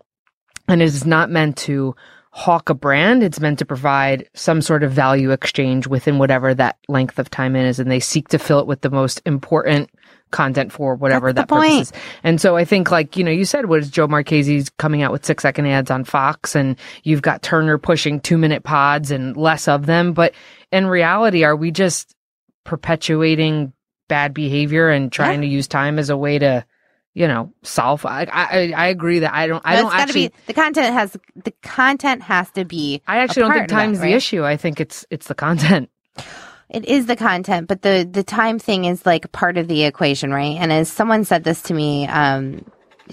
And 0.69 0.81
it 0.81 0.85
is 0.85 1.05
not 1.05 1.29
meant 1.29 1.57
to 1.57 1.93
hawk 2.35 2.67
a 2.69 2.73
brand. 2.73 3.21
It's 3.21 3.39
meant 3.39 3.59
to 3.59 3.65
provide 3.65 4.27
some 4.33 4.59
sort 4.63 4.81
of 4.81 4.91
value 4.91 5.29
exchange 5.29 5.85
within 5.85 6.17
whatever 6.17 6.51
that 6.55 6.79
length 6.87 7.19
of 7.19 7.29
time 7.29 7.55
is. 7.55 7.77
And 7.77 7.91
they 7.91 7.99
seek 7.99 8.29
to 8.29 8.39
fill 8.39 8.59
it 8.59 8.65
with 8.65 8.81
the 8.81 8.89
most 8.89 9.21
important 9.23 9.91
content 10.31 10.71
for 10.71 10.95
whatever 10.95 11.31
That's 11.31 11.47
that 11.47 11.55
purpose 11.55 11.91
is. 11.91 11.93
And 12.23 12.41
so 12.41 12.57
I 12.57 12.65
think 12.65 12.89
like, 12.89 13.17
you 13.17 13.23
know, 13.23 13.29
you 13.29 13.45
said 13.45 13.67
was 13.67 13.91
Joe 13.91 14.07
Marchese's 14.07 14.71
coming 14.71 15.03
out 15.03 15.11
with 15.11 15.23
six 15.23 15.43
second 15.43 15.67
ads 15.67 15.91
on 15.91 16.05
Fox 16.05 16.55
and 16.55 16.75
you've 17.03 17.21
got 17.21 17.43
Turner 17.43 17.77
pushing 17.77 18.19
two 18.19 18.39
minute 18.39 18.63
pods 18.63 19.11
and 19.11 19.37
less 19.37 19.67
of 19.67 19.85
them. 19.85 20.13
But 20.13 20.33
in 20.71 20.87
reality, 20.87 21.43
are 21.43 21.55
we 21.55 21.69
just 21.69 22.15
perpetuating 22.63 23.73
bad 24.09 24.33
behavior 24.33 24.89
and 24.89 25.11
trying 25.11 25.41
to 25.41 25.47
use 25.47 25.67
time 25.67 25.99
as 25.99 26.09
a 26.09 26.17
way 26.17 26.39
to, 26.39 26.65
you 27.13 27.27
know, 27.27 27.53
solve? 27.63 28.05
I, 28.05 28.27
I, 28.31 28.73
I 28.75 28.87
agree 28.87 29.19
that 29.19 29.33
I 29.33 29.47
don't, 29.47 29.61
I 29.65 29.75
don't 29.75 29.93
actually, 29.93 30.29
be 30.29 30.33
the 30.47 30.53
content 30.53 30.93
has 30.93 31.17
the 31.35 31.51
content 31.61 32.23
has 32.23 32.49
to 32.51 32.65
be. 32.65 33.01
I 33.07 33.17
actually 33.17 33.43
don't 33.43 33.51
think 33.51 33.63
of 33.63 33.69
that, 33.69 33.75
time's 33.75 33.99
right? 33.99 34.09
the 34.09 34.13
issue. 34.13 34.43
I 34.43 34.57
think 34.57 34.79
it's, 34.79 35.05
it's 35.09 35.27
the 35.27 35.35
content. 35.35 35.89
It 36.69 36.85
is 36.85 37.05
the 37.05 37.15
content, 37.15 37.67
but 37.67 37.83
the 37.83 38.07
the 38.09 38.23
time 38.23 38.57
thing 38.57 38.85
is 38.85 39.05
like 39.05 39.31
part 39.31 39.59
of 39.59 39.67
the 39.67 39.83
equation, 39.83 40.31
right? 40.31 40.57
And 40.59 40.71
as 40.71 40.91
someone 40.91 41.23
said 41.23 41.43
this 41.43 41.61
to 41.63 41.73
me, 41.73 42.07
um, 42.07 42.65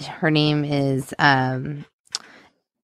her 0.03 0.31
name 0.31 0.65
is 0.65 1.13
um, 1.19 1.85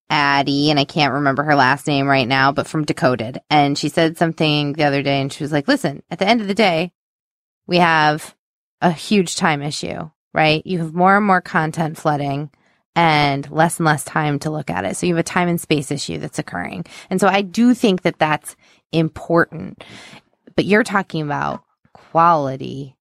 Addie, 0.08 0.70
and 0.70 0.78
I 0.78 0.84
can't 0.84 1.14
remember 1.14 1.42
her 1.42 1.56
last 1.56 1.88
name 1.88 2.06
right 2.06 2.28
now, 2.28 2.52
but 2.52 2.68
from 2.68 2.84
Decoded, 2.84 3.40
and 3.50 3.76
she 3.76 3.88
said 3.88 4.18
something 4.18 4.74
the 4.74 4.84
other 4.84 5.02
day, 5.02 5.20
and 5.20 5.32
she 5.32 5.42
was 5.42 5.50
like, 5.50 5.66
"Listen, 5.66 6.04
at 6.10 6.20
the 6.20 6.28
end 6.28 6.40
of 6.40 6.46
the 6.46 6.54
day, 6.54 6.92
we 7.66 7.78
have 7.78 8.36
a 8.80 8.92
huge 8.92 9.34
time 9.34 9.62
issue, 9.62 10.10
right? 10.32 10.66
You 10.66 10.78
have 10.78 10.94
more 10.94 11.16
and 11.16 11.26
more 11.26 11.40
content 11.40 11.96
flooding." 11.98 12.50
And 12.96 13.48
less 13.52 13.78
and 13.78 13.86
less 13.86 14.02
time 14.02 14.40
to 14.40 14.50
look 14.50 14.70
at 14.70 14.84
it. 14.84 14.96
So 14.96 15.06
you 15.06 15.14
have 15.14 15.20
a 15.20 15.22
time 15.22 15.46
and 15.46 15.60
space 15.60 15.92
issue 15.92 16.18
that's 16.18 16.40
occurring. 16.40 16.84
And 17.10 17.20
so 17.20 17.28
I 17.28 17.42
do 17.42 17.72
think 17.72 18.02
that 18.02 18.18
that's 18.18 18.56
important 18.90 19.84
but 20.58 20.64
you're 20.64 20.82
talking 20.82 21.22
about 21.22 21.62
quality. 21.92 22.96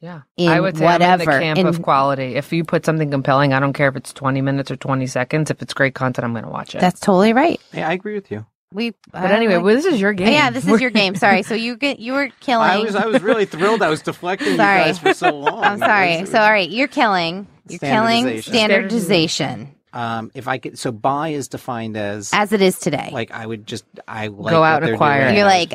Yeah. 0.00 0.22
I 0.36 0.58
would 0.58 0.76
say 0.76 0.84
whatever. 0.84 1.12
I'm 1.12 1.20
in 1.20 1.26
the 1.26 1.44
camp 1.44 1.58
in- 1.60 1.66
of 1.68 1.80
quality. 1.80 2.34
If 2.34 2.52
you 2.52 2.64
put 2.64 2.84
something 2.84 3.08
compelling, 3.08 3.52
I 3.52 3.60
don't 3.60 3.72
care 3.72 3.86
if 3.86 3.94
it's 3.94 4.12
20 4.12 4.42
minutes 4.42 4.72
or 4.72 4.74
20 4.74 5.06
seconds. 5.06 5.48
If 5.48 5.62
it's 5.62 5.74
great 5.74 5.94
content, 5.94 6.24
I'm 6.24 6.32
going 6.32 6.42
to 6.42 6.50
watch 6.50 6.74
it. 6.74 6.80
That's 6.80 6.98
totally 6.98 7.32
right. 7.32 7.60
Yeah, 7.72 7.88
I 7.88 7.92
agree 7.92 8.14
with 8.14 8.32
you. 8.32 8.44
We. 8.72 8.92
but 9.10 9.30
anyway, 9.30 9.56
well, 9.56 9.74
this 9.74 9.86
is 9.86 10.00
your 10.00 10.12
game. 10.12 10.28
Yeah, 10.32 10.50
this 10.50 10.66
is 10.68 10.80
your 10.80 10.90
game. 10.90 11.14
Sorry. 11.14 11.42
So 11.42 11.54
you 11.54 11.76
get 11.76 11.98
you 12.00 12.12
were 12.12 12.28
killing. 12.40 12.68
I 12.68 12.78
was 12.78 12.94
I 12.94 13.06
was 13.06 13.22
really 13.22 13.46
thrilled. 13.46 13.80
I 13.82 13.88
was 13.88 14.02
deflecting 14.02 14.56
Sorry. 14.56 14.78
you 14.80 14.84
guys 14.86 14.98
for 14.98 15.14
so 15.14 15.30
long. 15.38 15.64
I'm 15.64 15.78
sorry. 15.78 16.14
It 16.14 16.20
was- 16.22 16.30
So 16.30 16.38
all 16.40 16.50
right, 16.50 16.68
you're 16.68 16.88
killing. 16.88 17.46
You're 17.68 17.78
killing 17.80 18.40
Standardization. 18.42 18.52
standardization 18.52 19.74
Um, 19.92 20.30
if 20.34 20.48
I 20.48 20.58
could, 20.58 20.78
so 20.78 20.90
buy 20.92 21.28
is 21.30 21.48
defined 21.48 21.96
as 21.96 22.30
as 22.32 22.52
it 22.52 22.62
is 22.62 22.78
today. 22.78 23.10
like 23.12 23.30
I 23.30 23.44
would 23.46 23.66
just 23.66 23.84
I 24.06 24.26
like 24.28 24.52
Go 24.52 24.62
out 24.62 24.82
and 24.82 24.92
acquire 24.94 25.24
doing. 25.24 25.36
You're 25.36 25.44
like, 25.46 25.74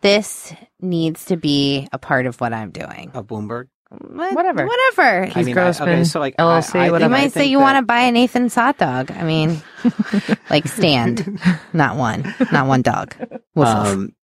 this 0.00 0.52
needs 0.80 1.26
to 1.26 1.36
be 1.36 1.88
a 1.92 1.98
part 1.98 2.26
of 2.26 2.40
what 2.40 2.52
I'm 2.52 2.70
doing. 2.70 3.10
a 3.14 3.22
Bloomberg. 3.22 3.68
What- 4.00 4.34
Whatever. 4.34 4.66
Whatever. 4.66 5.30
I 5.38 5.42
mean, 5.42 5.56
I- 5.58 5.68
okay, 5.70 6.04
so 6.04 6.20
like 6.20 6.36
LLC, 6.36 6.74
I, 6.76 6.82
I, 6.82 6.86
you 6.86 6.92
whatever. 6.92 7.14
think- 7.14 7.18
I 7.18 7.22
might 7.24 7.32
say 7.32 7.44
you 7.46 7.58
that- 7.58 7.62
want 7.64 7.78
to 7.78 7.82
buy 7.82 8.00
a 8.00 8.12
Nathan's 8.12 8.54
hot 8.54 8.78
dog. 8.78 9.10
I 9.10 9.22
mean, 9.24 9.62
like 10.50 10.66
stand, 10.68 11.40
not 11.72 11.96
one, 11.96 12.34
not 12.52 12.66
one 12.66 12.82
dog. 12.82 13.14
Woof, 13.20 13.40
woof. 13.54 13.66
Um, 13.68 14.14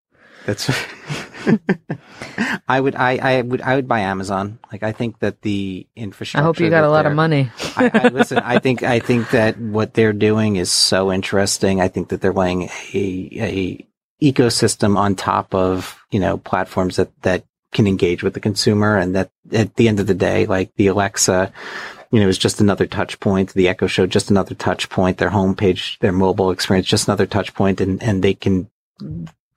that's. 0.45 0.69
I 2.67 2.79
would. 2.79 2.95
I. 2.95 3.17
I 3.17 3.41
would. 3.41 3.61
I 3.61 3.75
would 3.75 3.87
buy 3.87 3.99
Amazon. 4.01 4.59
Like 4.71 4.83
I 4.83 4.91
think 4.91 5.19
that 5.19 5.41
the 5.41 5.87
infrastructure. 5.95 6.41
I 6.43 6.45
hope 6.45 6.59
you 6.59 6.69
got 6.69 6.83
a 6.83 6.89
lot 6.89 7.05
of 7.05 7.13
money. 7.13 7.51
I, 7.75 7.91
I 7.93 8.07
listen. 8.09 8.37
I 8.39 8.59
think. 8.59 8.83
I 8.83 8.99
think 8.99 9.31
that 9.31 9.59
what 9.59 9.93
they're 9.93 10.13
doing 10.13 10.55
is 10.55 10.71
so 10.71 11.11
interesting. 11.11 11.81
I 11.81 11.87
think 11.87 12.09
that 12.09 12.21
they're 12.21 12.33
laying 12.33 12.63
a 12.93 13.29
a 13.39 13.87
ecosystem 14.21 14.97
on 14.97 15.15
top 15.15 15.53
of 15.55 15.97
you 16.11 16.19
know 16.19 16.37
platforms 16.37 16.97
that 16.97 17.09
that 17.23 17.43
can 17.71 17.87
engage 17.87 18.23
with 18.23 18.33
the 18.33 18.39
consumer, 18.39 18.97
and 18.97 19.15
that 19.15 19.31
at 19.51 19.75
the 19.75 19.87
end 19.87 19.99
of 19.99 20.07
the 20.07 20.13
day, 20.13 20.45
like 20.45 20.73
the 20.75 20.87
Alexa. 20.87 21.51
You 22.13 22.19
know, 22.19 22.27
is 22.27 22.37
just 22.37 22.59
another 22.59 22.87
touch 22.87 23.21
point. 23.21 23.53
The 23.53 23.69
Echo 23.69 23.87
Show, 23.87 24.05
just 24.05 24.29
another 24.29 24.53
touch 24.53 24.89
point. 24.89 25.17
Their 25.17 25.29
homepage, 25.29 25.97
their 25.99 26.11
mobile 26.11 26.51
experience, 26.51 26.85
just 26.85 27.07
another 27.07 27.25
touch 27.25 27.53
point, 27.53 27.79
and 27.79 28.03
and 28.03 28.21
they 28.21 28.33
can 28.33 28.69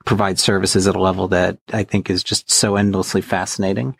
provide 0.05 0.39
services 0.39 0.87
at 0.87 0.95
a 0.95 1.01
level 1.01 1.27
that 1.29 1.57
I 1.73 1.83
think 1.83 2.09
is 2.09 2.23
just 2.23 2.49
so 2.49 2.75
endlessly 2.75 3.21
fascinating. 3.21 3.97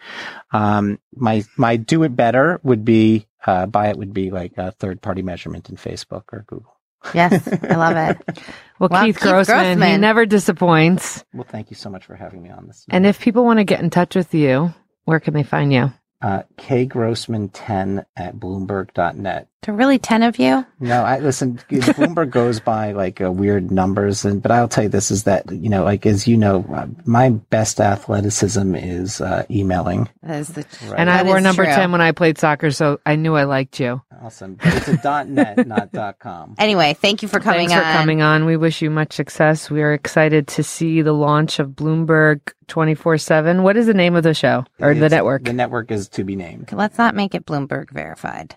Um, 0.54 1.00
my 1.14 1.44
my 1.58 1.76
do 1.76 2.04
it 2.04 2.16
better 2.16 2.62
would 2.64 2.86
be 2.86 3.28
uh, 3.46 3.66
buy 3.66 3.90
it 3.90 3.98
would 3.98 4.14
be 4.14 4.32
like 4.32 4.54
a 4.58 4.72
third 4.72 5.02
party 5.02 5.22
measurement 5.22 5.70
in 5.70 5.76
Facebook 5.76 6.24
or 6.32 6.46
Google. 6.48 6.75
Yes, 7.14 7.48
I 7.48 7.76
love 7.76 7.96
it. 7.98 8.40
Well, 8.78 8.90
Well, 8.92 9.06
Keith, 9.06 9.16
Keith 9.16 9.24
Grossman, 9.24 9.82
he 9.82 9.96
never 9.96 10.26
disappoints. 10.26 11.24
Well, 11.34 11.48
thank 11.50 11.70
you 11.70 11.78
so 11.78 11.90
much 11.90 12.04
for 12.04 12.14
having 12.14 12.44
me 12.44 12.50
on 12.50 12.68
this. 12.68 12.86
And 12.90 13.06
if 13.06 13.22
people 13.22 13.46
want 13.46 13.60
to 13.60 13.64
get 13.64 13.80
in 13.80 13.90
touch 13.90 14.18
with 14.18 14.34
you, 14.34 14.74
where 15.06 15.22
can 15.22 15.34
they 15.34 15.44
find 15.44 15.72
you? 15.72 15.94
uh, 16.22 16.42
K 16.58 16.86
Grossman 16.86 17.50
ten 17.50 18.04
at 18.18 18.36
Bloomberg.net. 18.38 19.48
There 19.62 19.74
are 19.74 19.78
really 19.78 20.00
ten 20.00 20.24
of 20.24 20.40
you. 20.40 20.66
No, 20.80 21.04
I 21.04 21.20
listen. 21.20 21.58
Bloomberg 21.70 22.32
goes 22.32 22.60
by 22.60 22.94
like 22.94 23.22
uh, 23.22 23.32
weird 23.32 23.70
numbers, 23.70 24.26
and 24.26 24.42
but 24.42 24.52
I'll 24.52 24.68
tell 24.68 24.86
you 24.86 24.90
this 24.90 25.12
is 25.12 25.24
that 25.24 25.52
you 25.52 25.70
know, 25.70 25.84
like 25.84 26.06
as 26.06 26.28
you 26.28 26.36
know, 26.38 26.66
uh, 26.74 26.88
my 27.06 27.30
best 27.30 27.80
athleticism 27.80 28.76
is 28.76 29.22
uh, 29.22 29.46
emailing. 29.52 30.10
That 30.24 30.40
is 30.40 30.48
the 30.50 30.66
Right. 30.88 31.00
And 31.00 31.10
I 31.10 31.18
That 31.18 31.26
wore 31.28 31.42
number 31.42 31.64
true. 31.66 31.74
10 31.74 31.92
when 31.92 32.02
I 32.02 32.12
played 32.12 32.38
soccer, 32.38 32.72
so 32.72 33.00
I 33.06 33.16
knew 33.18 33.36
I 33.36 33.44
liked 33.44 33.80
you. 33.80 34.02
Awesome, 34.22 34.56
but 34.56 34.74
it's 34.76 34.88
a 34.88 34.98
dot 34.98 35.28
.net, 35.28 35.68
not 35.68 35.92
dot 35.92 36.20
.com. 36.20 36.56
Anyway, 36.58 36.94
thank 36.94 37.22
you 37.22 37.28
for 37.28 37.40
coming 37.40 37.70
Thanks 37.70 37.86
on. 37.86 37.94
for 37.94 37.98
coming 38.00 38.22
on. 38.22 38.46
We 38.46 38.58
wish 38.58 38.82
you 38.82 38.90
much 38.90 39.14
success. 39.14 39.70
We 39.70 39.82
are 39.82 39.94
excited 39.94 40.48
to 40.50 40.64
see 40.64 41.02
the 41.02 41.14
launch 41.14 41.60
of 41.60 41.70
Bloomberg 41.70 42.42
24 42.68 43.18
7. 43.18 43.64
What 43.64 43.78
is 43.78 43.88
the 43.88 43.94
name 43.94 44.16
of 44.16 44.24
the 44.24 44.34
show 44.34 44.66
or 44.80 44.94
the 44.94 45.10
network? 45.10 45.44
The 45.44 45.54
network 45.54 45.92
is 45.92 46.10
to 46.10 46.24
be 46.24 46.36
named. 46.36 46.72
Let's 46.72 46.98
not 46.98 47.16
make 47.16 47.36
it 47.36 47.46
Bloomberg 47.46 47.92
verified. 47.92 48.56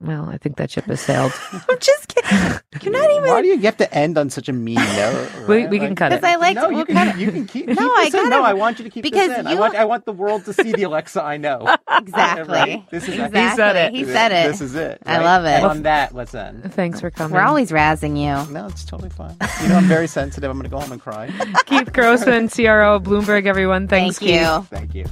Well, 0.00 0.28
I 0.30 0.38
think 0.38 0.58
that 0.58 0.70
ship 0.70 0.84
has 0.84 1.00
sailed. 1.00 1.32
I'm 1.52 1.78
just 1.80 2.06
kidding. 2.06 2.60
You're 2.82 2.92
not 2.92 3.10
even. 3.10 3.28
Why 3.30 3.42
do 3.42 3.48
you 3.48 3.58
have 3.62 3.76
to 3.78 3.92
end 3.92 4.16
on 4.16 4.30
such 4.30 4.48
a 4.48 4.52
mean 4.52 4.76
note? 4.76 5.28
We- 5.48 5.66
we 5.66 5.80
can 5.80 5.96
cut 5.96 6.12
it. 6.12 6.20
Because 6.20 6.34
I 6.34 6.36
like 6.36 6.54
No, 6.54 6.68
you 6.68 6.76
we'll 6.76 6.86
can, 6.86 6.94
cut 6.94 7.08
it. 7.08 7.16
you 7.18 7.32
can 7.32 7.46
keep, 7.46 7.66
No, 7.66 7.74
keep 7.74 7.80
I 7.82 8.04
in. 8.06 8.12
gotta- 8.12 8.28
No, 8.28 8.42
I 8.44 8.52
want 8.54 8.78
you 8.78 8.84
to 8.84 8.90
keep 8.90 9.02
because 9.02 9.28
this 9.28 9.38
in. 9.38 9.46
I 9.48 9.54
want, 9.56 9.74
I 9.74 9.84
want 9.86 10.04
the 10.04 10.12
world 10.12 10.44
to 10.44 10.52
see 10.52 10.70
the 10.72 10.84
Alexa 10.84 11.20
I 11.22 11.36
know. 11.36 11.76
Exactly. 11.98 12.54
Right? 12.54 12.90
This 12.90 13.08
is 13.08 13.18
exactly. 13.18 13.40
He 13.40 13.56
said 13.56 13.76
it. 13.76 13.92
He 13.94 14.04
said 14.04 14.30
it. 14.32 14.46
This 14.52 14.60
is 14.60 14.74
it. 14.76 15.02
I 15.04 15.18
love 15.18 15.44
it. 15.44 15.48
And 15.48 15.64
on 15.66 15.82
that, 15.82 16.14
let's 16.14 16.32
end. 16.34 16.72
Thanks 16.74 17.00
for 17.00 17.10
coming. 17.10 17.34
We're 17.34 17.42
always 17.42 17.70
razzing 17.72 18.16
you. 18.16 18.52
No, 18.52 18.66
it's 18.68 18.84
totally 18.84 19.10
fine. 19.10 19.36
You 19.62 19.68
know, 19.68 19.76
I'm 19.76 19.84
very 19.88 20.06
sensitive. 20.06 20.48
I'm 20.48 20.56
going 20.58 20.64
to 20.64 20.70
go 20.70 20.78
home 20.80 20.92
and 20.92 21.00
cry. 21.00 21.28
Keith 21.66 21.92
Grossman, 21.92 22.48
CRO 22.48 22.94
of 22.96 23.02
Bloomberg, 23.02 23.46
everyone. 23.46 23.88
Thanks, 23.88 24.18
Thank 24.20 24.30
Keith. 24.30 24.40
you. 24.40 24.62
Thank 24.70 24.94
you. 24.94 25.06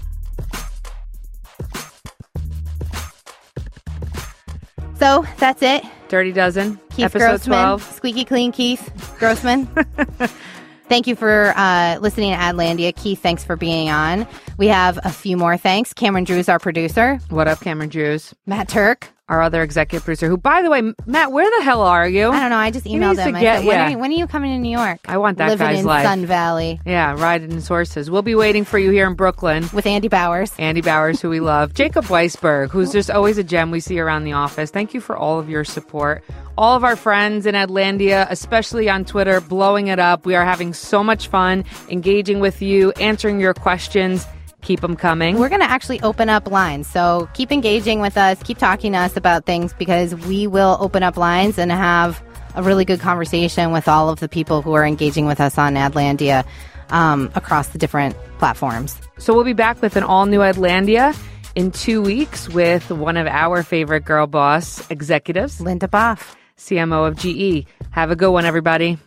So 4.99 5.24
that's 5.38 5.62
it. 5.62 5.84
Dirty 6.09 6.32
Dozen, 6.32 6.80
Keith 6.90 7.07
episode 7.07 7.18
Grossman, 7.18 7.59
12. 7.59 7.82
squeaky 7.94 8.24
clean 8.24 8.53
Keith 8.53 9.16
Grossman. 9.18 9.66
Thank 10.88 11.09
you 11.09 11.16
for 11.16 11.53
uh, 11.57 11.99
listening 12.01 12.30
to 12.30 12.36
Adlandia. 12.36 12.94
Keith, 12.94 13.20
thanks 13.20 13.42
for 13.42 13.57
being 13.57 13.90
on. 13.90 14.24
We 14.57 14.68
have 14.68 15.01
a 15.03 15.11
few 15.11 15.36
more 15.36 15.57
thanks. 15.57 15.92
Cameron 15.92 16.22
Drew's 16.22 16.49
our 16.49 16.61
producer. 16.61 17.18
What 17.28 17.49
up, 17.49 17.59
Cameron 17.61 17.88
Drews? 17.88 18.32
Matt 18.47 18.68
Turk. 18.68 19.09
Our 19.29 19.43
other 19.43 19.61
executive 19.64 20.05
producer, 20.05 20.29
who, 20.29 20.37
by 20.37 20.62
the 20.62 20.70
way, 20.70 20.83
Matt, 21.05 21.33
where 21.33 21.51
the 21.59 21.64
hell 21.64 21.83
are 21.83 22.09
you? 22.09 22.29
I 22.31 22.39
don't 22.39 22.51
know. 22.51 22.57
I 22.59 22.70
just 22.70 22.87
emailed 22.87 23.18
him. 23.18 23.35
I 23.35 23.41
get- 23.41 23.59
said, 23.59 23.66
when, 23.66 23.77
yeah. 23.77 23.87
are 23.87 23.91
you, 23.91 23.99
when 23.99 24.11
are 24.12 24.14
you 24.14 24.27
coming 24.29 24.53
to 24.53 24.59
New 24.61 24.70
York? 24.70 25.01
I 25.09 25.18
want 25.18 25.39
that 25.39 25.49
Living 25.49 25.66
guy's 25.66 25.79
in 25.81 25.85
life. 25.85 26.05
Sun 26.05 26.27
Valley 26.27 26.81
Yeah, 26.87 27.20
riding 27.20 27.51
in 27.51 27.61
horses. 27.61 28.09
We'll 28.09 28.22
be 28.22 28.37
waiting 28.37 28.64
for 28.64 28.79
you 28.79 28.93
here 28.93 29.09
in 29.09 29.14
Brooklyn. 29.14 29.64
with 29.72 29.85
Andy 29.85 30.07
Bowers. 30.07 30.53
Andy 30.61 30.81
Bowers, 30.81 31.20
who 31.20 31.29
we 31.29 31.41
love, 31.41 31.74
Jacob 31.74 32.05
Weisberg, 32.05 32.70
who's 32.70 32.93
just 32.93 33.11
always 33.11 33.37
a 33.37 33.43
gem 33.43 33.72
we 33.72 33.81
see 33.81 33.99
around 33.99 34.22
the 34.22 34.33
office. 34.35 34.70
Thank 34.70 34.95
you 34.95 35.01
for 35.01 35.16
all 35.16 35.41
of 35.41 35.51
your 35.51 35.64
support. 35.64 36.22
All 36.57 36.77
of 36.77 36.85
our 36.85 36.95
friends 36.95 37.47
in 37.47 37.57
Adlandia, 37.57 38.29
especially 38.31 38.89
on 38.89 39.05
Twitter, 39.05 39.41
blowing 39.41 39.89
it 39.89 39.99
up. 39.99 40.24
We 40.24 40.37
are 40.37 40.45
having 40.45 40.72
so 40.72 41.03
much 41.03 41.27
fun 41.27 41.64
engaging 41.89 42.39
with 42.39 42.62
you, 42.62 42.93
answering 42.93 43.41
your 43.41 43.55
questions. 43.55 44.24
Keep 44.62 44.80
them 44.80 44.96
coming. 44.96 45.38
We're 45.38 45.48
going 45.48 45.61
to 45.61 45.70
actually 45.70 46.00
open 46.02 46.28
up 46.28 46.50
lines. 46.50 46.88
So 46.88 47.28
keep 47.34 47.52
engaging 47.52 48.00
with 48.00 48.16
us. 48.16 48.42
Keep 48.42 48.59
talking 48.59 48.92
to 48.92 48.98
us 48.98 49.16
about 49.16 49.46
things 49.46 49.72
because 49.74 50.14
we 50.14 50.46
will 50.46 50.76
open 50.80 51.02
up 51.02 51.16
lines 51.16 51.59
and 51.59 51.70
have 51.70 52.22
a 52.54 52.62
really 52.62 52.84
good 52.84 53.00
conversation 53.00 53.70
with 53.70 53.86
all 53.86 54.09
of 54.09 54.18
the 54.20 54.28
people 54.28 54.62
who 54.62 54.72
are 54.72 54.84
engaging 54.84 55.26
with 55.26 55.40
us 55.40 55.59
on 55.59 55.74
Adlandia 55.74 56.44
um, 56.90 57.30
across 57.34 57.68
the 57.68 57.78
different 57.78 58.16
platforms. 58.38 58.98
So 59.18 59.34
we'll 59.34 59.44
be 59.44 59.52
back 59.52 59.80
with 59.82 59.96
an 59.96 60.02
all 60.02 60.26
new 60.26 60.40
Adlandia 60.40 61.16
in 61.54 61.70
two 61.70 62.02
weeks 62.02 62.48
with 62.48 62.90
one 62.90 63.16
of 63.16 63.26
our 63.26 63.62
favorite 63.62 64.04
girl 64.04 64.26
boss 64.26 64.88
executives, 64.90 65.61
Linda 65.61 65.88
Boff. 65.88 66.34
CMO 66.59 67.07
of 67.07 67.16
GE. 67.16 67.66
Have 67.90 68.11
a 68.11 68.16
good 68.16 68.30
one, 68.30 68.44
everybody. 68.44 68.98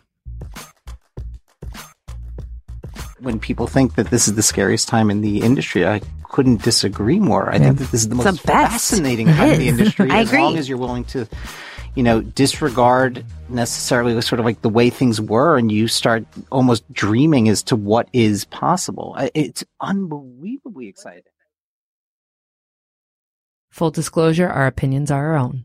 When 3.20 3.38
people 3.38 3.66
think 3.66 3.94
that 3.96 4.10
this 4.10 4.28
is 4.28 4.34
the 4.34 4.42
scariest 4.42 4.88
time 4.88 5.10
in 5.10 5.20
the 5.20 5.40
industry, 5.42 5.86
I 5.86 6.00
couldn't 6.24 6.62
disagree 6.62 7.18
more. 7.18 7.50
I 7.50 7.58
think 7.58 7.78
that 7.78 7.84
this 7.90 8.02
is 8.02 8.08
the 8.08 8.16
It's 8.16 8.24
most 8.24 8.42
the 8.42 8.48
fascinating 8.48 9.28
It 9.28 9.34
time 9.34 9.50
in 9.50 9.58
the 9.58 9.68
industry. 9.68 10.10
I 10.10 10.20
as 10.20 10.28
agree. 10.28 10.42
long 10.42 10.56
as 10.56 10.68
you're 10.68 10.78
willing 10.78 11.04
to, 11.06 11.28
you 11.94 12.02
know, 12.02 12.20
disregard 12.22 13.24
necessarily 13.48 14.18
sort 14.22 14.38
of 14.38 14.46
like 14.46 14.62
the 14.62 14.68
way 14.68 14.90
things 14.90 15.20
were 15.20 15.58
and 15.58 15.70
you 15.70 15.88
start 15.88 16.24
almost 16.50 16.90
dreaming 16.92 17.48
as 17.48 17.62
to 17.64 17.76
what 17.76 18.08
is 18.12 18.44
possible. 18.46 19.16
It's 19.34 19.64
unbelievably 19.80 20.88
exciting. 20.88 21.24
Full 23.70 23.90
disclosure 23.90 24.48
our 24.48 24.66
opinions 24.66 25.10
are 25.10 25.32
our 25.32 25.36
own. 25.36 25.64